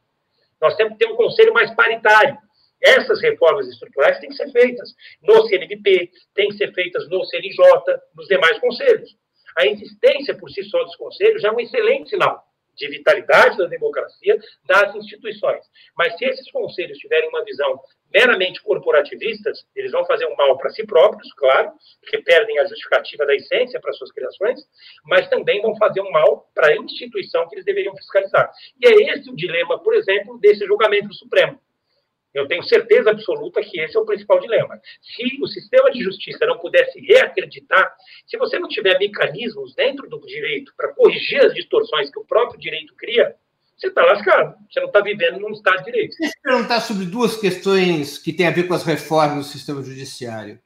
Nós 0.61 0.75
temos 0.75 0.93
que 0.93 0.99
ter 0.99 1.11
um 1.11 1.15
conselho 1.15 1.53
mais 1.53 1.73
paritário. 1.75 2.37
Essas 2.81 3.21
reformas 3.21 3.67
estruturais 3.67 4.19
têm 4.19 4.29
que 4.29 4.35
ser 4.35 4.49
feitas 4.51 4.93
no 5.21 5.45
CNVP, 5.47 6.11
têm 6.33 6.47
que 6.47 6.55
ser 6.55 6.73
feitas 6.73 7.09
no 7.09 7.25
CNJ, 7.25 7.57
nos 8.15 8.27
demais 8.27 8.57
conselhos. 8.59 9.15
A 9.57 9.65
existência 9.65 10.35
por 10.35 10.49
si 10.49 10.63
só 10.63 10.83
dos 10.83 10.95
conselhos 10.95 11.41
já 11.41 11.49
é 11.49 11.51
um 11.51 11.59
excelente 11.59 12.09
sinal 12.09 12.49
de 12.79 12.87
vitalidade 12.87 13.57
da 13.57 13.65
democracia 13.65 14.39
das 14.65 14.95
instituições. 14.95 15.63
Mas 15.97 16.17
se 16.17 16.25
esses 16.25 16.49
conselhos 16.49 16.97
tiverem 16.97 17.27
uma 17.29 17.43
visão 17.43 17.79
meramente 18.11 18.61
corporativistas, 18.63 19.65
eles 19.75 19.91
vão 19.91 20.05
fazer 20.05 20.25
um 20.25 20.35
mal 20.35 20.57
para 20.57 20.71
si 20.71 20.85
próprios, 20.85 21.31
claro, 21.33 21.71
porque 22.01 22.19
perdem 22.19 22.57
a 22.57 22.65
justificativa 22.65 23.25
da 23.25 23.35
essência 23.35 23.79
para 23.79 23.93
suas 23.93 24.11
criações, 24.11 24.61
mas 25.03 25.29
também 25.29 25.61
vão 25.61 25.75
fazer 25.77 26.01
um 26.01 26.09
mal 26.09 26.49
para 26.55 26.69
a 26.69 26.75
instituição 26.77 27.47
que 27.47 27.55
eles 27.55 27.65
deveriam 27.65 27.95
fiscalizar. 27.95 28.49
E 28.81 28.87
é 28.87 29.13
esse 29.13 29.29
o 29.29 29.35
dilema, 29.35 29.77
por 29.83 29.93
exemplo, 29.93 30.39
desse 30.39 30.65
julgamento 30.65 31.09
do 31.09 31.13
Supremo. 31.13 31.59
Eu 32.33 32.47
tenho 32.47 32.63
certeza 32.63 33.09
absoluta 33.09 33.61
que 33.61 33.79
esse 33.79 33.97
é 33.97 33.99
o 33.99 34.05
principal 34.05 34.39
dilema. 34.39 34.79
Se 35.01 35.41
o 35.41 35.47
sistema 35.47 35.91
de 35.91 36.03
justiça 36.03 36.45
não 36.45 36.59
pudesse 36.59 36.99
reacreditar, 36.99 37.91
se 38.27 38.37
você 38.37 38.59
não 38.59 38.67
tiver 38.67 38.99
mecanismos 38.99 39.73
dentro 39.73 40.07
do 40.07 40.19
direito 40.21 40.71
para 40.77 40.93
corrigir 40.93 41.43
as 41.43 41.53
distorções 41.53 42.11
que 42.11 42.19
o 42.19 42.25
próprio 42.25 42.59
direito 42.59 42.93
cria, 42.95 43.35
você 43.79 43.87
está 43.87 44.03
lascado. 44.03 44.55
Você 44.69 44.79
não 44.79 44.87
está 44.87 45.01
vivendo 45.01 45.39
num 45.39 45.51
Estado 45.51 45.77
de 45.77 45.85
Direito. 45.85 46.15
Deixa 46.19 46.35
eu 46.37 46.51
perguntar 46.51 46.81
sobre 46.81 47.05
duas 47.05 47.37
questões 47.37 48.17
que 48.17 48.33
têm 48.33 48.47
a 48.47 48.51
ver 48.51 48.67
com 48.67 48.73
as 48.73 48.83
reformas 48.83 49.45
do 49.45 49.51
sistema 49.51 49.81
judiciário. 49.81 50.59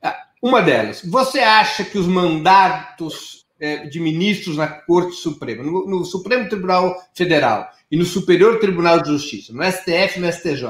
Ah, 0.00 0.16
uma 0.40 0.62
delas, 0.62 1.04
você 1.04 1.40
acha 1.40 1.84
que 1.84 1.98
os 1.98 2.06
mandatos 2.06 3.42
é, 3.60 3.86
de 3.86 4.00
ministros 4.00 4.56
na 4.56 4.68
Corte 4.68 5.16
Suprema, 5.16 5.62
no, 5.62 5.86
no 5.86 6.04
Supremo 6.04 6.48
Tribunal 6.48 6.96
Federal 7.14 7.68
e 7.90 7.96
no 7.96 8.04
Superior 8.04 8.58
Tribunal 8.58 9.02
de 9.02 9.10
Justiça, 9.10 9.52
no 9.52 9.62
STF 9.64 10.18
e 10.18 10.20
no 10.20 10.32
STJ, 10.32 10.64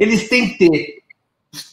eles 0.00 0.30
têm 0.30 0.48
que 0.48 0.58
ter, 0.58 1.02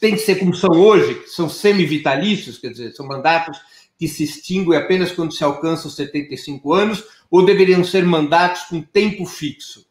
têm 0.02 0.12
que 0.12 0.20
ser 0.20 0.36
como 0.36 0.54
são 0.54 0.70
hoje, 0.72 1.22
que 1.22 1.30
são 1.30 1.48
semi-vitalícios, 1.48 2.58
quer 2.58 2.72
dizer, 2.72 2.92
são 2.92 3.08
mandatos 3.08 3.58
que 3.98 4.06
se 4.06 4.26
extinguem 4.26 4.78
apenas 4.78 5.14
quando 5.14 5.34
se 5.34 5.46
alcançam 5.46 5.88
os 5.88 5.96
75 5.96 6.74
anos, 6.74 7.04
ou 7.32 7.46
deveriam 7.46 7.84
ser 7.86 8.04
mandatos 8.04 8.64
com 8.64 8.82
tempo 8.82 9.26
fixo? 9.26 9.88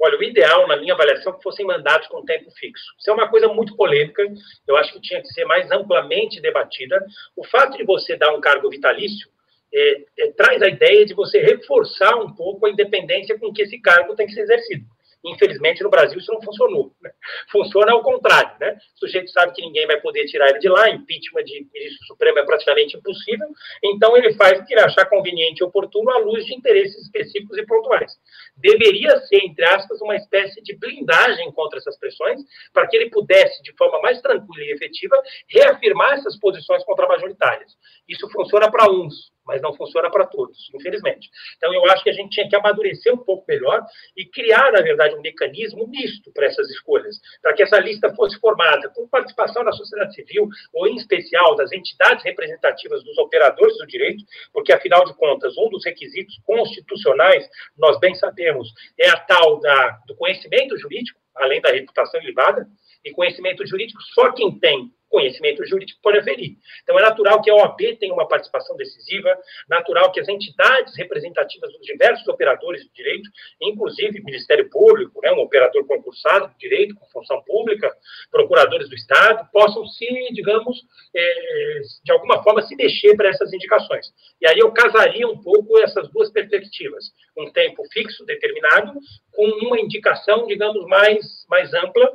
Olha, 0.00 0.18
o 0.18 0.22
ideal, 0.22 0.66
na 0.66 0.78
minha 0.78 0.94
avaliação, 0.94 1.34
é 1.34 1.36
que 1.36 1.42
fossem 1.42 1.66
mandatos 1.66 2.08
com 2.08 2.24
tempo 2.24 2.50
fixo. 2.52 2.94
Isso 2.98 3.10
é 3.10 3.12
uma 3.12 3.28
coisa 3.28 3.48
muito 3.48 3.76
polêmica, 3.76 4.22
eu 4.66 4.76
acho 4.78 4.94
que 4.94 5.00
tinha 5.02 5.20
que 5.20 5.28
ser 5.28 5.44
mais 5.44 5.70
amplamente 5.70 6.40
debatida. 6.40 7.04
O 7.36 7.44
fato 7.44 7.76
de 7.76 7.84
você 7.84 8.16
dar 8.16 8.34
um 8.34 8.40
cargo 8.40 8.70
vitalício 8.70 9.28
é, 9.72 10.04
é, 10.18 10.32
traz 10.32 10.62
a 10.62 10.68
ideia 10.68 11.04
de 11.04 11.12
você 11.12 11.40
reforçar 11.40 12.16
um 12.16 12.32
pouco 12.34 12.64
a 12.64 12.70
independência 12.70 13.38
com 13.38 13.52
que 13.52 13.62
esse 13.62 13.78
cargo 13.78 14.16
tem 14.16 14.26
que 14.26 14.32
ser 14.32 14.40
exercido. 14.40 14.86
Infelizmente, 15.24 15.82
no 15.82 15.90
Brasil, 15.90 16.18
isso 16.18 16.32
não 16.32 16.42
funcionou. 16.42 16.92
Né? 17.00 17.10
Funciona 17.50 17.92
ao 17.92 18.02
contrário. 18.02 18.56
Né? 18.58 18.76
O 18.96 18.98
sujeito 18.98 19.30
sabe 19.30 19.52
que 19.52 19.62
ninguém 19.62 19.86
vai 19.86 20.00
poder 20.00 20.24
tirar 20.26 20.48
ele 20.48 20.58
de 20.58 20.68
lá, 20.68 20.88
impeachment 20.88 21.44
de 21.44 21.66
ministro 21.72 22.06
supremo 22.06 22.38
é 22.38 22.44
praticamente 22.44 22.96
impossível, 22.96 23.46
então 23.82 24.16
ele 24.16 24.32
faz 24.34 24.58
o 24.58 24.64
que 24.64 24.72
ele 24.72 24.80
achar 24.80 25.06
conveniente 25.06 25.62
e 25.62 25.64
oportuno 25.64 26.10
à 26.10 26.18
luz 26.18 26.44
de 26.44 26.54
interesses 26.54 26.96
específicos 27.04 27.56
e 27.58 27.66
pontuais. 27.66 28.12
Deveria 28.56 29.16
ser, 29.22 29.44
entre 29.44 29.64
aspas, 29.64 30.00
uma 30.00 30.16
espécie 30.16 30.62
de 30.62 30.76
blindagem 30.76 31.50
contra 31.52 31.78
essas 31.78 31.98
pressões, 31.98 32.40
para 32.72 32.86
que 32.86 32.96
ele 32.96 33.10
pudesse, 33.10 33.62
de 33.62 33.72
forma 33.76 34.00
mais 34.00 34.20
tranquila 34.20 34.64
e 34.64 34.72
efetiva, 34.72 35.16
reafirmar 35.48 36.14
essas 36.14 36.38
posições 36.38 36.84
contra-majoritárias. 36.84 37.72
Isso 38.08 38.28
funciona 38.30 38.70
para 38.70 38.90
uns, 38.90 39.30
mas 39.46 39.60
não 39.60 39.74
funciona 39.74 40.10
para 40.10 40.26
todos, 40.26 40.70
infelizmente. 40.74 41.28
Então, 41.56 41.72
eu 41.74 41.84
acho 41.86 42.02
que 42.02 42.10
a 42.10 42.12
gente 42.12 42.30
tinha 42.30 42.48
que 42.48 42.56
amadurecer 42.56 43.12
um 43.12 43.18
pouco 43.18 43.44
melhor 43.48 43.82
e 44.16 44.24
criar, 44.26 44.72
na 44.72 44.80
verdade, 44.80 45.14
um 45.14 45.20
mecanismo 45.20 45.86
misto 45.88 46.32
para 46.32 46.46
essas 46.46 46.68
escolhas, 46.70 47.16
para 47.42 47.52
que 47.54 47.62
essa 47.62 47.78
lista 47.78 48.14
fosse 48.14 48.38
formada 48.38 48.88
com 48.90 49.08
participação 49.08 49.64
da 49.64 49.72
sociedade 49.72 50.14
civil, 50.14 50.48
ou 50.72 50.86
em 50.86 50.96
especial 50.96 51.56
das 51.56 51.72
entidades 51.72 52.24
representativas 52.24 53.02
dos 53.04 53.16
operadores 53.18 53.76
do 53.78 53.86
direito, 53.86 54.24
porque, 54.52 54.72
afinal 54.72 55.04
de 55.04 55.14
contas, 55.14 55.56
um 55.58 55.68
dos 55.68 55.84
requisitos 55.84 56.38
constitucionais, 56.44 57.48
nós 57.76 57.98
bem 57.98 58.14
sabemos, 58.14 58.68
é 58.98 59.08
a 59.08 59.16
tal 59.16 59.60
da, 59.60 60.00
do 60.06 60.14
conhecimento 60.16 60.76
jurídico, 60.78 61.18
além 61.34 61.60
da 61.60 61.70
reputação 61.70 62.20
ilibada, 62.20 62.66
e 63.04 63.12
conhecimento 63.12 63.66
jurídico 63.66 64.00
só 64.14 64.32
quem 64.32 64.58
tem 64.58 64.92
conhecimento 65.10 65.66
jurídico 65.66 66.00
pode 66.02 66.18
aferir. 66.18 66.56
Então, 66.82 66.98
é 66.98 67.02
natural 67.02 67.42
que 67.42 67.50
a 67.50 67.54
OAB 67.54 67.96
tenha 67.98 68.14
uma 68.14 68.26
participação 68.26 68.76
decisiva, 68.76 69.36
natural 69.68 70.10
que 70.12 70.20
as 70.20 70.28
entidades 70.28 70.96
representativas 70.96 71.72
dos 71.72 71.82
diversos 71.82 72.26
operadores 72.28 72.82
de 72.84 72.92
direito, 72.92 73.28
inclusive 73.60 74.22
Ministério 74.22 74.70
Público, 74.70 75.20
né, 75.22 75.32
um 75.32 75.40
operador 75.40 75.84
concursado 75.86 76.48
de 76.48 76.58
direito, 76.58 76.94
com 76.94 77.06
função 77.06 77.42
pública, 77.42 77.92
procuradores 78.30 78.88
do 78.88 78.94
Estado, 78.94 79.48
possam 79.52 79.84
se, 79.86 80.06
digamos, 80.32 80.78
é, 81.14 81.80
de 82.04 82.12
alguma 82.12 82.42
forma, 82.42 82.62
se 82.62 82.76
mexer 82.76 83.16
para 83.16 83.28
essas 83.28 83.52
indicações. 83.52 84.06
E 84.40 84.46
aí 84.46 84.58
eu 84.58 84.70
casaria 84.70 85.26
um 85.26 85.42
pouco 85.42 85.78
essas 85.80 86.08
duas 86.10 86.30
perspectivas, 86.30 87.12
um 87.36 87.50
tempo 87.50 87.82
fixo, 87.92 88.24
determinado, 88.24 88.92
com 89.32 89.46
uma 89.66 89.80
indicação, 89.80 90.46
digamos, 90.46 90.86
mais, 90.86 91.44
mais 91.48 91.74
ampla, 91.74 92.12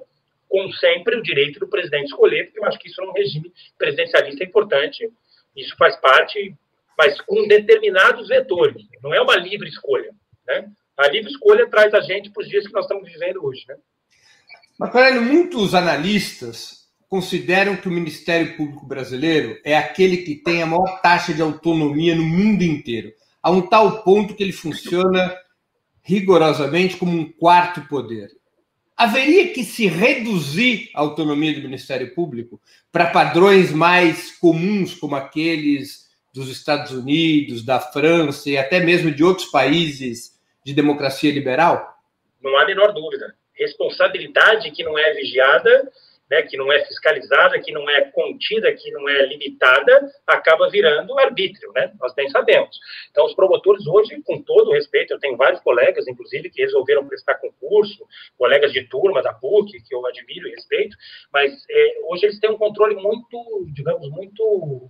com 0.55 0.71
sempre 0.71 1.17
o 1.17 1.21
direito 1.21 1.59
do 1.59 1.67
presidente 1.67 2.05
escolher, 2.05 2.45
porque 2.45 2.59
eu 2.59 2.65
acho 2.65 2.79
que 2.79 2.87
isso 2.87 3.01
num 3.01 3.11
regime 3.11 3.51
presidencialista 3.77 4.41
é 4.41 4.47
importante, 4.47 5.11
isso 5.53 5.75
faz 5.75 5.97
parte, 5.97 6.55
mas 6.97 7.19
com 7.19 7.45
determinados 7.45 8.29
vetores, 8.29 8.81
não 9.03 9.13
é 9.13 9.19
uma 9.19 9.35
livre 9.35 9.67
escolha. 9.67 10.11
Né? 10.47 10.69
A 10.95 11.09
livre 11.09 11.29
escolha 11.29 11.69
traz 11.69 11.93
a 11.93 11.99
gente 11.99 12.29
para 12.29 12.41
os 12.41 12.47
dias 12.47 12.65
que 12.65 12.71
nós 12.71 12.85
estamos 12.85 13.03
vivendo 13.03 13.45
hoje. 13.45 13.65
Né? 13.67 13.75
Marco 14.79 14.97
muitos 15.21 15.75
analistas 15.75 16.85
consideram 17.09 17.75
que 17.75 17.89
o 17.89 17.91
Ministério 17.91 18.55
Público 18.55 18.85
Brasileiro 18.85 19.59
é 19.61 19.77
aquele 19.77 20.19
que 20.19 20.35
tem 20.35 20.63
a 20.63 20.65
maior 20.65 21.01
taxa 21.01 21.33
de 21.33 21.41
autonomia 21.41 22.15
no 22.15 22.23
mundo 22.23 22.63
inteiro, 22.63 23.11
a 23.43 23.51
um 23.51 23.61
tal 23.67 24.03
ponto 24.03 24.33
que 24.33 24.41
ele 24.41 24.53
funciona 24.53 25.37
rigorosamente 26.01 26.95
como 26.95 27.11
um 27.11 27.29
quarto 27.29 27.85
poder 27.89 28.29
haveria 28.95 29.51
que 29.53 29.63
se 29.63 29.87
reduzir 29.87 30.89
a 30.93 31.01
autonomia 31.01 31.53
do 31.53 31.61
Ministério 31.61 32.13
Público 32.13 32.61
para 32.91 33.11
padrões 33.11 33.71
mais 33.71 34.31
comuns, 34.37 34.95
como 34.95 35.15
aqueles 35.15 36.05
dos 36.33 36.49
Estados 36.49 36.91
Unidos, 36.91 37.63
da 37.63 37.79
França 37.79 38.49
e 38.49 38.57
até 38.57 38.79
mesmo 38.79 39.11
de 39.11 39.23
outros 39.23 39.47
países 39.47 40.39
de 40.63 40.73
democracia 40.73 41.31
liberal? 41.31 41.97
Não 42.41 42.55
há 42.57 42.63
a 42.63 42.65
menor 42.65 42.93
dúvida. 42.93 43.35
Responsabilidade 43.53 44.71
que 44.71 44.83
não 44.83 44.97
é 44.97 45.13
vigiada 45.13 45.91
né, 46.29 46.41
que 46.41 46.57
não 46.57 46.71
é 46.71 46.83
fiscalizada, 46.85 47.59
que 47.59 47.71
não 47.71 47.89
é 47.89 48.01
contida, 48.11 48.73
que 48.73 48.91
não 48.91 49.07
é 49.07 49.25
limitada, 49.25 50.11
acaba 50.25 50.69
virando 50.69 51.17
arbítrio, 51.19 51.71
né? 51.73 51.91
Nós 51.99 52.13
bem 52.15 52.29
sabemos. 52.29 52.77
Então, 53.11 53.25
os 53.25 53.35
promotores 53.35 53.85
hoje, 53.85 54.21
com 54.23 54.41
todo 54.41 54.71
respeito, 54.71 55.13
eu 55.13 55.19
tenho 55.19 55.37
vários 55.37 55.61
colegas, 55.61 56.07
inclusive, 56.07 56.49
que 56.49 56.61
resolveram 56.61 57.07
prestar 57.07 57.35
concurso, 57.35 58.05
colegas 58.37 58.73
de 58.73 58.83
turma 58.87 59.21
da 59.21 59.33
PUC, 59.33 59.81
que 59.83 59.93
eu 59.93 60.05
admiro 60.05 60.47
e 60.47 60.51
respeito, 60.51 60.97
mas 61.31 61.53
é, 61.69 61.99
hoje 62.05 62.25
eles 62.25 62.39
têm 62.39 62.49
um 62.49 62.57
controle 62.57 62.95
muito, 62.95 63.67
digamos, 63.73 64.09
muito 64.09 64.89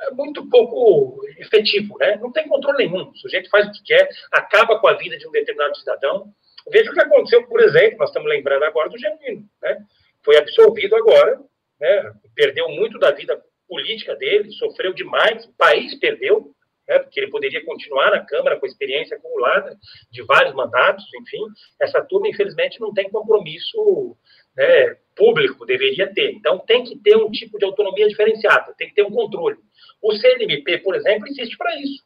é, 0.00 0.10
muito 0.12 0.48
pouco 0.50 1.20
efetivo, 1.38 1.96
né? 1.98 2.16
Não 2.16 2.30
tem 2.30 2.46
controle 2.48 2.86
nenhum. 2.86 3.08
O 3.08 3.16
sujeito 3.16 3.48
faz 3.48 3.66
o 3.66 3.72
que 3.72 3.82
quer, 3.84 4.08
acaba 4.30 4.78
com 4.78 4.88
a 4.88 4.94
vida 4.94 5.16
de 5.16 5.26
um 5.26 5.30
determinado 5.30 5.76
cidadão. 5.76 6.32
Veja 6.70 6.90
o 6.90 6.94
que 6.94 7.00
aconteceu, 7.00 7.46
por 7.46 7.60
exemplo, 7.60 7.98
nós 7.98 8.10
estamos 8.10 8.28
lembrando 8.28 8.64
agora 8.64 8.88
do 8.88 8.98
Genuíno, 8.98 9.48
né? 9.62 9.78
Foi 10.24 10.36
absolvido 10.36 10.96
agora, 10.96 11.40
né? 11.80 12.12
perdeu 12.34 12.68
muito 12.68 12.98
da 12.98 13.10
vida 13.10 13.40
política 13.68 14.14
dele, 14.16 14.50
sofreu 14.52 14.92
demais, 14.92 15.44
o 15.46 15.52
país 15.54 15.94
perdeu, 15.98 16.54
né, 16.88 16.98
porque 16.98 17.20
ele 17.20 17.30
poderia 17.30 17.64
continuar 17.64 18.10
na 18.10 18.24
Câmara 18.24 18.58
com 18.58 18.66
a 18.66 18.68
experiência 18.68 19.16
acumulada 19.16 19.76
de 20.10 20.22
vários 20.22 20.54
mandatos, 20.54 21.04
enfim. 21.22 21.42
Essa 21.80 22.02
turma, 22.02 22.28
infelizmente, 22.28 22.80
não 22.80 22.92
tem 22.92 23.08
compromisso 23.08 24.16
né, 24.56 24.96
público, 25.16 25.64
deveria 25.64 26.12
ter. 26.12 26.32
Então, 26.32 26.58
tem 26.58 26.84
que 26.84 26.98
ter 26.98 27.16
um 27.16 27.30
tipo 27.30 27.58
de 27.58 27.64
autonomia 27.64 28.08
diferenciada, 28.08 28.74
tem 28.76 28.88
que 28.88 28.94
ter 28.94 29.02
um 29.04 29.10
controle. 29.10 29.56
O 30.02 30.12
CNMP, 30.12 30.78
por 30.78 30.94
exemplo, 30.94 31.28
existe 31.28 31.56
para 31.56 31.74
isso. 31.80 32.04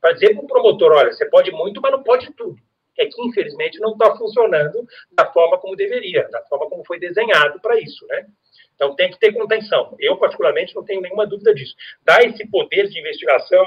Para 0.00 0.12
dizer 0.12 0.34
para 0.34 0.44
o 0.44 0.46
promotor, 0.46 0.92
olha, 0.92 1.12
você 1.12 1.28
pode 1.28 1.50
muito, 1.50 1.80
mas 1.80 1.90
não 1.90 2.02
pode 2.02 2.32
tudo. 2.34 2.56
É 2.98 3.06
que, 3.06 3.22
infelizmente, 3.22 3.78
não 3.78 3.92
está 3.92 4.14
funcionando 4.16 4.86
da 5.12 5.24
forma 5.32 5.56
como 5.58 5.76
deveria, 5.76 6.28
da 6.28 6.42
forma 6.46 6.68
como 6.68 6.84
foi 6.84 6.98
desenhado 6.98 7.60
para 7.60 7.78
isso, 7.80 8.04
né? 8.08 8.26
Então, 8.74 8.94
tem 8.94 9.10
que 9.10 9.18
ter 9.18 9.32
contenção. 9.32 9.96
Eu, 9.98 10.16
particularmente, 10.16 10.74
não 10.74 10.84
tenho 10.84 11.00
nenhuma 11.00 11.26
dúvida 11.26 11.54
disso. 11.54 11.74
Dar 12.04 12.24
esse 12.24 12.48
poder 12.48 12.88
de 12.88 12.98
investigação 12.98 13.64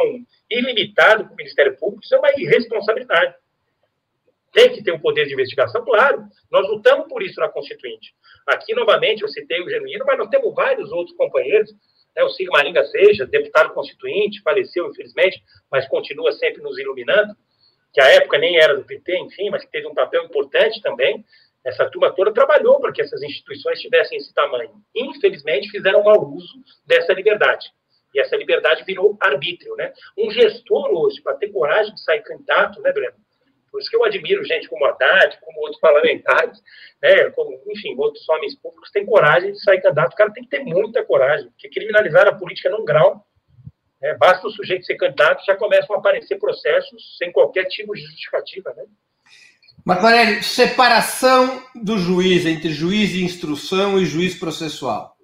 ilimitado 0.50 1.26
para 1.26 1.34
o 1.34 1.36
Ministério 1.36 1.78
Público, 1.78 2.04
isso 2.04 2.16
é 2.16 2.20
uma 2.20 2.32
irresponsabilidade. 2.38 3.36
Tem 4.54 4.70
que 4.74 4.84
ter 4.84 4.92
um 4.92 5.00
poder 5.00 5.26
de 5.26 5.34
investigação, 5.34 5.84
claro. 5.84 6.26
Nós 6.50 6.68
lutamos 6.68 7.08
por 7.08 7.24
isso 7.24 7.40
na 7.40 7.50
Constituinte. 7.50 8.14
Aqui, 8.48 8.74
novamente, 8.74 9.22
eu 9.22 9.30
citei 9.30 9.62
o 9.62 9.70
Genuíno, 9.70 10.06
mas 10.06 10.18
nós 10.18 10.30
temos 10.30 10.54
vários 10.54 10.92
outros 10.92 11.16
companheiros. 11.16 11.72
Né? 12.16 12.24
O 12.24 12.30
Ciro 12.30 12.52
Maringa 12.52 12.84
Seja, 12.86 13.26
deputado 13.26 13.74
constituinte, 13.74 14.42
faleceu, 14.42 14.90
infelizmente, 14.90 15.42
mas 15.72 15.88
continua 15.88 16.32
sempre 16.34 16.62
nos 16.62 16.78
iluminando, 16.78 17.34
que 17.94 18.02
à 18.02 18.08
época 18.10 18.38
nem 18.38 18.58
era 18.58 18.76
do 18.76 18.84
PT, 18.84 19.18
enfim, 19.20 19.50
mas 19.50 19.64
que 19.64 19.72
teve 19.72 19.88
um 19.88 19.94
papel 19.94 20.24
importante 20.24 20.82
também 20.82 21.26
essa 21.64 21.90
turma 21.90 22.12
toda 22.12 22.34
trabalhou 22.34 22.80
para 22.80 22.92
que 22.92 23.02
essas 23.02 23.22
instituições 23.22 23.80
tivessem 23.80 24.18
esse 24.18 24.34
tamanho. 24.34 24.72
Infelizmente, 24.96 25.70
fizeram 25.70 26.04
mau 26.04 26.24
uso 26.26 26.60
dessa 26.86 27.14
liberdade. 27.14 27.68
E 28.14 28.20
essa 28.20 28.36
liberdade 28.36 28.84
virou 28.84 29.18
arbítrio, 29.22 29.76
né? 29.76 29.94
Um 30.18 30.32
gestor 30.32 30.90
hoje, 30.92 31.22
para 31.22 31.36
ter 31.36 31.50
coragem 31.50 31.94
de 31.94 32.04
sair 32.04 32.22
candidato, 32.22 32.82
né, 32.82 32.92
Breno? 32.92 33.16
Por 33.72 33.80
isso 33.80 33.90
que 33.90 33.96
eu 33.96 34.04
admiro 34.04 34.44
gente 34.44 34.68
como 34.68 34.84
Haddad, 34.86 35.40
como 35.40 35.62
outros 35.62 35.80
parlamentares, 35.80 36.62
né, 37.02 37.30
como, 37.30 37.58
enfim, 37.68 37.96
outros 37.98 38.28
homens 38.28 38.54
públicos, 38.56 38.92
têm 38.92 39.06
coragem 39.06 39.54
de 39.54 39.64
sair 39.64 39.80
candidato. 39.80 40.12
O 40.12 40.18
cara 40.18 40.34
tem 40.34 40.44
que 40.44 40.50
ter 40.50 40.60
muita 40.60 41.06
coragem, 41.06 41.50
porque 41.52 41.70
criminalizar 41.70 42.28
a 42.28 42.36
política 42.36 42.70
num 42.70 42.84
grau. 42.84 43.26
Né, 44.02 44.16
basta 44.16 44.48
o 44.48 44.52
sujeito 44.52 44.86
ser 44.86 44.96
candidato, 44.96 45.46
já 45.46 45.56
começam 45.56 45.96
a 45.96 46.00
aparecer 46.00 46.40
processos 46.40 47.18
sem 47.18 47.32
qualquer 47.32 47.66
tipo 47.66 47.94
de 47.94 48.02
justificativa, 48.02 48.74
né? 48.74 48.84
Marco 49.86 50.08
separação 50.44 51.64
do 51.76 51.98
juiz 51.98 52.46
entre 52.46 52.70
juiz 52.70 53.10
de 53.10 53.24
instrução 53.24 54.00
e 54.00 54.06
juiz 54.06 54.38
processual. 54.38 55.16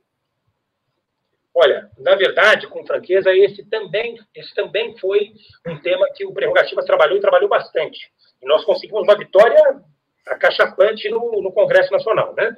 Olha, 1.54 1.90
na 1.98 2.16
verdade, 2.16 2.68
com 2.68 2.86
franqueza, 2.86 3.32
esse 3.36 3.64
também, 3.66 4.16
esse 4.36 4.54
também 4.54 4.96
foi 4.98 5.32
um 5.68 5.78
tema 5.80 6.08
que 6.14 6.26
o 6.26 6.32
Prerrogativas 6.32 6.86
trabalhou 6.86 7.18
e 7.18 7.22
trabalhou 7.22 7.50
bastante. 7.50 8.12
E 8.42 8.48
nós 8.48 8.64
conseguimos 8.64 9.04
uma 9.04 9.18
vitória 9.18 9.82
acachapante 10.28 11.10
no, 11.10 11.42
no 11.42 11.52
Congresso 11.52 11.92
Nacional, 11.92 12.36
né? 12.36 12.56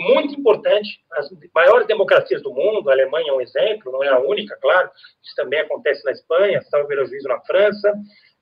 Muito 0.00 0.34
importante, 0.40 0.98
as 1.12 1.28
maiores 1.54 1.86
democracias 1.86 2.42
do 2.42 2.54
mundo, 2.54 2.88
a 2.88 2.94
Alemanha 2.94 3.32
é 3.32 3.34
um 3.34 3.40
exemplo, 3.40 3.92
não 3.92 4.02
é 4.02 4.08
a 4.08 4.18
única, 4.18 4.56
claro, 4.56 4.90
isso 5.22 5.34
também 5.36 5.60
acontece 5.60 6.02
na 6.06 6.12
Espanha, 6.12 6.62
salvo 6.62 6.88
o 6.88 7.06
juízo 7.06 7.28
na 7.28 7.38
França, 7.42 7.92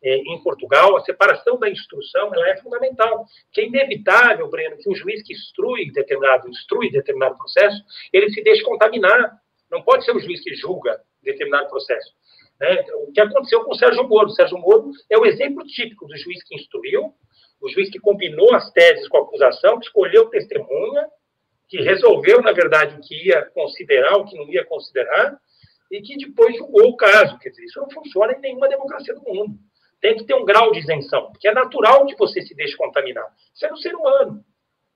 é, 0.00 0.16
em 0.18 0.40
Portugal, 0.42 0.96
a 0.96 1.00
separação 1.00 1.58
da 1.58 1.68
instrução 1.68 2.32
ela 2.32 2.48
é 2.48 2.56
fundamental. 2.58 3.26
Que 3.52 3.62
é 3.62 3.66
inevitável, 3.66 4.48
Breno, 4.48 4.76
que 4.76 4.88
o 4.88 4.94
juiz 4.94 5.20
que 5.24 5.32
instrui 5.32 5.90
determinado, 5.90 6.48
instrui 6.48 6.92
determinado 6.92 7.36
processo, 7.36 7.82
ele 8.12 8.30
se 8.30 8.40
deixe 8.42 8.62
contaminar. 8.62 9.36
Não 9.68 9.82
pode 9.82 10.04
ser 10.04 10.12
o 10.12 10.20
juiz 10.20 10.40
que 10.40 10.54
julga 10.54 11.00
determinado 11.24 11.68
processo. 11.68 12.12
Né? 12.60 12.84
O 13.08 13.12
que 13.12 13.20
aconteceu 13.20 13.64
com 13.64 13.72
o 13.72 13.76
Sérgio 13.76 14.06
Moro? 14.08 14.28
O 14.28 14.34
Sérgio 14.34 14.58
Moro 14.58 14.92
é 15.10 15.18
o 15.18 15.26
exemplo 15.26 15.64
típico 15.64 16.06
do 16.06 16.16
juiz 16.16 16.42
que 16.44 16.54
instruiu, 16.54 17.12
o 17.60 17.68
juiz 17.68 17.90
que 17.90 17.98
combinou 17.98 18.54
as 18.54 18.70
teses 18.70 19.08
com 19.08 19.18
a 19.18 19.22
acusação, 19.22 19.80
que 19.80 19.86
escolheu 19.86 20.28
testemunha, 20.30 21.08
que 21.68 21.82
resolveu, 21.82 22.40
na 22.40 22.52
verdade, 22.52 22.96
o 22.96 23.00
que 23.00 23.28
ia 23.28 23.42
considerar, 23.46 24.16
o 24.16 24.24
que 24.24 24.36
não 24.36 24.48
ia 24.48 24.64
considerar, 24.64 25.38
e 25.90 26.00
que 26.00 26.16
depois 26.16 26.56
julgou 26.56 26.88
o 26.88 26.96
caso. 26.96 27.38
Quer 27.38 27.50
dizer, 27.50 27.64
isso 27.64 27.80
não 27.80 27.90
funciona 27.90 28.32
em 28.32 28.40
nenhuma 28.40 28.68
democracia 28.68 29.14
do 29.14 29.22
mundo 29.22 29.58
tem 30.00 30.16
que 30.16 30.24
ter 30.24 30.34
um 30.34 30.44
grau 30.44 30.72
de 30.72 30.80
isenção, 30.80 31.30
porque 31.30 31.48
é 31.48 31.52
natural 31.52 32.06
que 32.06 32.16
você 32.16 32.42
se 32.42 32.54
deixe 32.54 32.76
contaminar. 32.76 33.26
Isso 33.54 33.66
é 33.66 33.72
um 33.72 33.76
ser 33.76 33.94
humano. 33.94 34.44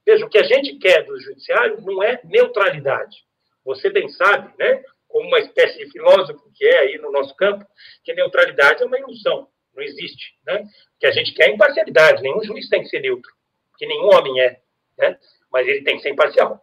Veja, 0.04 0.24
o 0.24 0.28
que 0.28 0.38
a 0.38 0.44
gente 0.44 0.78
quer 0.78 1.04
do 1.04 1.18
judiciário 1.20 1.80
não 1.80 2.02
é 2.02 2.20
neutralidade. 2.24 3.16
Você 3.64 3.90
bem 3.90 4.08
sabe, 4.08 4.52
né, 4.58 4.82
como 5.08 5.28
uma 5.28 5.38
espécie 5.38 5.78
de 5.78 5.90
filósofo 5.90 6.50
que 6.54 6.64
é 6.64 6.80
aí 6.80 6.98
no 6.98 7.12
nosso 7.12 7.34
campo, 7.36 7.64
que 8.04 8.14
neutralidade 8.14 8.82
é 8.82 8.86
uma 8.86 8.98
ilusão, 8.98 9.48
não 9.74 9.82
existe. 9.82 10.34
Né? 10.46 10.62
O 10.62 10.98
que 10.98 11.06
a 11.06 11.12
gente 11.12 11.32
quer 11.34 11.48
é 11.48 11.54
imparcialidade. 11.54 12.22
Nenhum 12.22 12.42
juiz 12.42 12.68
tem 12.68 12.82
que 12.82 12.88
ser 12.88 13.00
neutro, 13.00 13.30
que 13.78 13.86
nenhum 13.86 14.06
homem 14.06 14.40
é, 14.40 14.60
né? 14.98 15.18
Mas 15.52 15.66
ele 15.66 15.82
tem 15.82 15.96
que 15.96 16.02
ser 16.02 16.10
imparcial. 16.10 16.60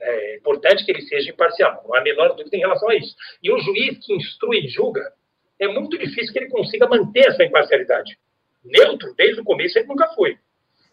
É 0.00 0.36
importante 0.36 0.84
que 0.84 0.90
ele 0.90 1.02
seja 1.02 1.30
imparcial, 1.30 1.84
não 1.86 1.94
há 1.94 2.00
menor 2.00 2.34
dúvida 2.34 2.56
em 2.56 2.60
relação 2.60 2.88
a 2.88 2.96
isso. 2.96 3.14
E 3.42 3.52
o 3.52 3.58
juiz 3.58 4.04
que 4.04 4.14
instrui 4.14 4.64
e 4.64 4.68
julga, 4.68 5.12
é 5.60 5.68
muito 5.68 5.96
difícil 5.96 6.32
que 6.32 6.40
ele 6.40 6.50
consiga 6.50 6.88
manter 6.88 7.28
essa 7.28 7.44
imparcialidade. 7.44 8.18
Neutro, 8.64 9.14
desde 9.14 9.40
o 9.40 9.44
começo, 9.44 9.78
ele 9.78 9.86
nunca 9.86 10.08
foi. 10.08 10.36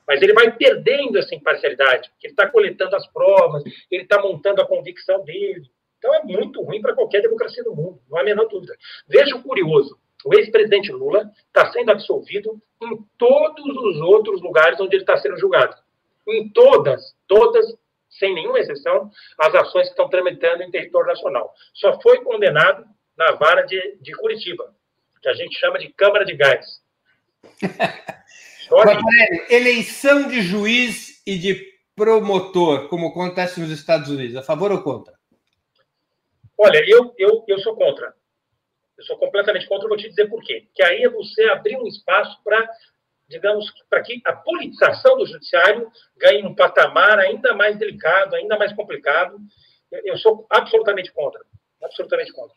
Mas 0.07 0.21
ele 0.21 0.33
vai 0.33 0.51
perdendo 0.55 1.17
essa 1.17 1.33
imparcialidade, 1.33 2.09
porque 2.09 2.27
ele 2.27 2.33
está 2.33 2.47
coletando 2.47 2.95
as 2.95 3.07
provas, 3.11 3.63
ele 3.91 4.03
está 4.03 4.21
montando 4.21 4.61
a 4.61 4.67
convicção 4.67 5.23
dele. 5.23 5.69
Então 5.97 6.13
é 6.15 6.23
muito 6.23 6.61
ruim 6.63 6.81
para 6.81 6.95
qualquer 6.95 7.21
democracia 7.21 7.63
do 7.63 7.75
mundo, 7.75 7.99
não 8.09 8.17
há 8.17 8.21
a 8.21 8.23
menor 8.23 8.47
dúvida. 8.47 8.75
Veja 9.07 9.35
o 9.35 9.43
curioso: 9.43 9.99
o 10.25 10.33
ex-presidente 10.33 10.91
Lula 10.91 11.29
está 11.47 11.71
sendo 11.71 11.91
absolvido 11.91 12.59
em 12.81 12.97
todos 13.17 13.65
os 13.65 14.01
outros 14.01 14.41
lugares 14.41 14.79
onde 14.79 14.95
ele 14.95 15.03
está 15.03 15.17
sendo 15.17 15.37
julgado. 15.37 15.75
Em 16.27 16.49
todas, 16.49 17.15
todas, 17.29 17.65
sem 18.09 18.33
nenhuma 18.33 18.59
exceção, 18.59 19.09
as 19.39 19.55
ações 19.55 19.85
que 19.85 19.91
estão 19.91 20.09
tramitando 20.09 20.63
em 20.63 20.71
território 20.71 21.07
nacional. 21.07 21.53
Só 21.73 22.01
foi 22.01 22.21
condenado 22.23 22.83
na 23.15 23.31
vara 23.33 23.61
de, 23.61 23.97
de 24.01 24.11
Curitiba, 24.13 24.75
que 25.21 25.29
a 25.29 25.33
gente 25.33 25.57
chama 25.57 25.79
de 25.79 25.87
Câmara 25.93 26.25
de 26.25 26.35
Gás. 26.35 26.65
eleição 29.49 30.27
de 30.27 30.41
juiz 30.41 31.21
e 31.25 31.37
de 31.37 31.69
promotor, 31.95 32.87
como 32.87 33.07
acontece 33.07 33.59
nos 33.59 33.71
Estados 33.71 34.09
Unidos, 34.09 34.35
a 34.35 34.43
favor 34.43 34.71
ou 34.71 34.81
contra? 34.81 35.13
Olha, 36.57 36.83
eu, 36.87 37.13
eu, 37.17 37.43
eu 37.47 37.59
sou 37.59 37.75
contra. 37.75 38.13
Eu 38.97 39.03
sou 39.05 39.17
completamente 39.17 39.65
contra, 39.67 39.87
vou 39.87 39.97
te 39.97 40.09
dizer 40.09 40.27
por 40.27 40.41
quê. 40.43 40.67
Que 40.73 40.83
aí 40.83 41.03
é 41.03 41.09
você 41.09 41.43
abrir 41.45 41.77
um 41.77 41.87
espaço 41.87 42.37
para, 42.43 42.69
digamos, 43.29 43.71
para 43.89 44.01
que 44.01 44.21
a 44.25 44.33
politização 44.33 45.17
do 45.17 45.25
judiciário 45.25 45.89
ganhe 46.17 46.43
um 46.43 46.55
patamar 46.55 47.19
ainda 47.19 47.53
mais 47.53 47.77
delicado, 47.77 48.35
ainda 48.35 48.57
mais 48.57 48.73
complicado. 48.73 49.37
Eu 50.03 50.17
sou 50.17 50.45
absolutamente 50.49 51.11
contra. 51.13 51.39
Absolutamente 51.81 52.33
contra. 52.33 52.55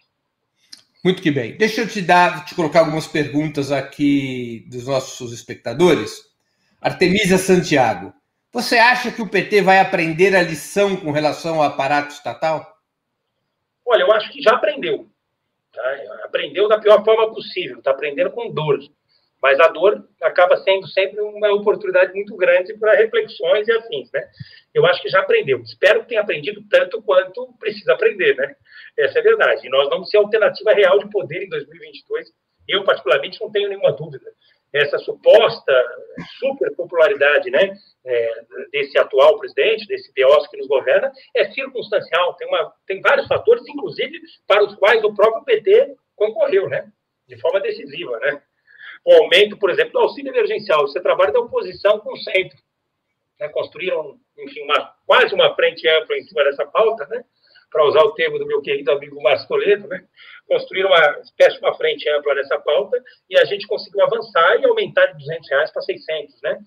Muito 1.04 1.20
que 1.20 1.30
bem. 1.30 1.56
Deixa 1.56 1.82
eu 1.82 1.88
te 1.88 2.00
dar, 2.00 2.44
te 2.44 2.54
colocar 2.54 2.80
algumas 2.80 3.06
perguntas 3.06 3.70
aqui 3.70 4.64
dos 4.70 4.86
nossos 4.86 5.32
espectadores. 5.32 6.32
Artemisa 6.80 7.38
Santiago, 7.38 8.12
você 8.52 8.78
acha 8.78 9.10
que 9.10 9.22
o 9.22 9.28
PT 9.28 9.62
vai 9.62 9.78
aprender 9.78 10.34
a 10.34 10.42
lição 10.42 10.96
com 10.96 11.10
relação 11.10 11.56
ao 11.56 11.62
aparato 11.62 12.12
estatal? 12.12 12.66
Olha, 13.84 14.02
eu 14.02 14.12
acho 14.12 14.32
que 14.32 14.42
já 14.42 14.52
aprendeu. 14.52 15.08
Tá? 15.72 15.82
Aprendeu 16.24 16.68
da 16.68 16.78
pior 16.78 17.04
forma 17.04 17.32
possível, 17.32 17.78
está 17.78 17.90
aprendendo 17.90 18.30
com 18.30 18.52
dor. 18.52 18.78
Mas 19.42 19.58
a 19.58 19.66
dor 19.66 20.06
acaba 20.22 20.56
sendo 20.58 20.86
sempre 20.86 21.20
uma 21.20 21.52
oportunidade 21.52 22.14
muito 22.14 22.36
grande 22.36 22.78
para 22.78 22.94
reflexões 22.94 23.66
e 23.66 23.72
afins, 23.72 24.08
né? 24.12 24.24
Eu 24.72 24.86
acho 24.86 25.02
que 25.02 25.08
já 25.08 25.18
aprendeu. 25.18 25.60
Espero 25.62 26.02
que 26.02 26.10
tenha 26.10 26.20
aprendido 26.20 26.62
tanto 26.70 27.02
quanto 27.02 27.52
precisa 27.58 27.92
aprender, 27.92 28.36
né? 28.36 28.54
Essa 28.96 29.18
é 29.18 29.20
a 29.20 29.24
verdade. 29.24 29.66
E 29.66 29.70
nós 29.70 29.88
vamos 29.88 30.08
ser 30.08 30.18
alternativa 30.18 30.72
real 30.72 30.98
de 31.00 31.10
poder 31.10 31.42
em 31.42 31.48
2022. 31.48 32.28
Eu, 32.68 32.84
particularmente, 32.84 33.40
não 33.40 33.50
tenho 33.50 33.68
nenhuma 33.68 33.90
dúvida. 33.92 34.30
Essa 34.72 34.96
suposta 34.98 35.72
super 36.38 36.74
popularidade 36.76 37.50
né, 37.50 37.74
é, 38.06 38.34
desse 38.70 38.96
atual 38.96 39.38
presidente, 39.38 39.86
desse 39.86 40.14
Deus 40.14 40.46
que 40.46 40.56
nos 40.56 40.68
governa, 40.68 41.12
é 41.34 41.50
circunstancial. 41.50 42.34
Tem, 42.34 42.46
uma, 42.46 42.72
tem 42.86 43.00
vários 43.00 43.26
fatores, 43.26 43.62
inclusive 43.68 44.20
para 44.46 44.64
os 44.64 44.76
quais 44.76 45.02
o 45.02 45.14
próprio 45.14 45.44
PT 45.44 45.96
concorreu, 46.14 46.68
né? 46.68 46.90
De 47.28 47.38
forma 47.40 47.60
decisiva, 47.60 48.18
né? 48.20 48.40
O 49.04 49.12
aumento, 49.14 49.56
por 49.56 49.70
exemplo, 49.70 49.92
do 49.92 49.98
auxílio 50.00 50.32
emergencial. 50.32 50.82
Você 50.82 51.00
trabalha 51.00 51.32
da 51.32 51.40
oposição 51.40 51.98
com 52.00 52.12
o 52.12 52.18
centro. 52.18 52.56
Né? 53.40 53.48
Construíram, 53.48 54.18
enfim, 54.38 54.62
uma, 54.62 54.94
quase 55.06 55.34
uma 55.34 55.54
frente 55.54 55.88
ampla 55.88 56.16
em 56.16 56.22
cima 56.22 56.44
dessa 56.44 56.64
pauta, 56.66 57.06
né? 57.06 57.24
para 57.70 57.86
usar 57.86 58.02
o 58.02 58.12
termo 58.12 58.38
do 58.38 58.46
meu 58.46 58.60
querido 58.60 58.92
amigo 58.92 59.20
Márcio 59.22 59.48
Toledo, 59.48 59.88
né? 59.88 60.04
construíram 60.46 60.90
uma 60.90 61.18
espécie 61.20 61.58
de 61.58 61.64
uma 61.64 61.74
frente 61.74 62.08
ampla 62.10 62.34
nessa 62.34 62.58
pauta 62.60 63.02
e 63.30 63.38
a 63.38 63.44
gente 63.46 63.66
conseguiu 63.66 64.04
avançar 64.04 64.60
e 64.60 64.66
aumentar 64.66 65.06
de 65.06 65.18
200 65.18 65.48
reais 65.48 65.72
para 65.72 65.82
600, 65.82 66.42
né? 66.42 66.58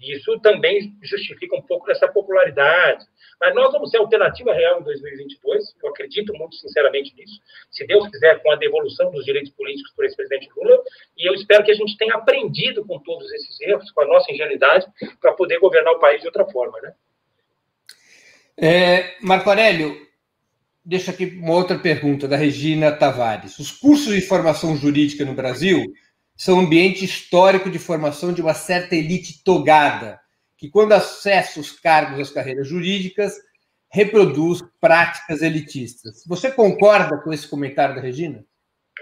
Isso 0.00 0.38
também 0.40 0.96
justifica 1.02 1.56
um 1.56 1.62
pouco 1.62 1.86
dessa 1.86 2.08
popularidade. 2.08 3.06
Mas 3.40 3.54
nós 3.54 3.72
vamos 3.72 3.90
ser 3.90 3.98
alternativa 3.98 4.52
real 4.52 4.80
em 4.80 4.84
2022, 4.84 5.74
eu 5.82 5.90
acredito 5.90 6.32
muito 6.34 6.56
sinceramente 6.56 7.14
nisso, 7.16 7.40
se 7.70 7.86
Deus 7.86 8.08
quiser, 8.08 8.42
com 8.42 8.50
a 8.50 8.56
devolução 8.56 9.10
dos 9.10 9.24
direitos 9.24 9.50
políticos 9.52 9.92
por 9.94 10.04
esse 10.04 10.16
presidente 10.16 10.48
Lula, 10.56 10.82
e 11.16 11.28
eu 11.28 11.34
espero 11.34 11.64
que 11.64 11.72
a 11.72 11.74
gente 11.74 11.96
tenha 11.96 12.14
aprendido 12.14 12.84
com 12.86 12.98
todos 13.00 13.30
esses 13.32 13.60
erros, 13.60 13.90
com 13.90 14.02
a 14.02 14.06
nossa 14.06 14.32
ingenuidade, 14.32 14.86
para 15.20 15.32
poder 15.32 15.58
governar 15.58 15.92
o 15.94 15.98
país 15.98 16.20
de 16.20 16.26
outra 16.26 16.44
forma, 16.46 16.80
né? 16.80 16.94
É, 18.56 19.16
Marco 19.20 19.50
Aurélio, 19.50 20.06
deixa 20.84 21.10
aqui 21.10 21.26
uma 21.26 21.54
outra 21.54 21.78
pergunta 21.78 22.28
da 22.28 22.36
Regina 22.36 22.92
Tavares. 22.92 23.58
Os 23.58 23.72
cursos 23.72 24.14
de 24.14 24.20
formação 24.20 24.76
jurídica 24.76 25.24
no 25.24 25.34
Brasil 25.34 25.92
são 26.36 26.60
ambiente 26.60 27.04
histórico 27.04 27.70
de 27.70 27.78
formação 27.78 28.32
de 28.32 28.42
uma 28.42 28.54
certa 28.54 28.94
elite 28.96 29.42
togada, 29.44 30.20
que, 30.56 30.68
quando 30.68 30.92
acessa 30.92 31.60
os 31.60 31.72
cargos 31.72 32.18
das 32.18 32.30
carreiras 32.30 32.66
jurídicas, 32.66 33.34
reproduz 33.90 34.60
práticas 34.80 35.42
elitistas. 35.42 36.24
Você 36.26 36.50
concorda 36.50 37.18
com 37.18 37.32
esse 37.32 37.46
comentário 37.46 37.94
da 37.94 38.00
Regina? 38.00 38.44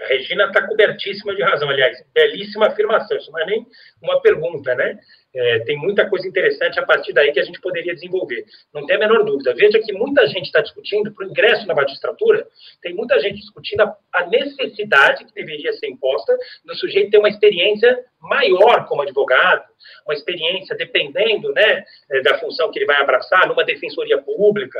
A 0.01 0.07
Regina 0.07 0.45
está 0.45 0.67
cobertíssima 0.67 1.35
de 1.35 1.43
razão, 1.43 1.69
aliás, 1.69 2.03
belíssima 2.13 2.67
afirmação, 2.67 3.17
isso 3.17 3.31
não 3.31 3.39
é 3.39 3.45
nem 3.45 3.67
uma 4.01 4.21
pergunta, 4.21 4.75
né? 4.75 4.99
É, 5.35 5.59
tem 5.59 5.75
muita 5.77 6.07
coisa 6.07 6.27
interessante 6.27 6.79
a 6.79 6.85
partir 6.85 7.11
daí 7.11 7.31
que 7.31 7.39
a 7.39 7.43
gente 7.43 7.59
poderia 7.59 7.93
desenvolver. 7.93 8.45
Não 8.73 8.85
tem 8.85 8.97
a 8.97 8.99
menor 8.99 9.23
dúvida. 9.23 9.53
Veja 9.55 9.79
que 9.79 9.91
muita 9.91 10.27
gente 10.27 10.45
está 10.45 10.61
discutindo, 10.61 11.11
para 11.11 11.25
o 11.25 11.29
ingresso 11.29 11.65
na 11.67 11.73
magistratura, 11.73 12.47
tem 12.81 12.93
muita 12.93 13.19
gente 13.19 13.37
discutindo 13.39 13.81
a, 13.81 13.97
a, 14.13 14.27
necessidade 14.27 15.25
que 15.25 15.33
deveria 15.33 15.73
ser 15.73 15.87
imposta 15.87 16.37
do 16.63 16.75
sujeito 16.75 17.11
ter 17.11 17.17
uma 17.17 17.29
experiência 17.29 17.99
maior 18.21 18.85
como 18.87 19.01
advogado, 19.01 19.65
uma 20.05 20.13
experiência 20.13 20.75
dependendo 20.75 21.51
né, 21.53 21.83
é, 22.11 22.21
da 22.21 22.37
função 22.37 22.71
que 22.71 22.79
ele 22.79 22.85
vai 22.85 23.01
abraçar, 23.01 23.47
numa 23.47 23.65
defensoria 23.65 24.19
pública, 24.21 24.79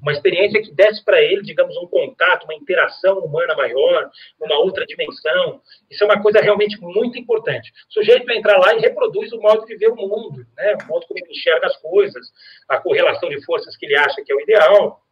uma 0.00 0.12
experiência 0.12 0.62
que 0.62 0.72
desse 0.72 1.04
para 1.04 1.20
ele, 1.20 1.42
digamos, 1.42 1.76
um 1.76 1.86
contato, 1.86 2.44
uma 2.44 2.54
interação 2.54 3.18
humana 3.18 3.54
maior, 3.54 4.10
numa 4.40 4.58
outra 4.58 4.84
dimensão. 4.86 5.60
Isso 5.90 6.02
é 6.04 6.06
uma 6.06 6.22
coisa 6.22 6.40
realmente 6.40 6.80
muito 6.80 7.18
importante. 7.18 7.70
O 7.88 7.92
sujeito 7.92 8.26
vai 8.26 8.36
entrar 8.36 8.58
lá 8.58 8.74
e 8.74 8.80
reproduz 8.80 9.32
o 9.32 9.40
modo 9.40 9.64
de 9.66 9.76
ver 9.76 9.88
o 9.88 9.96
mundo, 9.96 10.46
né? 10.56 10.76
o 10.82 10.86
modo 10.86 11.06
como 11.06 11.18
ele 11.18 11.30
enxerga 11.30 11.66
as 11.66 11.76
coisas, 11.76 12.26
a 12.68 12.78
correlação 12.78 13.28
de 13.28 13.44
forças 13.44 13.76
que 13.76 13.86
ele 13.86 13.96
acha 13.96 14.22
que 14.24 14.32
é 14.32 14.34
o 14.34 14.40
ideal. 14.40 15.02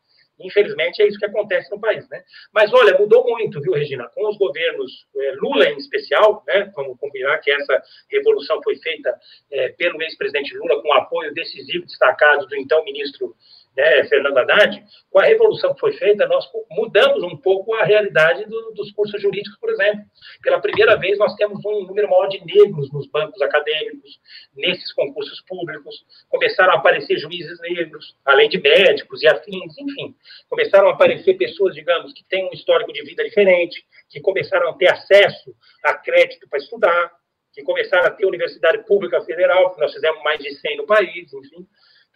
Infelizmente, 0.41 1.03
é 1.03 1.09
isso 1.09 1.18
que 1.18 1.26
acontece 1.26 1.70
no 1.70 1.80
país, 1.80 2.09
né? 2.09 2.22
Mas, 2.53 2.72
olha, 2.72 2.97
mudou 2.97 3.24
muito, 3.24 3.61
viu, 3.61 3.72
Regina? 3.72 4.09
Com 4.14 4.28
os 4.28 4.39
governos, 4.39 5.07
é, 5.16 5.32
Lula 5.32 5.66
em 5.66 5.76
especial, 5.76 6.45
né? 6.47 6.70
Vamos 6.76 6.97
combinar 6.99 7.39
que 7.39 7.51
essa 7.51 7.82
revolução 8.09 8.62
foi 8.62 8.76
feita 8.76 9.12
é, 9.51 9.70
pelo 9.70 10.01
ex-presidente 10.01 10.57
Lula 10.57 10.80
com 10.80 10.93
apoio 10.93 11.34
decisivo, 11.34 11.84
destacado 11.84 12.47
do 12.47 12.55
então 12.55 12.84
ministro 12.84 13.34
né, 13.78 14.04
Fernando 14.08 14.36
Haddad, 14.38 14.84
com 15.08 15.20
a 15.20 15.24
revolução 15.24 15.72
que 15.72 15.78
foi 15.78 15.92
feita, 15.92 16.26
nós 16.26 16.44
mudamos 16.68 17.22
um 17.22 17.36
pouco 17.36 17.72
a 17.74 17.84
realidade 17.84 18.44
do, 18.46 18.72
dos 18.72 18.90
cursos 18.90 19.22
jurídicos, 19.22 19.56
por 19.60 19.70
exemplo. 19.70 20.04
Pela 20.42 20.60
primeira 20.60 20.96
vez, 20.96 21.16
nós 21.16 21.36
temos 21.36 21.64
um 21.64 21.86
número 21.86 22.10
maior 22.10 22.26
de 22.26 22.44
negros 22.44 22.92
nos 22.92 23.06
bancos 23.06 23.40
acadêmicos, 23.40 24.18
nesses 24.56 24.92
concursos 24.92 25.40
públicos. 25.42 25.94
Começaram 26.28 26.72
a 26.72 26.76
aparecer 26.76 27.18
juízes 27.18 27.60
negros, 27.60 28.16
além 28.24 28.48
de 28.48 28.60
médicos 28.60 29.22
e 29.22 29.28
afins, 29.28 29.78
enfim. 29.78 30.12
Começaram 30.50 30.88
a 30.88 30.92
aparecer 30.94 31.34
pessoas, 31.34 31.72
digamos, 31.72 32.12
que 32.12 32.24
têm 32.24 32.48
um 32.48 32.52
histórico 32.52 32.92
de 32.92 33.04
vida 33.04 33.22
diferente, 33.22 33.84
que 34.10 34.20
começaram 34.20 34.70
a 34.70 34.74
ter 34.74 34.88
acesso 34.88 35.54
a 35.84 35.94
crédito 35.94 36.48
para 36.48 36.58
estudar, 36.58 37.12
que 37.52 37.62
começaram 37.62 38.06
a 38.08 38.10
ter 38.10 38.26
universidade 38.26 38.84
pública 38.86 39.20
federal, 39.20 39.72
que 39.72 39.80
nós 39.80 39.92
fizemos 39.92 40.20
mais 40.24 40.40
de 40.40 40.52
100 40.52 40.78
no 40.78 40.86
país, 40.86 41.32
enfim. 41.32 41.64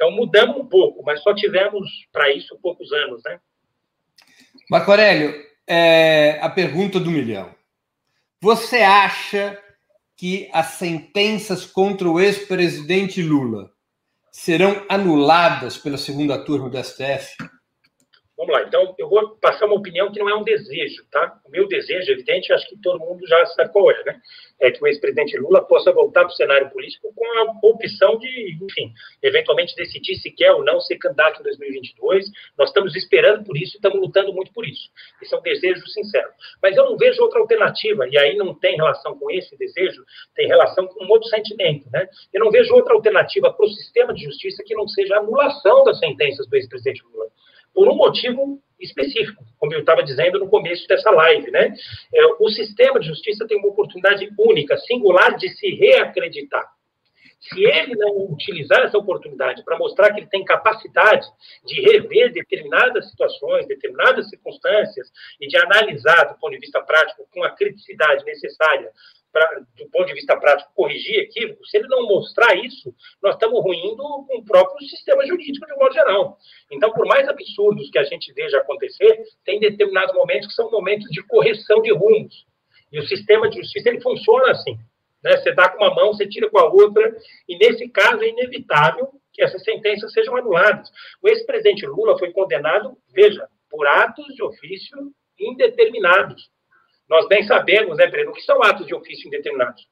Então, 0.02 0.10
mudamos 0.10 0.56
um 0.56 0.66
pouco, 0.66 1.00
mas 1.04 1.22
só 1.22 1.32
tivemos 1.32 1.88
para 2.10 2.28
isso 2.34 2.58
poucos 2.60 2.90
anos, 2.90 3.22
né? 3.24 3.38
Marco 4.68 4.90
Aurélio, 4.90 5.32
é, 5.64 6.40
a 6.42 6.50
pergunta 6.50 6.98
do 6.98 7.08
milhão. 7.08 7.54
Você 8.40 8.78
acha 8.78 9.56
que 10.16 10.50
as 10.52 10.66
sentenças 10.72 11.64
contra 11.64 12.10
o 12.10 12.18
ex-presidente 12.18 13.22
Lula 13.22 13.70
serão 14.32 14.84
anuladas 14.88 15.78
pela 15.78 15.96
segunda 15.96 16.44
turma 16.44 16.68
do 16.68 16.82
STF? 16.82 17.36
Vamos 18.42 18.56
lá, 18.56 18.64
então 18.66 18.92
eu 18.98 19.08
vou 19.08 19.36
passar 19.36 19.66
uma 19.66 19.76
opinião 19.76 20.10
que 20.10 20.18
não 20.18 20.28
é 20.28 20.34
um 20.34 20.42
desejo, 20.42 21.04
tá? 21.12 21.40
O 21.46 21.48
meu 21.48 21.68
desejo, 21.68 22.10
evidente, 22.10 22.52
acho 22.52 22.68
que 22.68 22.76
todo 22.82 22.98
mundo 22.98 23.24
já 23.24 23.46
sabe 23.46 23.70
qual 23.70 23.88
é, 23.88 24.02
né? 24.02 24.20
É 24.60 24.68
que 24.72 24.82
o 24.82 24.86
ex-presidente 24.88 25.38
Lula 25.38 25.64
possa 25.64 25.92
voltar 25.92 26.22
para 26.22 26.32
o 26.32 26.34
cenário 26.34 26.68
político 26.70 27.14
com 27.14 27.24
a 27.24 27.68
opção 27.68 28.18
de, 28.18 28.58
enfim, 28.60 28.92
eventualmente 29.22 29.76
decidir 29.76 30.16
se 30.16 30.28
quer 30.32 30.50
ou 30.50 30.64
não 30.64 30.80
ser 30.80 30.96
candidato 30.96 31.38
em 31.38 31.44
2022. 31.44 32.32
Nós 32.58 32.70
estamos 32.70 32.96
esperando 32.96 33.44
por 33.44 33.56
isso 33.56 33.76
e 33.76 33.78
estamos 33.78 34.00
lutando 34.00 34.32
muito 34.32 34.52
por 34.52 34.66
isso. 34.66 34.90
Esse 35.22 35.32
é 35.32 35.38
um 35.38 35.42
desejo 35.42 35.86
sincero. 35.86 36.30
Mas 36.60 36.76
eu 36.76 36.84
não 36.84 36.96
vejo 36.96 37.22
outra 37.22 37.38
alternativa, 37.38 38.08
e 38.08 38.18
aí 38.18 38.34
não 38.34 38.58
tem 38.58 38.74
relação 38.74 39.16
com 39.16 39.30
esse 39.30 39.56
desejo, 39.56 40.04
tem 40.34 40.48
relação 40.48 40.88
com 40.88 41.04
um 41.04 41.08
outro 41.10 41.28
sentimento, 41.28 41.88
né? 41.92 42.08
Eu 42.34 42.44
não 42.44 42.50
vejo 42.50 42.74
outra 42.74 42.92
alternativa 42.92 43.52
para 43.52 43.66
o 43.66 43.68
sistema 43.68 44.12
de 44.12 44.24
justiça 44.24 44.64
que 44.66 44.74
não 44.74 44.88
seja 44.88 45.14
a 45.14 45.20
anulação 45.20 45.84
das 45.84 46.00
sentenças 46.00 46.48
do 46.48 46.56
ex-presidente 46.56 47.04
Lula 47.04 47.30
por 47.74 47.88
um 47.88 47.94
motivo 47.94 48.60
específico, 48.80 49.44
como 49.58 49.72
eu 49.72 49.80
estava 49.80 50.02
dizendo 50.02 50.38
no 50.38 50.48
começo 50.48 50.86
dessa 50.88 51.10
live, 51.10 51.50
né? 51.50 51.74
É, 52.12 52.26
o 52.40 52.48
sistema 52.48 52.98
de 52.98 53.06
justiça 53.06 53.46
tem 53.46 53.58
uma 53.58 53.68
oportunidade 53.68 54.28
única, 54.38 54.76
singular, 54.78 55.36
de 55.36 55.48
se 55.50 55.70
reacreditar. 55.76 56.68
Se 57.40 57.64
ele 57.64 57.96
não 57.96 58.30
utilizar 58.30 58.82
essa 58.82 58.96
oportunidade 58.96 59.64
para 59.64 59.76
mostrar 59.76 60.12
que 60.12 60.20
ele 60.20 60.28
tem 60.28 60.44
capacidade 60.44 61.26
de 61.66 61.80
rever 61.80 62.32
determinadas 62.32 63.10
situações, 63.10 63.66
determinadas 63.66 64.28
circunstâncias 64.28 65.08
e 65.40 65.48
de 65.48 65.56
analisar 65.56 66.24
do 66.24 66.38
ponto 66.38 66.52
de 66.52 66.60
vista 66.60 66.80
prático 66.82 67.26
com 67.32 67.42
a 67.42 67.50
criticidade 67.50 68.24
necessária 68.24 68.90
pra, 69.32 69.60
do 69.76 69.88
ponto 69.88 70.06
de 70.06 70.14
vista 70.14 70.36
prático, 70.36 70.72
corrigir 70.74 71.18
equívocos, 71.20 71.70
se 71.70 71.78
ele 71.78 71.88
não 71.88 72.06
mostrar 72.06 72.54
isso, 72.56 72.94
nós 73.22 73.34
estamos 73.34 73.62
ruindo 73.62 73.96
com 73.96 74.38
o 74.38 74.44
próprio 74.44 74.86
sistema 74.88 75.26
jurídico 75.26 75.66
de 75.66 75.72
um 75.72 75.78
modo 75.78 75.94
geral. 75.94 76.38
Então, 76.70 76.92
por 76.92 77.06
mais 77.06 77.28
absurdos 77.28 77.90
que 77.90 77.98
a 77.98 78.04
gente 78.04 78.32
veja 78.32 78.58
acontecer, 78.58 79.24
tem 79.44 79.58
determinados 79.58 80.14
momentos 80.14 80.48
que 80.48 80.54
são 80.54 80.70
momentos 80.70 81.08
de 81.10 81.22
correção 81.22 81.80
de 81.80 81.92
rumos. 81.92 82.46
E 82.92 82.98
o 83.00 83.06
sistema 83.06 83.48
de 83.48 83.56
justiça, 83.56 83.88
ele 83.88 84.02
funciona 84.02 84.50
assim. 84.50 84.78
Né? 85.24 85.36
Você 85.36 85.52
dá 85.52 85.68
com 85.68 85.82
uma 85.82 85.94
mão, 85.94 86.12
você 86.12 86.28
tira 86.28 86.50
com 86.50 86.58
a 86.58 86.70
outra, 86.70 87.16
e 87.48 87.56
nesse 87.56 87.88
caso 87.88 88.22
é 88.22 88.28
inevitável 88.28 89.08
que 89.32 89.42
essas 89.42 89.64
sentenças 89.64 90.12
sejam 90.12 90.36
anuladas. 90.36 90.90
O 91.22 91.28
ex-presidente 91.28 91.86
Lula 91.86 92.18
foi 92.18 92.30
condenado, 92.32 92.98
veja, 93.14 93.48
por 93.70 93.86
atos 93.86 94.26
de 94.34 94.42
ofício 94.42 94.98
indeterminados. 95.38 96.50
Nós 97.12 97.28
bem 97.28 97.42
sabemos, 97.42 97.98
né, 97.98 98.06
Breno, 98.06 98.30
o 98.30 98.34
que 98.34 98.40
são 98.40 98.62
atos 98.62 98.86
de 98.86 98.94
ofício 98.94 99.26
indeterminados. 99.26 99.86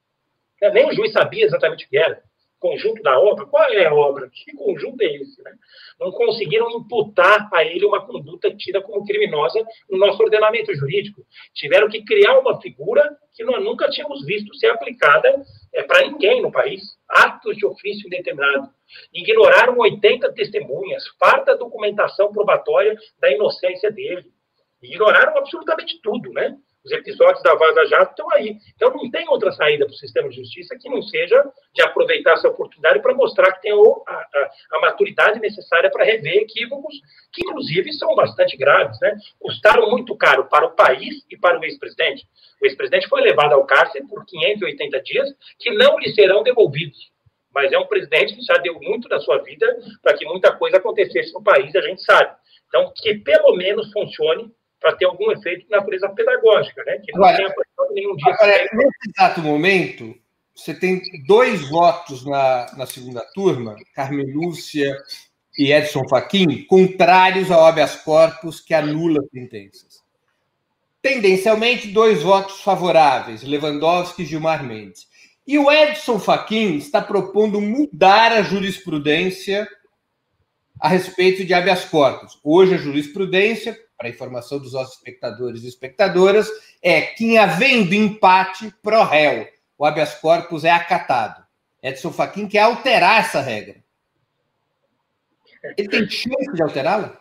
É, 0.62 0.70
nem 0.72 0.88
o 0.88 0.92
juiz 0.94 1.12
sabia 1.12 1.44
exatamente 1.44 1.84
o 1.84 1.88
que 1.90 1.98
era. 1.98 2.22
Conjunto 2.58 3.02
da 3.02 3.20
obra, 3.20 3.44
qual 3.44 3.62
é 3.64 3.84
a 3.84 3.94
obra? 3.94 4.30
Que 4.30 4.56
conjunto 4.56 5.02
é 5.02 5.16
esse? 5.16 5.42
Né? 5.42 5.52
Não 6.00 6.10
conseguiram 6.12 6.70
imputar 6.70 7.50
a 7.52 7.62
ele 7.62 7.84
uma 7.84 8.06
conduta 8.06 8.50
tida 8.56 8.80
como 8.80 9.04
criminosa 9.04 9.62
no 9.90 9.98
nosso 9.98 10.22
ordenamento 10.22 10.74
jurídico. 10.74 11.22
Tiveram 11.52 11.90
que 11.90 12.02
criar 12.06 12.38
uma 12.38 12.58
figura 12.58 13.06
que 13.34 13.44
nós 13.44 13.62
nunca 13.62 13.90
tínhamos 13.90 14.24
visto 14.24 14.54
ser 14.54 14.70
aplicada 14.70 15.44
é, 15.74 15.82
para 15.82 16.06
ninguém 16.06 16.40
no 16.40 16.50
país. 16.50 16.80
Atos 17.06 17.54
de 17.54 17.66
ofício 17.66 18.06
indeterminado. 18.06 18.70
Ignoraram 19.12 19.76
80 19.76 20.32
testemunhas, 20.32 21.04
farta 21.18 21.54
documentação 21.54 22.32
probatória 22.32 22.96
da 23.18 23.30
inocência 23.30 23.90
dele. 23.90 24.24
Ignoraram 24.82 25.36
absolutamente 25.36 26.00
tudo, 26.00 26.32
né? 26.32 26.56
Os 26.82 26.92
episódios 26.92 27.42
da 27.42 27.54
Vaza 27.54 27.84
Jato 27.86 28.12
estão 28.12 28.30
aí. 28.32 28.56
Então, 28.74 28.90
não 28.90 29.10
tem 29.10 29.28
outra 29.28 29.52
saída 29.52 29.84
para 29.84 29.92
o 29.92 29.98
sistema 29.98 30.30
de 30.30 30.36
justiça 30.36 30.78
que 30.80 30.88
não 30.88 31.02
seja 31.02 31.44
de 31.74 31.82
aproveitar 31.82 32.32
essa 32.32 32.48
oportunidade 32.48 33.00
para 33.00 33.14
mostrar 33.14 33.52
que 33.52 33.62
tem 33.62 33.72
a, 33.72 34.12
a, 34.12 34.50
a 34.72 34.80
maturidade 34.80 35.38
necessária 35.40 35.90
para 35.90 36.04
rever 36.04 36.38
equívocos, 36.38 36.94
que, 37.32 37.42
inclusive, 37.42 37.92
são 37.92 38.14
bastante 38.14 38.56
graves. 38.56 38.98
Né? 39.00 39.14
Custaram 39.38 39.90
muito 39.90 40.16
caro 40.16 40.46
para 40.46 40.66
o 40.66 40.70
país 40.70 41.22
e 41.30 41.36
para 41.36 41.60
o 41.60 41.64
ex-presidente. 41.64 42.26
O 42.62 42.66
ex-presidente 42.66 43.08
foi 43.08 43.20
levado 43.20 43.52
ao 43.52 43.66
cárcere 43.66 44.06
por 44.06 44.24
580 44.24 45.02
dias, 45.02 45.28
que 45.58 45.70
não 45.72 45.98
lhe 45.98 46.14
serão 46.14 46.42
devolvidos. 46.42 47.10
Mas 47.54 47.72
é 47.72 47.78
um 47.78 47.86
presidente 47.86 48.34
que 48.34 48.42
já 48.42 48.54
deu 48.54 48.80
muito 48.80 49.06
da 49.06 49.20
sua 49.20 49.38
vida 49.38 49.66
para 50.02 50.16
que 50.16 50.24
muita 50.24 50.56
coisa 50.56 50.78
acontecesse 50.78 51.32
no 51.34 51.42
país, 51.42 51.74
a 51.74 51.80
gente 51.82 52.02
sabe. 52.02 52.34
Então, 52.68 52.90
que 52.96 53.16
pelo 53.16 53.54
menos 53.56 53.92
funcione 53.92 54.50
para 54.80 54.96
ter 54.96 55.04
algum 55.04 55.30
efeito 55.30 55.66
na 55.70 55.78
natureza 55.78 56.08
pedagógica, 56.08 56.82
né? 56.84 56.98
Que 56.98 57.12
não 57.12 57.24
agora, 57.24 57.36
tenha 57.36 57.90
nenhum 57.92 58.16
dia. 58.16 58.32
Agora, 58.32 58.68
nesse 58.72 59.10
exato 59.14 59.40
momento, 59.42 60.14
você 60.54 60.74
tem 60.74 61.00
dois 61.26 61.68
votos 61.68 62.24
na, 62.24 62.66
na 62.76 62.86
segunda 62.86 63.20
turma, 63.34 63.76
Carmen 63.94 64.32
Lúcia 64.32 64.96
e 65.58 65.72
Edson 65.72 66.08
Fachin, 66.08 66.64
contrários 66.64 67.50
ao 67.50 67.64
habeas 67.64 67.96
corpus 67.96 68.60
que 68.60 68.74
anula 68.74 69.20
sentenças. 69.32 70.00
Tendencialmente, 71.02 71.88
dois 71.88 72.22
votos 72.22 72.60
favoráveis, 72.60 73.42
Lewandowski 73.42 74.22
e 74.22 74.26
Gilmar 74.26 74.64
Mendes. 74.64 75.08
E 75.46 75.58
o 75.58 75.70
Edson 75.70 76.18
Fachin 76.18 76.76
está 76.76 77.00
propondo 77.00 77.60
mudar 77.60 78.32
a 78.32 78.42
jurisprudência 78.42 79.66
a 80.78 80.88
respeito 80.88 81.44
de 81.44 81.52
habeas 81.52 81.84
corpus. 81.84 82.38
Hoje, 82.44 82.74
a 82.74 82.78
jurisprudência, 82.78 83.78
para 84.00 84.08
informação 84.08 84.58
dos 84.58 84.72
nossos 84.72 84.94
espectadores 84.94 85.62
e 85.62 85.68
espectadoras, 85.68 86.48
é 86.82 87.02
que, 87.02 87.36
havendo 87.36 87.94
empate 87.94 88.74
pro 88.80 89.04
réu, 89.04 89.46
o 89.76 89.84
habeas 89.84 90.14
corpus 90.14 90.64
é 90.64 90.70
acatado. 90.70 91.44
Edson 91.82 92.10
Fachin 92.10 92.48
quer 92.48 92.60
alterar 92.60 93.20
essa 93.20 93.42
regra. 93.42 93.84
Ele 95.76 95.86
tem 95.86 96.08
chance 96.08 96.50
de 96.54 96.62
alterá-la? 96.62 97.19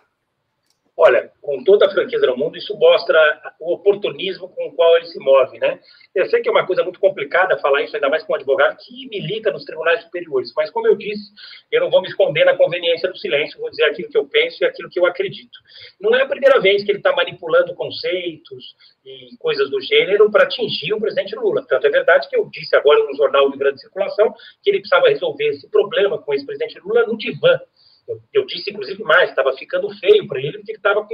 Olha, 1.01 1.31
com 1.41 1.63
toda 1.63 1.85
a 1.85 1.89
franqueza 1.89 2.27
do 2.27 2.35
mundo, 2.35 2.57
isso 2.57 2.77
mostra 2.77 3.17
o 3.57 3.71
oportunismo 3.71 4.49
com 4.49 4.67
o 4.67 4.73
qual 4.73 4.97
ele 4.97 5.05
se 5.05 5.17
move, 5.17 5.57
né? 5.57 5.79
Eu 6.13 6.25
sei 6.25 6.41
que 6.41 6.49
é 6.49 6.51
uma 6.51 6.67
coisa 6.67 6.83
muito 6.83 6.99
complicada 6.99 7.57
falar 7.59 7.83
isso, 7.83 7.95
ainda 7.95 8.09
mais 8.09 8.21
com 8.23 8.33
um 8.33 8.35
advogado 8.35 8.75
que 8.75 9.07
milita 9.07 9.49
nos 9.49 9.63
tribunais 9.63 10.03
superiores, 10.03 10.51
mas 10.57 10.69
como 10.69 10.87
eu 10.87 10.97
disse, 10.97 11.31
eu 11.71 11.79
não 11.79 11.89
vou 11.89 12.01
me 12.01 12.09
esconder 12.09 12.43
na 12.43 12.57
conveniência 12.57 13.09
do 13.09 13.17
silêncio, 13.17 13.61
vou 13.61 13.69
dizer 13.69 13.85
aquilo 13.85 14.09
que 14.09 14.17
eu 14.17 14.27
penso 14.27 14.61
e 14.61 14.65
aquilo 14.65 14.89
que 14.89 14.99
eu 14.99 15.05
acredito. 15.05 15.57
Não 16.01 16.13
é 16.13 16.23
a 16.23 16.27
primeira 16.27 16.59
vez 16.59 16.83
que 16.83 16.91
ele 16.91 16.99
está 16.99 17.15
manipulando 17.15 17.73
conceitos 17.75 18.75
e 19.05 19.37
coisas 19.39 19.69
do 19.69 19.79
gênero 19.79 20.29
para 20.29 20.43
atingir 20.43 20.93
o 20.93 20.99
presidente 20.99 21.33
Lula. 21.33 21.65
Tanto 21.65 21.87
é 21.87 21.89
verdade 21.89 22.27
que 22.27 22.35
eu 22.35 22.49
disse 22.51 22.75
agora 22.75 23.01
no 23.05 23.15
jornal 23.15 23.49
de 23.49 23.57
grande 23.57 23.79
circulação 23.79 24.33
que 24.61 24.69
ele 24.69 24.79
precisava 24.79 25.07
resolver 25.07 25.47
esse 25.47 25.69
problema 25.69 26.21
com 26.21 26.29
o 26.29 26.33
ex-presidente 26.33 26.77
Lula 26.81 27.07
no 27.07 27.17
divã 27.17 27.57
eu, 28.33 28.45
disse, 28.45 28.71
inclusive, 28.71 29.03
mais, 29.03 29.29
estava 29.29 29.53
ficando 29.53 29.89
feio 29.99 30.27
para 30.27 30.39
ele, 30.39 30.57
porque 30.57 30.71
estava 30.71 31.07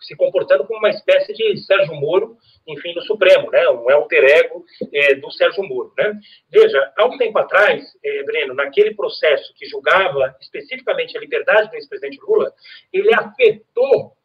se 0.00 0.16
comportando 0.16 0.64
como 0.64 0.78
uma 0.78 0.90
espécie 0.90 1.32
de 1.32 1.56
Sérgio 1.58 1.94
Moro, 1.94 2.36
enfim, 2.66 2.94
no 2.94 3.02
Supremo, 3.02 3.50
né? 3.50 3.68
um 3.68 3.90
alter 3.90 4.24
ego 4.24 4.64
é, 4.92 5.14
do 5.14 5.30
Sérgio 5.30 5.62
Moro. 5.62 5.92
Né? 5.96 6.18
Veja, 6.50 6.92
há 6.96 7.06
um 7.06 7.16
tempo 7.16 7.38
atrás, 7.38 7.84
é, 8.04 8.22
Breno, 8.24 8.54
naquele 8.54 8.94
processo 8.94 9.54
que 9.54 9.66
julgava 9.66 10.34
especificamente 10.40 11.16
a 11.16 11.20
liberdade 11.20 11.70
do 11.70 11.76
ex-presidente 11.76 12.18
Lula, 12.20 12.52
ele 12.92 13.12
afetou 13.14 14.16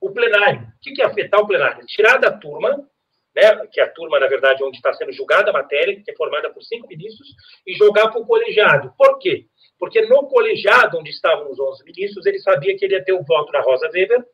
o 0.00 0.10
plenário. 0.10 0.62
O 0.62 0.94
que 0.94 1.00
é 1.00 1.04
afetar 1.04 1.40
o 1.40 1.46
plenário? 1.46 1.86
Tirar 1.86 2.18
da 2.18 2.32
turma 2.32 2.86
né, 3.34 3.66
que 3.72 3.80
é 3.80 3.84
a 3.84 3.90
turma, 3.90 4.20
na 4.20 4.26
verdade, 4.26 4.62
onde 4.62 4.76
está 4.76 4.92
sendo 4.92 5.12
julgada 5.12 5.50
a 5.50 5.54
matéria, 5.54 6.00
que 6.02 6.10
é 6.10 6.16
formada 6.16 6.50
por 6.50 6.62
cinco 6.62 6.86
ministros, 6.86 7.28
e 7.66 7.74
jogar 7.74 8.10
para 8.10 8.20
o 8.20 8.26
colegiado. 8.26 8.92
Por 8.96 9.18
quê? 9.18 9.46
Porque 9.82 10.00
no 10.02 10.28
colegiado 10.28 10.96
onde 10.96 11.10
estavam 11.10 11.50
os 11.50 11.58
11 11.58 11.82
ministros, 11.82 12.24
ele 12.24 12.38
sabia 12.38 12.78
que 12.78 12.84
ele 12.84 12.94
ia 12.94 13.04
ter 13.04 13.14
o 13.14 13.24
voto 13.24 13.50
da 13.50 13.60
Rosa 13.62 13.90
Weber, 13.92 14.24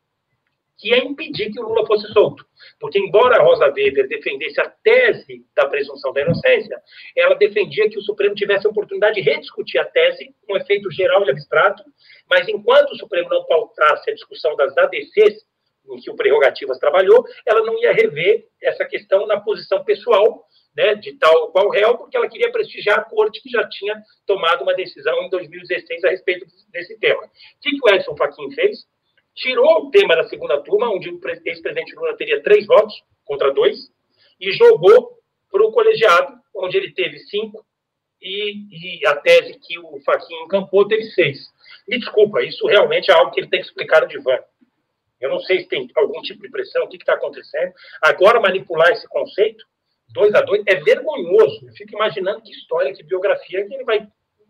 que 0.77 0.91
ia 0.91 0.99
impedir 0.99 1.51
que 1.51 1.59
o 1.59 1.63
Lula 1.67 1.87
fosse 1.87 2.07
solto. 2.13 2.45
Porque, 2.79 2.99
embora 2.99 3.39
a 3.39 3.43
Rosa 3.43 3.65
Weber 3.65 4.07
defendesse 4.09 4.61
a 4.61 4.69
tese 4.69 5.47
da 5.57 5.67
presunção 5.67 6.13
da 6.13 6.21
inocência, 6.21 6.79
ela 7.17 7.35
defendia 7.35 7.89
que 7.89 7.99
o 7.99 8.03
Supremo 8.03 8.35
tivesse 8.35 8.67
a 8.67 8.71
oportunidade 8.71 9.15
de 9.15 9.23
rediscutir 9.23 9.81
a 9.81 9.87
tese, 9.87 10.35
com 10.47 10.55
efeito 10.55 10.91
geral 10.91 11.25
e 11.25 11.31
abstrato, 11.31 11.83
mas 12.29 12.47
enquanto 12.47 12.91
o 12.91 12.99
Supremo 12.99 13.31
não 13.31 13.43
pautasse 13.47 14.11
a 14.11 14.15
discussão 14.15 14.55
das 14.55 14.77
ADCs, 14.77 15.47
em 15.91 15.97
que 15.99 16.11
o 16.11 16.15
Prerrogativas 16.15 16.79
trabalhou, 16.79 17.25
ela 17.47 17.63
não 17.63 17.81
ia 17.81 17.95
rever 17.95 18.45
essa 18.63 18.85
questão 18.85 19.27
na 19.27 19.41
posição 19.41 19.83
pessoal 19.83 20.45
né, 20.79 20.95
de 20.95 21.13
tal 21.15 21.51
qual 21.51 21.69
réu, 21.71 21.99
porque 21.99 22.17
ela 22.17 22.29
queria 22.29 22.53
prestigiar 22.53 23.01
a 23.01 23.03
corte 23.03 23.43
que 23.43 23.51
já 23.51 23.69
tinha 23.69 24.01
tomado 24.25 24.63
uma 24.63 24.75
decisão 24.75 25.25
em 25.25 25.29
2016 25.29 26.05
a 26.05 26.11
respeito 26.11 26.47
desse 26.71 26.97
tema. 27.01 27.21
O 27.25 27.31
que, 27.61 27.71
que 27.73 27.81
o 27.83 27.93
Edson 27.93 28.17
Fachin 28.17 28.49
fez? 28.53 28.87
Tirou 29.35 29.87
o 29.87 29.91
tema 29.91 30.15
da 30.15 30.29
segunda 30.29 30.63
turma, 30.63 30.89
onde 30.89 31.11
o 31.11 31.21
ex-presidente 31.45 31.97
Lula 31.97 32.17
teria 32.17 32.41
três 32.45 32.65
votos 32.65 32.95
contra 33.25 33.53
dois, 33.53 33.77
e 34.41 34.53
jogou 34.53 35.19
para 35.51 35.67
o 35.67 35.73
colegiado, 35.73 36.39
onde 36.55 36.77
ele 36.77 36.93
teve 36.93 37.19
cinco, 37.19 37.67
e, 38.23 39.01
e, 39.01 39.07
a 39.07 39.17
tese 39.17 39.59
que 39.59 39.81
o 39.81 40.01
Fachin 40.05 40.45
encampou 40.45 40.87
teve 40.87 41.11
seis. 41.11 41.39
Me 41.89 41.99
desculpa, 41.99 42.41
isso 42.43 42.65
realmente 42.69 43.11
é 43.11 43.15
algo 43.15 43.33
que 43.33 43.41
ele 43.41 43.49
tem 43.49 43.61
que 43.61 43.67
explicar 43.67 44.03
no 44.03 44.09
divã. 44.09 44.39
Eu 45.21 45.31
não 45.31 45.41
sei 45.41 45.61
se 45.61 45.69
tem 45.69 45.89
algum 45.97 46.21
tipo 46.23 46.41
de 46.41 46.51
pressão, 46.51 46.85
o 46.85 46.89
que 46.89 46.97
está 46.97 47.15
acontecendo. 47.15 47.73
Agora, 48.01 48.41
manipular 48.41 48.91
esse 48.91 49.09
conceito 49.09 49.65
dois 50.11 50.35
a 50.35 50.41
dois, 50.43 50.63
é 50.67 50.77
vergonhoso. 50.77 51.67
Eu 51.67 51.73
fico 51.73 51.95
imaginando 51.95 52.43
que 52.43 52.51
história, 52.51 52.93
que 52.93 53.03
biografia 53.03 53.67
que 53.67 53.75
ele 53.75 53.85
vai, 53.85 54.07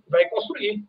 vai 0.09 0.29
construir. 0.29 0.85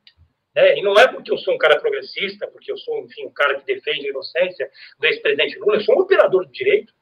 É, 0.55 0.77
e 0.77 0.81
não 0.81 0.93
é 0.99 1.07
porque 1.07 1.31
eu 1.31 1.37
sou 1.37 1.53
um 1.53 1.57
cara 1.57 1.79
progressista, 1.79 2.47
porque 2.47 2.71
eu 2.71 2.77
sou, 2.77 2.99
enfim, 2.99 3.25
um 3.25 3.31
cara 3.31 3.59
que 3.59 3.65
defende 3.65 4.07
a 4.07 4.09
inocência 4.09 4.69
do 4.99 5.05
ex-presidente 5.05 5.59
Lula, 5.59 5.75
eu 5.75 5.81
sou 5.81 5.95
um 5.95 6.01
operador 6.01 6.45
de 6.47 6.51
direito, 6.51 6.93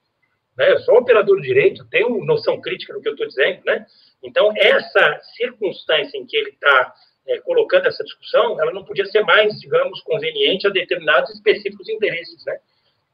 né? 0.58 0.72
eu 0.74 0.80
sou 0.80 0.96
um 0.96 1.00
operador 1.00 1.40
de 1.40 1.48
direito, 1.48 1.88
tenho 1.90 2.24
noção 2.26 2.60
crítica 2.60 2.94
do 2.94 3.02
que 3.02 3.08
eu 3.08 3.14
estou 3.14 3.28
dizendo, 3.28 3.62
né? 3.66 3.86
Então, 4.22 4.52
essa 4.58 5.20
circunstância 5.38 6.18
em 6.18 6.26
que 6.26 6.36
ele 6.36 6.50
está 6.50 6.94
é, 7.28 7.40
colocando 7.40 7.88
essa 7.88 8.04
discussão, 8.04 8.60
ela 8.60 8.74
não 8.74 8.84
podia 8.84 9.06
ser 9.06 9.22
mais, 9.22 9.60
digamos, 9.60 10.02
conveniente 10.02 10.68
a 10.68 10.70
determinados 10.70 11.34
específicos 11.34 11.88
interesses, 11.88 12.44
né? 12.46 12.60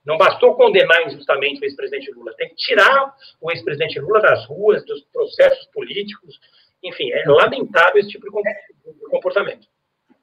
Não 0.06 0.18
bastou 0.18 0.56
condenar 0.56 1.08
injustamente 1.08 1.62
o 1.62 1.66
ex-presidente 1.66 2.12
Lula, 2.12 2.34
tem 2.38 2.50
que 2.50 2.56
tirar 2.56 3.14
o 3.40 3.52
ex-presidente 3.52 4.00
Lula 4.00 4.22
das 4.22 4.46
ruas, 4.48 4.86
dos 4.86 5.02
processos 5.14 5.66
políticos. 5.74 6.40
Enfim, 6.84 7.12
é 7.12 7.24
lamentável 7.26 8.00
esse 8.00 8.10
tipo 8.10 8.26
de 8.26 9.10
comportamento. 9.10 9.68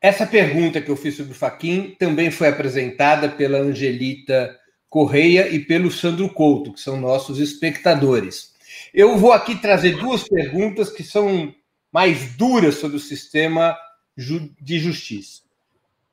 Essa 0.01 0.26
pergunta 0.26 0.81
que 0.81 0.91
eu 0.91 0.97
fiz 0.97 1.16
sobre 1.16 1.33
o 1.33 1.35
Faquin 1.35 1.95
também 1.99 2.31
foi 2.31 2.49
apresentada 2.49 3.28
pela 3.28 3.59
Angelita 3.59 4.59
Correia 4.89 5.49
e 5.49 5.61
pelo 5.61 5.91
Sandro 5.91 6.28
Couto, 6.33 6.72
que 6.72 6.81
são 6.81 6.99
nossos 6.99 7.39
espectadores. 7.39 8.55
Eu 8.93 9.16
vou 9.16 9.33
aqui 9.33 9.61
trazer 9.61 9.97
duas 9.97 10.26
perguntas 10.26 10.91
que 10.91 11.03
são 11.03 11.55
mais 11.93 12.37
duras 12.37 12.76
sobre 12.76 12.97
o 12.97 13.01
sistema 13.01 13.76
de 14.16 14.78
justiça. 14.78 15.43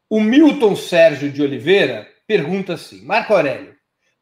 O 0.09 0.21
Milton 0.21 0.75
Sérgio 0.75 1.31
de 1.31 1.41
Oliveira 1.41 2.07
pergunta 2.27 2.73
assim: 2.73 3.03
Marco 3.03 3.33
Aurélio, 3.33 3.75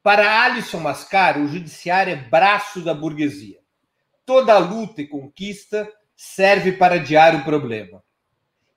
para 0.03 0.43
Alisson 0.43 0.79
Mascaro, 0.79 1.41
o 1.41 1.47
judiciário 1.47 2.13
é 2.13 2.15
braço 2.15 2.81
da 2.81 2.93
burguesia. 2.93 3.57
Toda 4.23 4.57
luta 4.59 5.01
e 5.01 5.07
conquista 5.07 5.91
serve 6.15 6.73
para 6.73 6.95
adiar 6.95 7.35
o 7.35 7.43
problema. 7.43 8.03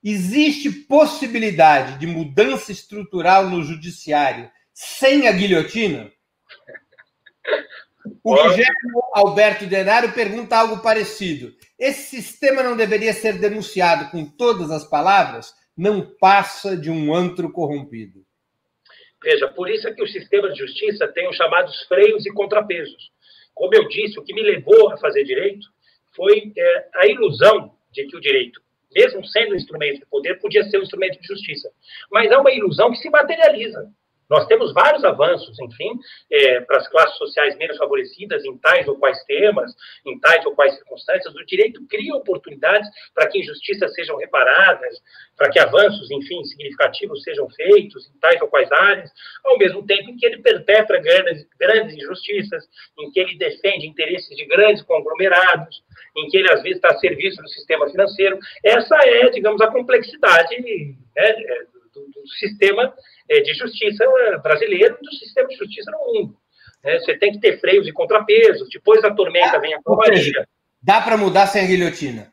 Existe 0.02 0.70
possibilidade 0.70 1.98
de 1.98 2.06
mudança 2.06 2.72
estrutural 2.72 3.48
no 3.48 3.62
judiciário 3.62 4.50
sem 4.72 5.28
a 5.28 5.32
guilhotina? 5.32 6.10
O 8.22 8.34
Guilherme 8.34 8.66
Alberto 9.12 9.66
Denário 9.66 10.12
pergunta 10.12 10.56
algo 10.56 10.78
parecido. 10.78 11.52
Esse 11.78 12.22
sistema 12.22 12.62
não 12.62 12.76
deveria 12.76 13.12
ser 13.12 13.38
denunciado 13.38 14.10
com 14.10 14.24
todas 14.24 14.70
as 14.70 14.84
palavras? 14.84 15.52
Não 15.76 16.14
passa 16.18 16.76
de 16.76 16.90
um 16.90 17.14
antro 17.14 17.52
corrompido. 17.52 18.24
Veja, 19.22 19.48
por 19.48 19.68
isso 19.68 19.88
é 19.88 19.92
que 19.92 20.02
o 20.02 20.06
sistema 20.06 20.50
de 20.50 20.58
justiça 20.58 21.08
tem 21.08 21.28
os 21.28 21.36
chamados 21.36 21.82
freios 21.82 22.24
e 22.24 22.32
contrapesos. 22.32 23.10
Como 23.54 23.74
eu 23.74 23.88
disse, 23.88 24.18
o 24.18 24.22
que 24.22 24.32
me 24.32 24.42
levou 24.42 24.92
a 24.92 24.96
fazer 24.98 25.24
direito 25.24 25.66
foi 26.14 26.52
é, 26.56 26.88
a 26.94 27.06
ilusão 27.06 27.72
de 27.90 28.06
que 28.06 28.16
o 28.16 28.20
direito, 28.20 28.60
mesmo 28.94 29.24
sendo 29.26 29.52
um 29.52 29.56
instrumento 29.56 30.00
de 30.00 30.06
poder, 30.06 30.38
podia 30.40 30.62
ser 30.64 30.78
um 30.78 30.82
instrumento 30.82 31.20
de 31.20 31.26
justiça. 31.26 31.68
Mas 32.10 32.30
é 32.30 32.36
uma 32.36 32.52
ilusão 32.52 32.90
que 32.90 32.98
se 32.98 33.10
materializa. 33.10 33.90
Nós 34.28 34.46
temos 34.46 34.72
vários 34.72 35.04
avanços, 35.04 35.58
enfim, 35.60 35.92
é, 36.30 36.60
para 36.60 36.78
as 36.78 36.88
classes 36.88 37.16
sociais 37.16 37.56
menos 37.56 37.76
favorecidas 37.78 38.44
em 38.44 38.56
tais 38.58 38.86
ou 38.86 38.96
quais 38.96 39.22
temas, 39.24 39.72
em 40.04 40.18
tais 40.20 40.44
ou 40.44 40.54
quais 40.54 40.74
circunstâncias. 40.74 41.34
O 41.34 41.46
direito 41.46 41.80
cria 41.88 42.14
oportunidades 42.14 42.88
para 43.14 43.26
que 43.28 43.38
injustiças 43.38 43.92
sejam 43.94 44.16
reparadas, 44.16 45.00
para 45.36 45.50
que 45.50 45.58
avanços, 45.58 46.10
enfim, 46.10 46.44
significativos 46.44 47.22
sejam 47.22 47.48
feitos 47.50 48.06
em 48.08 48.18
tais 48.18 48.40
ou 48.42 48.48
quais 48.48 48.70
áreas, 48.72 49.10
ao 49.44 49.56
mesmo 49.56 49.86
tempo 49.86 50.10
em 50.10 50.16
que 50.16 50.26
ele 50.26 50.42
perpetra 50.42 51.00
grandes, 51.00 51.46
grandes 51.58 51.96
injustiças, 51.96 52.64
em 52.98 53.10
que 53.10 53.20
ele 53.20 53.36
defende 53.38 53.86
interesses 53.86 54.36
de 54.36 54.44
grandes 54.46 54.82
conglomerados, 54.82 55.82
em 56.16 56.28
que 56.28 56.36
ele, 56.36 56.52
às 56.52 56.62
vezes, 56.62 56.76
está 56.76 56.88
a 56.88 56.98
serviço 56.98 57.40
do 57.40 57.48
sistema 57.48 57.88
financeiro. 57.88 58.38
Essa 58.64 58.96
é, 58.96 59.30
digamos, 59.30 59.60
a 59.60 59.70
complexidade 59.70 60.60
né, 60.60 60.94
é, 61.16 61.77
do, 61.98 62.20
do 62.22 62.28
sistema 62.38 62.94
é, 63.28 63.40
de 63.40 63.54
justiça 63.54 64.04
brasileiro 64.42 64.96
e 65.00 65.04
do 65.04 65.12
sistema 65.14 65.48
de 65.48 65.56
justiça 65.56 65.90
no 65.90 65.98
mundo. 65.98 66.36
É, 66.84 66.98
você 66.98 67.18
tem 67.18 67.32
que 67.32 67.40
ter 67.40 67.60
freios 67.60 67.86
e 67.86 67.92
contrapesos, 67.92 68.68
depois 68.72 69.02
da 69.02 69.12
tormenta 69.12 69.58
vem 69.58 69.74
a 69.74 69.82
calmaria. 69.82 70.48
Dá 70.80 71.00
para 71.00 71.16
mudar 71.16 71.46
sem 71.46 71.62
a 71.62 71.66
guilhotina? 71.66 72.32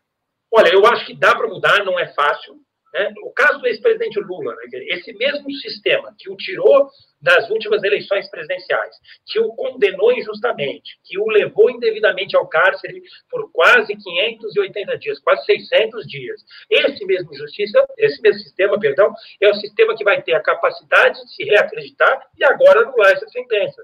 Olha, 0.51 0.70
eu 0.70 0.86
acho 0.86 1.05
que 1.05 1.16
dá 1.16 1.36
para 1.36 1.47
mudar, 1.47 1.84
não 1.84 1.99
é 1.99 2.07
fácil. 2.13 2.55
Né? 2.93 3.13
O 3.24 3.32
caso 3.32 3.59
do 3.59 3.68
ex-presidente 3.68 4.20
Lula, 4.20 4.55
né? 4.55 4.63
esse 4.89 5.11
mesmo 5.13 5.51
sistema 5.51 6.16
que 6.18 6.30
o 6.30 6.38
tirou 6.38 6.89
das 7.26 7.49
últimas 7.49 7.84
eleições 7.84 8.30
presidenciais, 8.30 8.95
que 9.26 9.39
o 9.39 9.49
condenou 9.55 10.13
injustamente, 10.13 10.99
que 11.03 11.17
o 11.17 11.26
levou 11.26 11.71
indevidamente 11.71 12.36
ao 12.36 12.47
cárcere 12.47 13.01
por 13.32 13.51
quase 13.51 13.95
580 13.95 14.97
dias, 14.99 15.19
quase 15.19 15.43
600 15.45 16.05
dias. 16.05 16.39
Esse 16.69 17.03
mesmo 17.03 17.34
justiça, 17.34 17.84
esse 17.97 18.21
mesmo 18.21 18.41
sistema, 18.41 18.80
perdão, 18.80 19.11
é 19.41 19.49
o 19.49 19.55
sistema 19.55 19.97
que 19.97 20.03
vai 20.03 20.21
ter 20.21 20.36
a 20.36 20.39
capacidade 20.39 21.19
de 21.19 21.34
se 21.34 21.43
reacreditar 21.43 22.21
e 22.38 22.45
agora 22.45 22.82
anular 22.82 23.11
essa 23.11 23.28
sentença. 23.30 23.82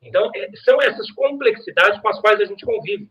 Então, 0.00 0.30
é, 0.36 0.48
são 0.64 0.80
essas 0.80 1.10
complexidades 1.10 2.00
com 2.00 2.08
as 2.08 2.20
quais 2.20 2.40
a 2.40 2.44
gente 2.44 2.64
convive. 2.64 3.10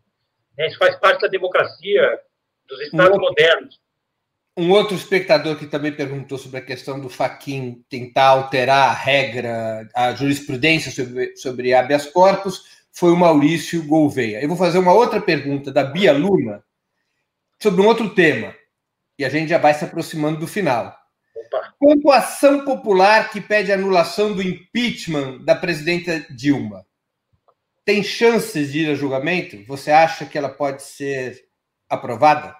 Né? 0.56 0.68
Isso 0.68 0.78
faz 0.78 0.96
parte 0.96 1.20
da 1.20 1.28
democracia 1.28 2.18
dos 2.66 2.80
Estados 2.80 3.18
modernos. 3.18 3.78
Um 4.58 4.70
outro 4.70 4.96
espectador 4.96 5.56
que 5.56 5.66
também 5.66 5.92
perguntou 5.92 6.38
sobre 6.38 6.58
a 6.58 6.64
questão 6.64 6.98
do 6.98 7.10
Faquin 7.10 7.84
tentar 7.90 8.28
alterar 8.28 8.88
a 8.88 8.92
regra, 8.94 9.86
a 9.94 10.14
jurisprudência 10.14 10.90
sobre, 10.90 11.36
sobre 11.36 11.74
habeas 11.74 12.06
corpus, 12.06 12.64
foi 12.90 13.12
o 13.12 13.16
Maurício 13.16 13.84
Gouveia. 13.84 14.40
Eu 14.40 14.48
vou 14.48 14.56
fazer 14.56 14.78
uma 14.78 14.94
outra 14.94 15.20
pergunta 15.20 15.70
da 15.70 15.84
Bia 15.84 16.12
Luna 16.12 16.64
sobre 17.60 17.82
um 17.82 17.86
outro 17.86 18.14
tema, 18.14 18.54
e 19.18 19.24
a 19.24 19.28
gente 19.28 19.48
já 19.48 19.58
vai 19.58 19.74
se 19.74 19.84
aproximando 19.84 20.40
do 20.40 20.46
final. 20.46 20.96
Opa. 21.34 21.74
Quanto 21.78 22.10
à 22.10 22.18
ação 22.18 22.64
popular 22.64 23.30
que 23.30 23.40
pede 23.42 23.70
anulação 23.70 24.32
do 24.32 24.42
impeachment 24.42 25.44
da 25.44 25.54
presidenta 25.54 26.20
Dilma, 26.30 26.86
tem 27.84 28.02
chances 28.02 28.72
de 28.72 28.80
ir 28.80 28.90
a 28.90 28.94
julgamento? 28.94 29.62
Você 29.66 29.90
acha 29.90 30.24
que 30.24 30.38
ela 30.38 30.48
pode 30.48 30.82
ser 30.82 31.44
aprovada? 31.88 32.56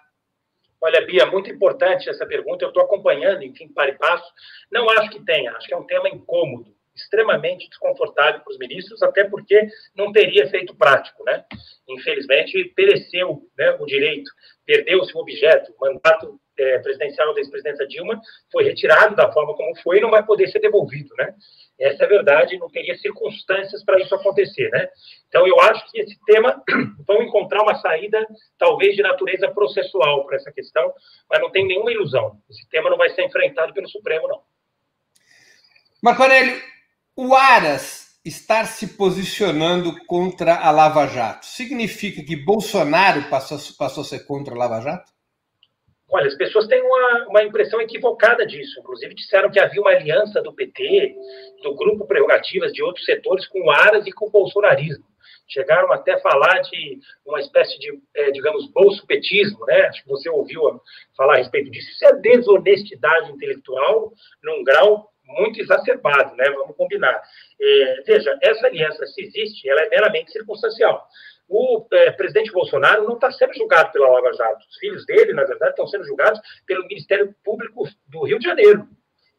Olha, 0.87 1.05
Bia, 1.05 1.27
muito 1.27 1.51
importante 1.51 2.09
essa 2.09 2.25
pergunta. 2.25 2.65
Eu 2.65 2.69
estou 2.69 2.81
acompanhando, 2.81 3.43
enfim, 3.43 3.67
para 3.67 3.91
e 3.91 3.99
passo. 3.99 4.33
Não 4.71 4.89
acho 4.91 5.11
que 5.11 5.25
tenha, 5.25 5.51
acho 5.51 5.67
que 5.67 5.75
é 5.75 5.77
um 5.77 5.83
tema 5.83 6.09
incômodo, 6.09 6.73
extremamente 6.95 7.69
desconfortável 7.69 8.41
para 8.41 8.53
os 8.53 8.57
ministros, 8.57 9.03
até 9.03 9.25
porque 9.25 9.69
não 9.97 10.13
teria 10.13 10.45
efeito 10.45 10.77
prático, 10.77 11.25
né? 11.25 11.45
Infelizmente, 11.89 12.73
pereceu 12.77 13.43
né, 13.59 13.77
o 13.81 13.85
direito, 13.85 14.31
perdeu-se 14.65 15.13
o 15.13 15.19
objeto, 15.19 15.75
o 15.77 15.81
mandato 15.85 16.41
é, 16.59 16.79
presidencial 16.79 17.35
da 17.35 17.41
ex-presidenta 17.41 17.87
Dilma 17.87 18.21
foi 18.51 18.65
retirado 18.65 19.15
da 19.15 19.31
forma 19.33 19.55
como 19.55 19.75
foi 19.77 19.99
e 19.99 20.01
não 20.01 20.11
vai 20.11 20.25
poder 20.25 20.49
ser 20.49 20.61
devolvido, 20.61 21.15
né? 21.17 21.35
Essa 21.79 22.05
é 22.05 22.07
a 22.07 22.09
verdade, 22.09 22.59
não 22.59 22.71
teria 22.71 22.97
circunstâncias 22.97 23.85
para 23.85 24.01
isso 24.01 24.15
acontecer, 24.15 24.71
né? 24.71 24.89
Então, 25.29 25.47
eu 25.47 25.61
acho 25.61 25.91
que 25.91 26.01
esse 26.01 26.19
tema, 26.25 26.63
vão 27.07 27.23
encontrar 27.23 27.63
uma 27.63 27.75
saída, 27.75 28.27
talvez 28.59 28.97
de 28.97 29.03
natureza 29.03 29.49
processual 29.51 30.25
para 30.25 30.37
essa 30.37 30.51
questão, 30.51 30.93
mas 31.31 31.41
não 31.41 31.51
tem 31.51 31.67
nenhuma 31.67 31.93
ilusão. 31.93 32.39
Esse 32.49 32.67
tema 32.71 32.89
não 32.89 32.97
vai 32.97 33.11
ser 33.11 33.25
enfrentado 33.25 33.75
pelo 33.75 33.89
Supremo, 33.89 34.27
não. 34.27 34.41
Marco 36.03 36.23
Aurélio, 36.23 36.61
o 37.15 37.35
Aras 37.35 38.07
estar 38.25 38.67
se 38.67 38.97
posicionando 38.97 40.05
contra 40.07 40.57
a 40.57 40.71
Lava 40.71 41.07
Jato 41.07 41.47
significa 41.47 42.23
que 42.25 42.35
Bolsonaro 42.35 43.29
passou, 43.31 43.59
passou 43.79 44.03
a 44.03 44.05
ser 44.05 44.27
contra 44.27 44.55
a 44.55 44.59
Lava 44.59 44.81
Jato? 44.81 45.16
Olha, 46.09 46.29
as 46.29 46.37
pessoas 46.37 46.69
têm 46.69 46.81
uma, 46.81 47.27
uma 47.29 47.43
impressão 47.43 47.81
equivocada 47.81 48.47
disso. 48.47 48.79
Inclusive, 48.79 49.15
disseram 49.15 49.51
que 49.51 49.59
havia 49.59 49.81
uma 49.81 49.91
aliança 49.91 50.41
do 50.41 50.53
PT, 50.53 51.15
do 51.63 51.75
grupo 51.75 52.07
Prerrogativas, 52.07 52.73
de 52.73 52.83
outros 52.83 53.05
setores, 53.05 53.47
com 53.49 53.61
o 53.63 53.71
Aras 53.71 54.07
e 54.07 54.13
com 54.13 54.27
o 54.27 54.31
bolsonarismo. 54.31 55.05
Chegaram 55.49 55.93
até 55.93 56.15
a 56.15 56.21
falar 56.21 56.61
de 56.61 57.01
uma 57.25 57.41
espécie 57.41 57.79
de, 57.79 58.01
é, 58.15 58.31
digamos, 58.31 58.71
bolso-petismo, 58.73 59.65
né? 59.67 59.83
Acho 59.87 60.03
que 60.03 60.09
você 60.09 60.29
ouviu 60.29 60.61
falar 61.17 61.35
a 61.35 61.39
respeito 61.39 61.71
disso. 61.71 61.91
Isso 61.91 62.05
é 62.05 62.13
desonestidade 62.15 63.33
intelectual 63.33 64.13
num 64.43 64.63
grau 64.63 65.11
muito 65.25 65.61
exacerbado, 65.61 66.37
né? 66.37 66.49
Vamos 66.51 66.77
combinar. 66.77 67.21
É, 67.61 68.03
veja, 68.07 68.37
essa 68.43 68.67
aliança, 68.67 69.05
se 69.07 69.23
existe, 69.23 69.69
ela 69.69 69.83
é 69.83 69.89
meramente 69.89 70.31
circunstancial 70.31 71.05
o 71.49 71.87
é, 71.93 72.11
presidente 72.13 72.51
Bolsonaro 72.53 73.05
não 73.05 73.15
está 73.15 73.31
sendo 73.31 73.55
julgado 73.55 73.93
pela 73.93 74.11
Lava 74.11 74.33
Jato. 74.33 74.65
Os 74.69 74.79
filhos 74.79 75.07
dele, 75.07 75.33
na 75.33 75.45
verdade, 75.45 75.71
estão 75.71 75.87
sendo 75.87 76.05
julgados 76.05 76.41
pelo 76.67 76.87
Ministério 76.87 77.35
Público 77.45 77.85
do 78.09 78.25
Rio 78.25 78.39
de 78.39 78.47
Janeiro, 78.47 78.89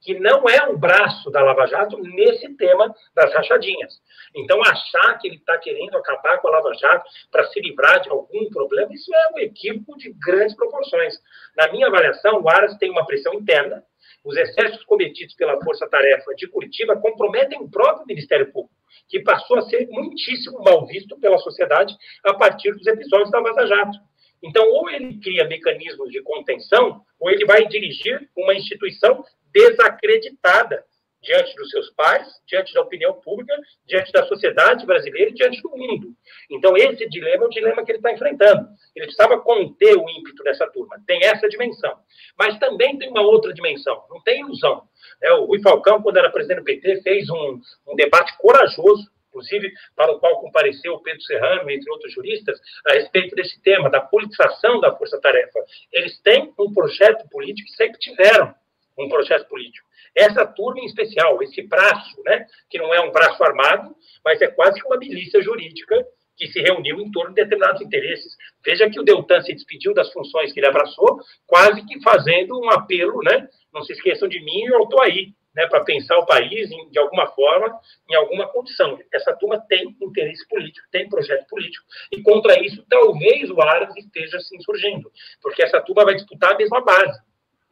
que 0.01 0.17
não 0.19 0.47
é 0.47 0.63
um 0.69 0.77
braço 0.77 1.29
da 1.31 1.43
Lava 1.43 1.65
Jato 1.67 1.97
nesse 1.97 2.55
tema 2.55 2.93
das 3.13 3.33
rachadinhas. 3.33 3.93
Então, 4.35 4.61
achar 4.61 5.17
que 5.19 5.27
ele 5.27 5.35
está 5.35 5.57
querendo 5.57 5.97
acabar 5.97 6.37
com 6.37 6.47
a 6.47 6.51
Lava 6.51 6.73
Jato 6.75 7.09
para 7.29 7.45
se 7.47 7.59
livrar 7.59 7.99
de 8.01 8.09
algum 8.09 8.49
problema, 8.49 8.93
isso 8.93 9.13
é 9.13 9.33
um 9.33 9.39
equívoco 9.39 9.97
de 9.97 10.13
grandes 10.13 10.55
proporções. 10.55 11.15
Na 11.57 11.69
minha 11.71 11.87
avaliação, 11.87 12.41
o 12.41 12.49
Aras 12.49 12.77
tem 12.77 12.89
uma 12.89 13.05
pressão 13.05 13.33
interna. 13.33 13.83
Os 14.23 14.37
excessos 14.37 14.83
cometidos 14.85 15.35
pela 15.35 15.61
Força 15.61 15.87
Tarefa 15.89 16.33
de 16.35 16.47
Curitiba 16.47 16.95
comprometem 16.97 17.59
o 17.59 17.69
próprio 17.69 18.05
Ministério 18.07 18.51
Público 18.51 18.76
que 19.07 19.21
passou 19.21 19.57
a 19.57 19.61
ser 19.63 19.87
muitíssimo 19.89 20.63
mal 20.63 20.85
visto 20.85 21.17
pela 21.19 21.37
sociedade 21.37 21.95
a 22.23 22.33
partir 22.33 22.71
dos 22.71 22.85
episódios 22.87 23.31
da 23.31 23.41
Vaza 23.41 23.67
Jato. 23.67 23.97
Então, 24.43 24.67
ou 24.69 24.89
ele 24.89 25.19
cria 25.19 25.47
mecanismos 25.47 26.11
de 26.11 26.21
contenção, 26.21 27.01
ou 27.19 27.29
ele 27.29 27.45
vai 27.45 27.67
dirigir 27.67 28.29
uma 28.35 28.53
instituição 28.53 29.23
desacreditada 29.51 30.83
diante 31.21 31.55
dos 31.55 31.69
seus 31.69 31.89
pais, 31.91 32.27
diante 32.45 32.73
da 32.73 32.81
opinião 32.81 33.13
pública, 33.21 33.53
diante 33.85 34.11
da 34.11 34.25
sociedade 34.25 34.85
brasileira 34.85 35.31
e 35.31 35.33
diante 35.33 35.61
do 35.61 35.69
mundo. 35.69 36.13
Então, 36.49 36.77
esse 36.77 37.07
dilema 37.09 37.43
é 37.43 37.47
o 37.47 37.49
dilema 37.49 37.83
que 37.83 37.91
ele 37.91 37.99
está 37.99 38.11
enfrentando. 38.11 38.67
Ele 38.95 39.05
precisava 39.05 39.39
conter 39.39 39.97
o 39.97 40.09
ímpeto 40.09 40.43
dessa 40.43 40.67
turma. 40.67 41.01
Tem 41.05 41.23
essa 41.23 41.47
dimensão. 41.49 41.97
Mas 42.37 42.57
também 42.59 42.97
tem 42.97 43.09
uma 43.09 43.21
outra 43.21 43.53
dimensão. 43.53 44.03
Não 44.09 44.21
tem 44.21 44.41
ilusão. 44.41 44.83
É, 45.21 45.33
o 45.33 45.45
Rui 45.45 45.61
Falcão, 45.61 46.01
quando 46.01 46.17
era 46.17 46.31
presidente 46.31 46.59
do 46.59 46.65
PT, 46.65 47.01
fez 47.01 47.29
um, 47.29 47.59
um 47.87 47.95
debate 47.95 48.37
corajoso, 48.37 49.09
inclusive 49.29 49.71
para 49.95 50.11
o 50.11 50.19
qual 50.19 50.39
compareceu 50.39 50.93
o 50.93 51.01
Pedro 51.01 51.21
Serrano, 51.21 51.69
entre 51.69 51.91
outros 51.91 52.13
juristas, 52.13 52.59
a 52.85 52.93
respeito 52.93 53.35
desse 53.35 53.61
tema, 53.61 53.89
da 53.89 54.01
politização 54.01 54.79
da 54.79 54.95
força-tarefa. 54.95 55.59
Eles 55.91 56.19
têm 56.21 56.53
um 56.57 56.73
projeto 56.73 57.27
político, 57.29 57.69
sempre 57.69 57.99
tiveram 57.99 58.53
um 58.97 59.09
projeto 59.09 59.47
político. 59.47 59.87
Essa 60.15 60.45
turma 60.45 60.79
em 60.79 60.85
especial, 60.85 61.41
esse 61.43 61.61
braço, 61.61 62.21
né, 62.25 62.45
que 62.69 62.77
não 62.77 62.93
é 62.93 62.99
um 63.01 63.11
braço 63.11 63.43
armado, 63.43 63.95
mas 64.25 64.41
é 64.41 64.47
quase 64.47 64.81
uma 64.83 64.97
milícia 64.97 65.41
jurídica 65.41 66.05
que 66.35 66.47
se 66.47 66.61
reuniu 66.61 66.99
em 66.99 67.11
torno 67.11 67.33
de 67.33 67.41
determinados 67.41 67.81
interesses. 67.81 68.35
Veja 68.63 68.89
que 68.89 68.99
o 68.99 69.03
Deltan 69.03 69.41
se 69.41 69.53
despediu 69.53 69.93
das 69.93 70.11
funções 70.13 70.53
que 70.53 70.59
ele 70.59 70.67
abraçou, 70.67 71.19
quase 71.45 71.83
que 71.85 72.01
fazendo 72.01 72.59
um 72.59 72.69
apelo, 72.69 73.21
né? 73.23 73.47
Não 73.73 73.81
se 73.83 73.93
esqueçam 73.93 74.27
de 74.27 74.39
mim, 74.43 74.65
eu 74.65 74.83
estou 74.83 75.01
aí, 75.01 75.33
né, 75.55 75.65
para 75.65 75.83
pensar 75.83 76.17
o 76.19 76.25
país 76.25 76.71
em, 76.71 76.89
de 76.91 76.99
alguma 76.99 77.25
forma, 77.27 77.79
em 78.07 78.15
alguma 78.15 78.47
condição. 78.47 78.99
Essa 79.11 79.35
turma 79.35 79.59
tem 79.67 79.95
interesse 79.99 80.47
político, 80.47 80.87
tem 80.91 81.09
projeto 81.09 81.47
político. 81.47 81.83
E 82.11 82.21
contra 82.21 82.63
isso, 82.63 82.85
talvez 82.87 83.49
o 83.49 83.59
Aras 83.59 83.95
esteja 83.97 84.39
se 84.39 84.55
insurgindo, 84.55 85.11
porque 85.41 85.63
essa 85.63 85.81
turma 85.81 86.05
vai 86.05 86.13
disputar 86.13 86.53
a 86.53 86.57
mesma 86.57 86.81
base. 86.81 87.19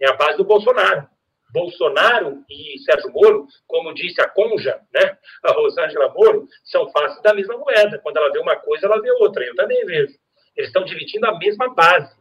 É 0.01 0.09
a 0.09 0.13
base 0.13 0.37
do 0.37 0.43
Bolsonaro. 0.43 1.07
Bolsonaro 1.55 2.43
e 2.49 2.77
Sérgio 2.79 3.09
Moro, 3.13 3.47
como 3.65 3.93
disse 3.93 4.21
a 4.21 4.27
Conja, 4.27 4.77
né, 4.93 5.17
a 5.41 5.53
Rosângela 5.53 6.13
Moro, 6.13 6.49
são 6.65 6.91
faces 6.91 7.21
da 7.21 7.33
mesma 7.33 7.57
moeda. 7.57 7.97
Quando 7.99 8.17
ela 8.17 8.29
vê 8.29 8.39
uma 8.39 8.57
coisa, 8.57 8.85
ela 8.85 9.01
vê 9.01 9.09
outra. 9.11 9.41
Eu 9.45 9.55
também 9.55 9.85
vejo. 9.85 10.13
Eles 10.57 10.67
estão 10.67 10.83
dividindo 10.83 11.25
a 11.25 11.37
mesma 11.37 11.73
base. 11.73 12.13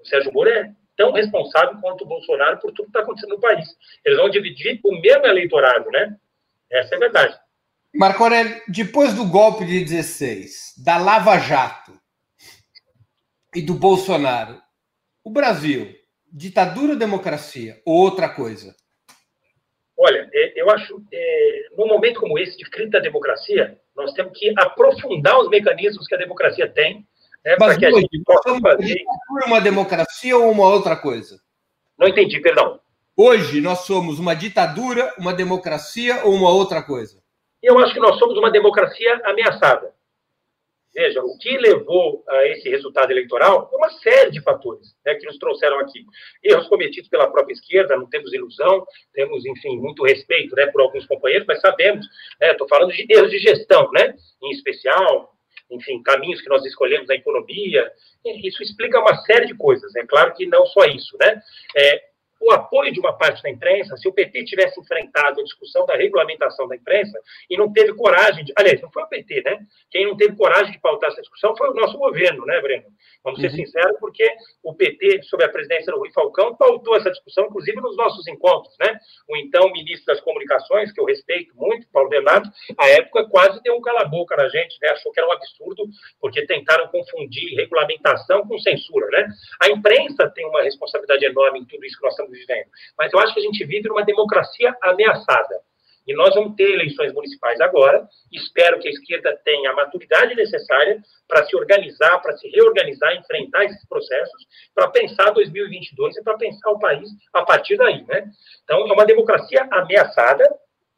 O 0.00 0.06
Sérgio 0.06 0.32
Moro 0.32 0.48
é 0.48 0.72
tão 0.96 1.12
responsável 1.12 1.78
quanto 1.78 2.04
o 2.04 2.08
Bolsonaro 2.08 2.58
por 2.58 2.72
tudo 2.72 2.84
que 2.84 2.90
está 2.90 3.00
acontecendo 3.00 3.34
no 3.34 3.40
país. 3.40 3.68
Eles 4.02 4.18
vão 4.18 4.30
dividir 4.30 4.80
o 4.82 4.98
mesmo 4.98 5.26
eleitorado, 5.26 5.90
né? 5.90 6.16
Essa 6.72 6.94
é 6.94 6.96
a 6.96 7.00
verdade. 7.00 7.38
Marco 7.94 8.22
Aurélio, 8.22 8.62
depois 8.68 9.12
do 9.14 9.26
golpe 9.26 9.66
de 9.66 9.84
16, 9.84 10.74
da 10.82 10.96
Lava 10.96 11.38
Jato 11.38 11.92
e 13.54 13.60
do 13.60 13.74
Bolsonaro, 13.74 14.60
o 15.24 15.30
Brasil 15.30 15.99
ditadura 16.32 16.92
ou 16.92 16.98
democracia? 16.98 17.80
Ou 17.84 17.96
outra 17.96 18.28
coisa? 18.28 18.74
Olha, 19.98 20.28
é, 20.32 20.60
eu 20.60 20.70
acho, 20.70 21.02
é, 21.12 21.66
num 21.76 21.86
momento 21.86 22.20
como 22.20 22.38
esse 22.38 22.56
de 22.56 22.64
crise 22.70 22.90
da 22.90 23.00
democracia, 23.00 23.78
nós 23.94 24.12
temos 24.12 24.38
que 24.38 24.52
aprofundar 24.58 25.38
os 25.38 25.48
mecanismos 25.48 26.06
que 26.06 26.14
a 26.14 26.18
democracia 26.18 26.68
tem, 26.68 27.06
né, 27.44 27.56
para 27.56 27.76
que 27.76 27.84
a 27.84 27.90
gente 27.90 28.22
possa 28.24 28.58
fazer. 28.60 29.02
Uma 29.46 29.60
democracia 29.60 30.36
ou 30.36 30.50
uma 30.50 30.68
outra 30.68 30.96
coisa? 30.96 31.38
Não 31.98 32.08
entendi, 32.08 32.40
perdão. 32.40 32.80
Hoje 33.14 33.60
nós 33.60 33.80
somos 33.80 34.18
uma 34.18 34.34
ditadura, 34.34 35.12
uma 35.18 35.34
democracia 35.34 36.24
ou 36.24 36.34
uma 36.34 36.48
outra 36.48 36.82
coisa? 36.82 37.20
Eu 37.62 37.78
acho 37.78 37.92
que 37.92 38.00
nós 38.00 38.18
somos 38.18 38.38
uma 38.38 38.50
democracia 38.50 39.20
ameaçada. 39.24 39.92
Veja, 40.92 41.22
o 41.22 41.38
que 41.38 41.56
levou 41.56 42.24
a 42.28 42.46
esse 42.48 42.68
resultado 42.68 43.12
eleitoral 43.12 43.70
é 43.72 43.76
uma 43.76 43.90
série 44.00 44.30
de 44.30 44.42
fatores 44.42 44.88
né, 45.06 45.14
que 45.14 45.24
nos 45.24 45.38
trouxeram 45.38 45.78
aqui. 45.78 46.04
Erros 46.42 46.68
cometidos 46.68 47.08
pela 47.08 47.30
própria 47.30 47.52
esquerda, 47.52 47.96
não 47.96 48.08
temos 48.08 48.32
ilusão, 48.32 48.84
temos, 49.14 49.46
enfim, 49.46 49.78
muito 49.78 50.04
respeito 50.04 50.54
né, 50.56 50.66
por 50.66 50.80
alguns 50.80 51.06
companheiros, 51.06 51.46
mas 51.46 51.60
sabemos, 51.60 52.04
estou 52.40 52.66
né, 52.66 52.68
falando 52.68 52.92
de 52.92 53.06
erros 53.08 53.30
de 53.30 53.38
gestão, 53.38 53.88
né, 53.92 54.14
em 54.42 54.50
especial, 54.50 55.32
enfim, 55.70 56.02
caminhos 56.02 56.40
que 56.40 56.48
nós 56.48 56.64
escolhemos 56.64 57.06
na 57.06 57.14
economia, 57.14 57.88
isso 58.24 58.62
explica 58.62 59.00
uma 59.00 59.16
série 59.22 59.46
de 59.46 59.56
coisas, 59.56 59.94
é 59.94 60.00
né, 60.00 60.06
claro 60.08 60.34
que 60.34 60.44
não 60.46 60.66
só 60.66 60.84
isso, 60.84 61.16
né? 61.20 61.40
É, 61.76 62.09
o 62.40 62.50
apoio 62.52 62.92
de 62.92 62.98
uma 62.98 63.12
parte 63.12 63.42
da 63.42 63.50
imprensa, 63.50 63.96
se 63.96 64.08
o 64.08 64.12
PT 64.12 64.44
tivesse 64.44 64.80
enfrentado 64.80 65.40
a 65.40 65.44
discussão 65.44 65.84
da 65.84 65.94
regulamentação 65.94 66.66
da 66.66 66.74
imprensa 66.74 67.18
e 67.50 67.56
não 67.56 67.70
teve 67.72 67.92
coragem 67.94 68.44
de. 68.44 68.52
Aliás, 68.56 68.80
não 68.80 68.90
foi 68.90 69.02
o 69.02 69.08
PT, 69.08 69.42
né? 69.42 69.58
Quem 69.90 70.06
não 70.06 70.16
teve 70.16 70.34
coragem 70.36 70.72
de 70.72 70.80
pautar 70.80 71.10
essa 71.10 71.20
discussão 71.20 71.54
foi 71.54 71.68
o 71.68 71.74
nosso 71.74 71.98
governo, 71.98 72.46
né, 72.46 72.60
Breno? 72.60 72.86
Vamos 73.22 73.40
ser 73.40 73.50
uhum. 73.50 73.56
sinceros, 73.56 73.98
porque 74.00 74.26
o 74.62 74.74
PT, 74.74 75.22
sob 75.24 75.44
a 75.44 75.48
presidência 75.48 75.92
do 75.92 75.98
Rui 75.98 76.10
Falcão, 76.12 76.56
pautou 76.56 76.96
essa 76.96 77.10
discussão, 77.10 77.44
inclusive 77.44 77.78
nos 77.80 77.96
nossos 77.96 78.26
encontros, 78.26 78.74
né? 78.80 78.98
O 79.28 79.36
então 79.36 79.70
ministro 79.70 80.06
das 80.06 80.20
Comunicações, 80.22 80.90
que 80.92 81.00
eu 81.00 81.04
respeito 81.04 81.54
muito, 81.56 81.86
Paulo 81.92 82.08
Bernardo, 82.08 82.50
à 82.78 82.88
época 82.88 83.28
quase 83.28 83.62
deu 83.62 83.76
um 83.76 83.82
cala-boca 83.82 84.34
na 84.36 84.48
gente, 84.48 84.78
né? 84.80 84.88
Achou 84.90 85.12
que 85.12 85.20
era 85.20 85.28
um 85.28 85.32
absurdo, 85.32 85.84
porque 86.18 86.46
tentaram 86.46 86.88
confundir 86.88 87.54
regulamentação 87.56 88.46
com 88.46 88.58
censura, 88.58 89.06
né? 89.08 89.28
A 89.62 89.68
imprensa 89.68 90.30
tem 90.30 90.46
uma 90.46 90.62
responsabilidade 90.62 91.24
enorme 91.24 91.60
em 91.60 91.64
tudo 91.66 91.84
isso 91.84 91.98
que 91.98 92.04
nós 92.04 92.14
estamos 92.14 92.29
vivendo, 92.30 92.68
mas 92.98 93.12
eu 93.12 93.18
acho 93.18 93.34
que 93.34 93.40
a 93.40 93.42
gente 93.42 93.64
vive 93.64 93.88
numa 93.88 94.04
democracia 94.04 94.74
ameaçada. 94.82 95.60
E 96.06 96.14
nós 96.14 96.34
vamos 96.34 96.56
ter 96.56 96.72
eleições 96.72 97.12
municipais 97.12 97.60
agora. 97.60 98.08
Espero 98.32 98.80
que 98.80 98.88
a 98.88 98.90
esquerda 98.90 99.38
tenha 99.44 99.70
a 99.70 99.74
maturidade 99.74 100.34
necessária 100.34 101.00
para 101.28 101.46
se 101.46 101.54
organizar, 101.54 102.18
para 102.20 102.36
se 102.36 102.48
reorganizar, 102.48 103.14
enfrentar 103.14 103.64
esses 103.64 103.86
processos, 103.86 104.46
para 104.74 104.88
pensar 104.88 105.30
2022 105.30 106.16
e 106.16 106.22
para 106.24 106.36
pensar 106.36 106.70
o 106.70 106.78
país 106.78 107.08
a 107.32 107.44
partir 107.44 107.76
daí. 107.76 108.02
Né? 108.06 108.28
Então, 108.64 108.88
é 108.88 108.92
uma 108.92 109.06
democracia 109.06 109.68
ameaçada, 109.70 110.44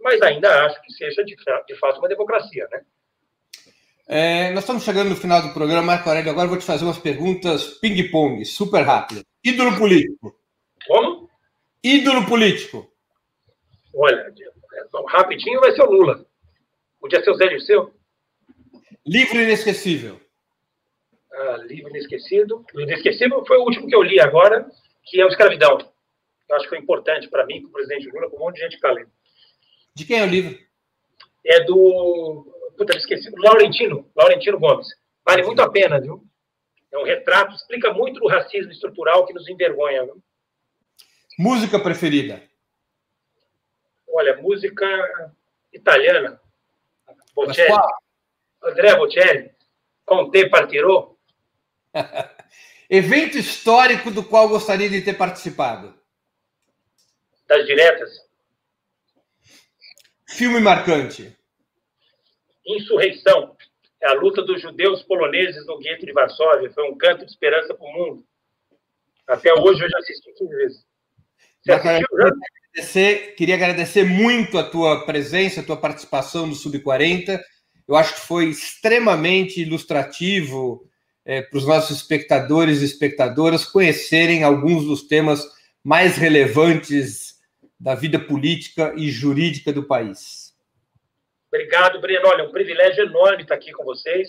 mas 0.00 0.22
ainda 0.22 0.64
acho 0.66 0.80
que 0.82 0.92
seja 0.92 1.22
de, 1.24 1.36
de 1.36 1.78
fato 1.78 1.98
uma 1.98 2.08
democracia. 2.08 2.66
Né? 2.70 2.80
É, 4.08 4.50
nós 4.52 4.60
estamos 4.60 4.82
chegando 4.82 5.10
no 5.10 5.16
final 5.16 5.42
do 5.42 5.52
programa, 5.52 5.82
Marco 5.82 6.08
Aurélio. 6.08 6.30
Agora 6.30 6.48
vou 6.48 6.58
te 6.58 6.64
fazer 6.64 6.84
umas 6.84 6.98
perguntas 6.98 7.78
ping-pong, 7.80 8.44
super 8.44 8.82
rápidas. 8.82 9.24
Ídolo 9.44 9.76
político. 9.76 10.34
Como? 10.86 11.21
Ídolo 11.82 12.26
político. 12.26 12.90
Olha, 13.94 14.32
rapidinho 15.12 15.60
vai 15.60 15.72
ser 15.72 15.82
o 15.82 15.90
Lula. 15.90 16.24
Podia 17.00 17.22
ser 17.22 17.30
o 17.30 17.34
Zé 17.34 17.48
Dirceu. 17.48 17.92
Livro 19.06 19.40
inesquecível. 19.40 20.20
Ah, 21.32 21.56
livro 21.64 21.90
inesquecido. 21.90 22.64
O 22.74 22.80
inesquecível 22.80 23.44
foi 23.46 23.58
o 23.58 23.64
último 23.64 23.86
que 23.86 23.94
eu 23.94 24.02
li 24.02 24.20
agora, 24.20 24.66
que 25.04 25.20
é 25.20 25.24
o 25.24 25.28
Escravidão. 25.28 25.78
Eu 26.48 26.56
acho 26.56 26.64
que 26.64 26.70
foi 26.70 26.78
importante 26.78 27.28
para 27.28 27.44
mim, 27.46 27.62
para 27.62 27.68
o 27.68 27.72
presidente 27.72 28.08
Lula, 28.10 28.28
para 28.28 28.38
um 28.38 28.40
monte 28.40 28.56
de 28.56 28.62
gente 28.62 28.70
que 28.70 28.76
está 28.76 28.90
lendo. 28.90 29.10
De 29.94 30.04
quem 30.04 30.20
é 30.20 30.24
o 30.24 30.28
livro? 30.28 30.58
É 31.44 31.64
do. 31.64 32.46
Puta, 32.76 32.96
esqueci. 32.96 33.30
Laurentino. 33.36 34.10
Laurentino 34.16 34.58
Gomes. 34.58 34.86
Vale 35.26 35.42
muito 35.42 35.60
a 35.60 35.70
pena, 35.70 36.00
viu? 36.00 36.24
É 36.90 36.98
um 36.98 37.04
retrato, 37.04 37.54
explica 37.54 37.92
muito 37.92 38.20
do 38.20 38.28
racismo 38.28 38.70
estrutural 38.70 39.26
que 39.26 39.32
nos 39.32 39.48
envergonha. 39.48 40.04
Viu? 40.04 40.22
Música 41.38 41.78
preferida? 41.78 42.42
Olha, 44.08 44.36
música 44.36 44.86
italiana. 45.72 46.40
Bocelli. 47.34 47.72
André 48.62 48.96
Bocelli. 48.96 49.50
Conte 50.04 50.48
partirou. 50.48 51.18
Evento 52.90 53.38
histórico 53.38 54.10
do 54.10 54.22
qual 54.22 54.48
gostaria 54.48 54.90
de 54.90 55.00
ter 55.00 55.14
participado? 55.14 55.98
Das 57.46 57.66
diretas. 57.66 58.10
Filme 60.28 60.60
marcante. 60.60 61.36
Insurreição. 62.66 63.56
É 64.00 64.08
a 64.08 64.14
luta 64.14 64.42
dos 64.42 64.60
judeus 64.60 65.02
poloneses 65.02 65.64
no 65.66 65.78
gueto 65.78 66.04
de 66.04 66.12
Varsóvia. 66.12 66.70
Foi 66.72 66.90
um 66.90 66.96
canto 66.96 67.24
de 67.24 67.30
esperança 67.30 67.74
para 67.74 67.86
o 67.86 67.92
mundo. 67.92 68.26
Até 69.26 69.52
hoje 69.54 69.82
eu 69.82 69.88
já 69.88 69.98
assisti 69.98 70.32
15 70.32 70.56
vezes. 70.56 70.91
Já? 71.66 71.76
agradecer, 71.76 73.34
queria 73.36 73.54
agradecer 73.54 74.04
muito 74.04 74.58
a 74.58 74.64
tua 74.64 75.04
presença, 75.04 75.60
a 75.60 75.64
tua 75.64 75.76
participação 75.76 76.46
no 76.46 76.54
Sub-40. 76.54 77.40
Eu 77.86 77.96
acho 77.96 78.14
que 78.14 78.20
foi 78.20 78.46
extremamente 78.46 79.60
ilustrativo 79.60 80.88
é, 81.24 81.42
para 81.42 81.58
os 81.58 81.66
nossos 81.66 81.98
espectadores 81.98 82.80
e 82.80 82.84
espectadoras 82.84 83.64
conhecerem 83.64 84.42
alguns 84.42 84.84
dos 84.84 85.02
temas 85.02 85.46
mais 85.84 86.16
relevantes 86.16 87.40
da 87.78 87.94
vida 87.94 88.18
política 88.18 88.94
e 88.96 89.10
jurídica 89.10 89.72
do 89.72 89.82
país. 89.82 90.52
Obrigado, 91.48 92.00
Breno. 92.00 92.28
Olha, 92.28 92.42
é 92.42 92.44
um 92.44 92.52
privilégio 92.52 93.04
enorme 93.04 93.42
estar 93.42 93.56
aqui 93.56 93.72
com 93.72 93.84
vocês. 93.84 94.28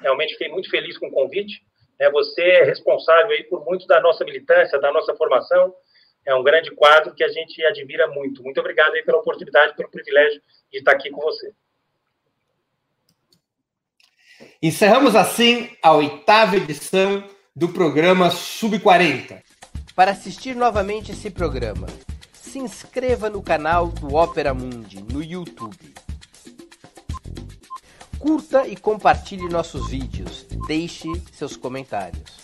Realmente 0.00 0.32
fiquei 0.32 0.48
muito 0.48 0.68
feliz 0.70 0.98
com 0.98 1.06
o 1.06 1.12
convite. 1.12 1.62
É, 2.00 2.10
você 2.10 2.42
é 2.42 2.64
responsável 2.64 3.30
aí 3.30 3.44
por 3.44 3.64
muito 3.64 3.86
da 3.86 4.00
nossa 4.00 4.24
militância, 4.24 4.80
da 4.80 4.90
nossa 4.90 5.14
formação 5.14 5.72
é 6.26 6.34
um 6.34 6.42
grande 6.42 6.70
quadro 6.74 7.14
que 7.14 7.22
a 7.22 7.28
gente 7.28 7.64
admira 7.64 8.08
muito. 8.08 8.42
Muito 8.42 8.58
obrigado 8.60 8.94
aí 8.94 9.02
pela 9.02 9.18
oportunidade, 9.18 9.76
pelo 9.76 9.90
privilégio 9.90 10.40
de 10.70 10.78
estar 10.78 10.92
aqui 10.92 11.10
com 11.10 11.20
você. 11.20 11.52
Encerramos 14.62 15.14
assim 15.14 15.70
a 15.82 15.92
oitava 15.92 16.56
edição 16.56 17.24
do 17.54 17.68
programa 17.68 18.30
Sub40. 18.30 19.42
Para 19.94 20.10
assistir 20.10 20.56
novamente 20.56 21.12
esse 21.12 21.30
programa, 21.30 21.86
se 22.32 22.58
inscreva 22.58 23.30
no 23.30 23.42
canal 23.42 23.88
do 23.88 24.14
Opera 24.14 24.52
Mundi 24.52 25.02
no 25.02 25.22
YouTube. 25.22 25.94
Curta 28.18 28.66
e 28.66 28.74
compartilhe 28.74 29.48
nossos 29.48 29.90
vídeos. 29.90 30.46
Deixe 30.66 31.08
seus 31.32 31.56
comentários. 31.56 32.43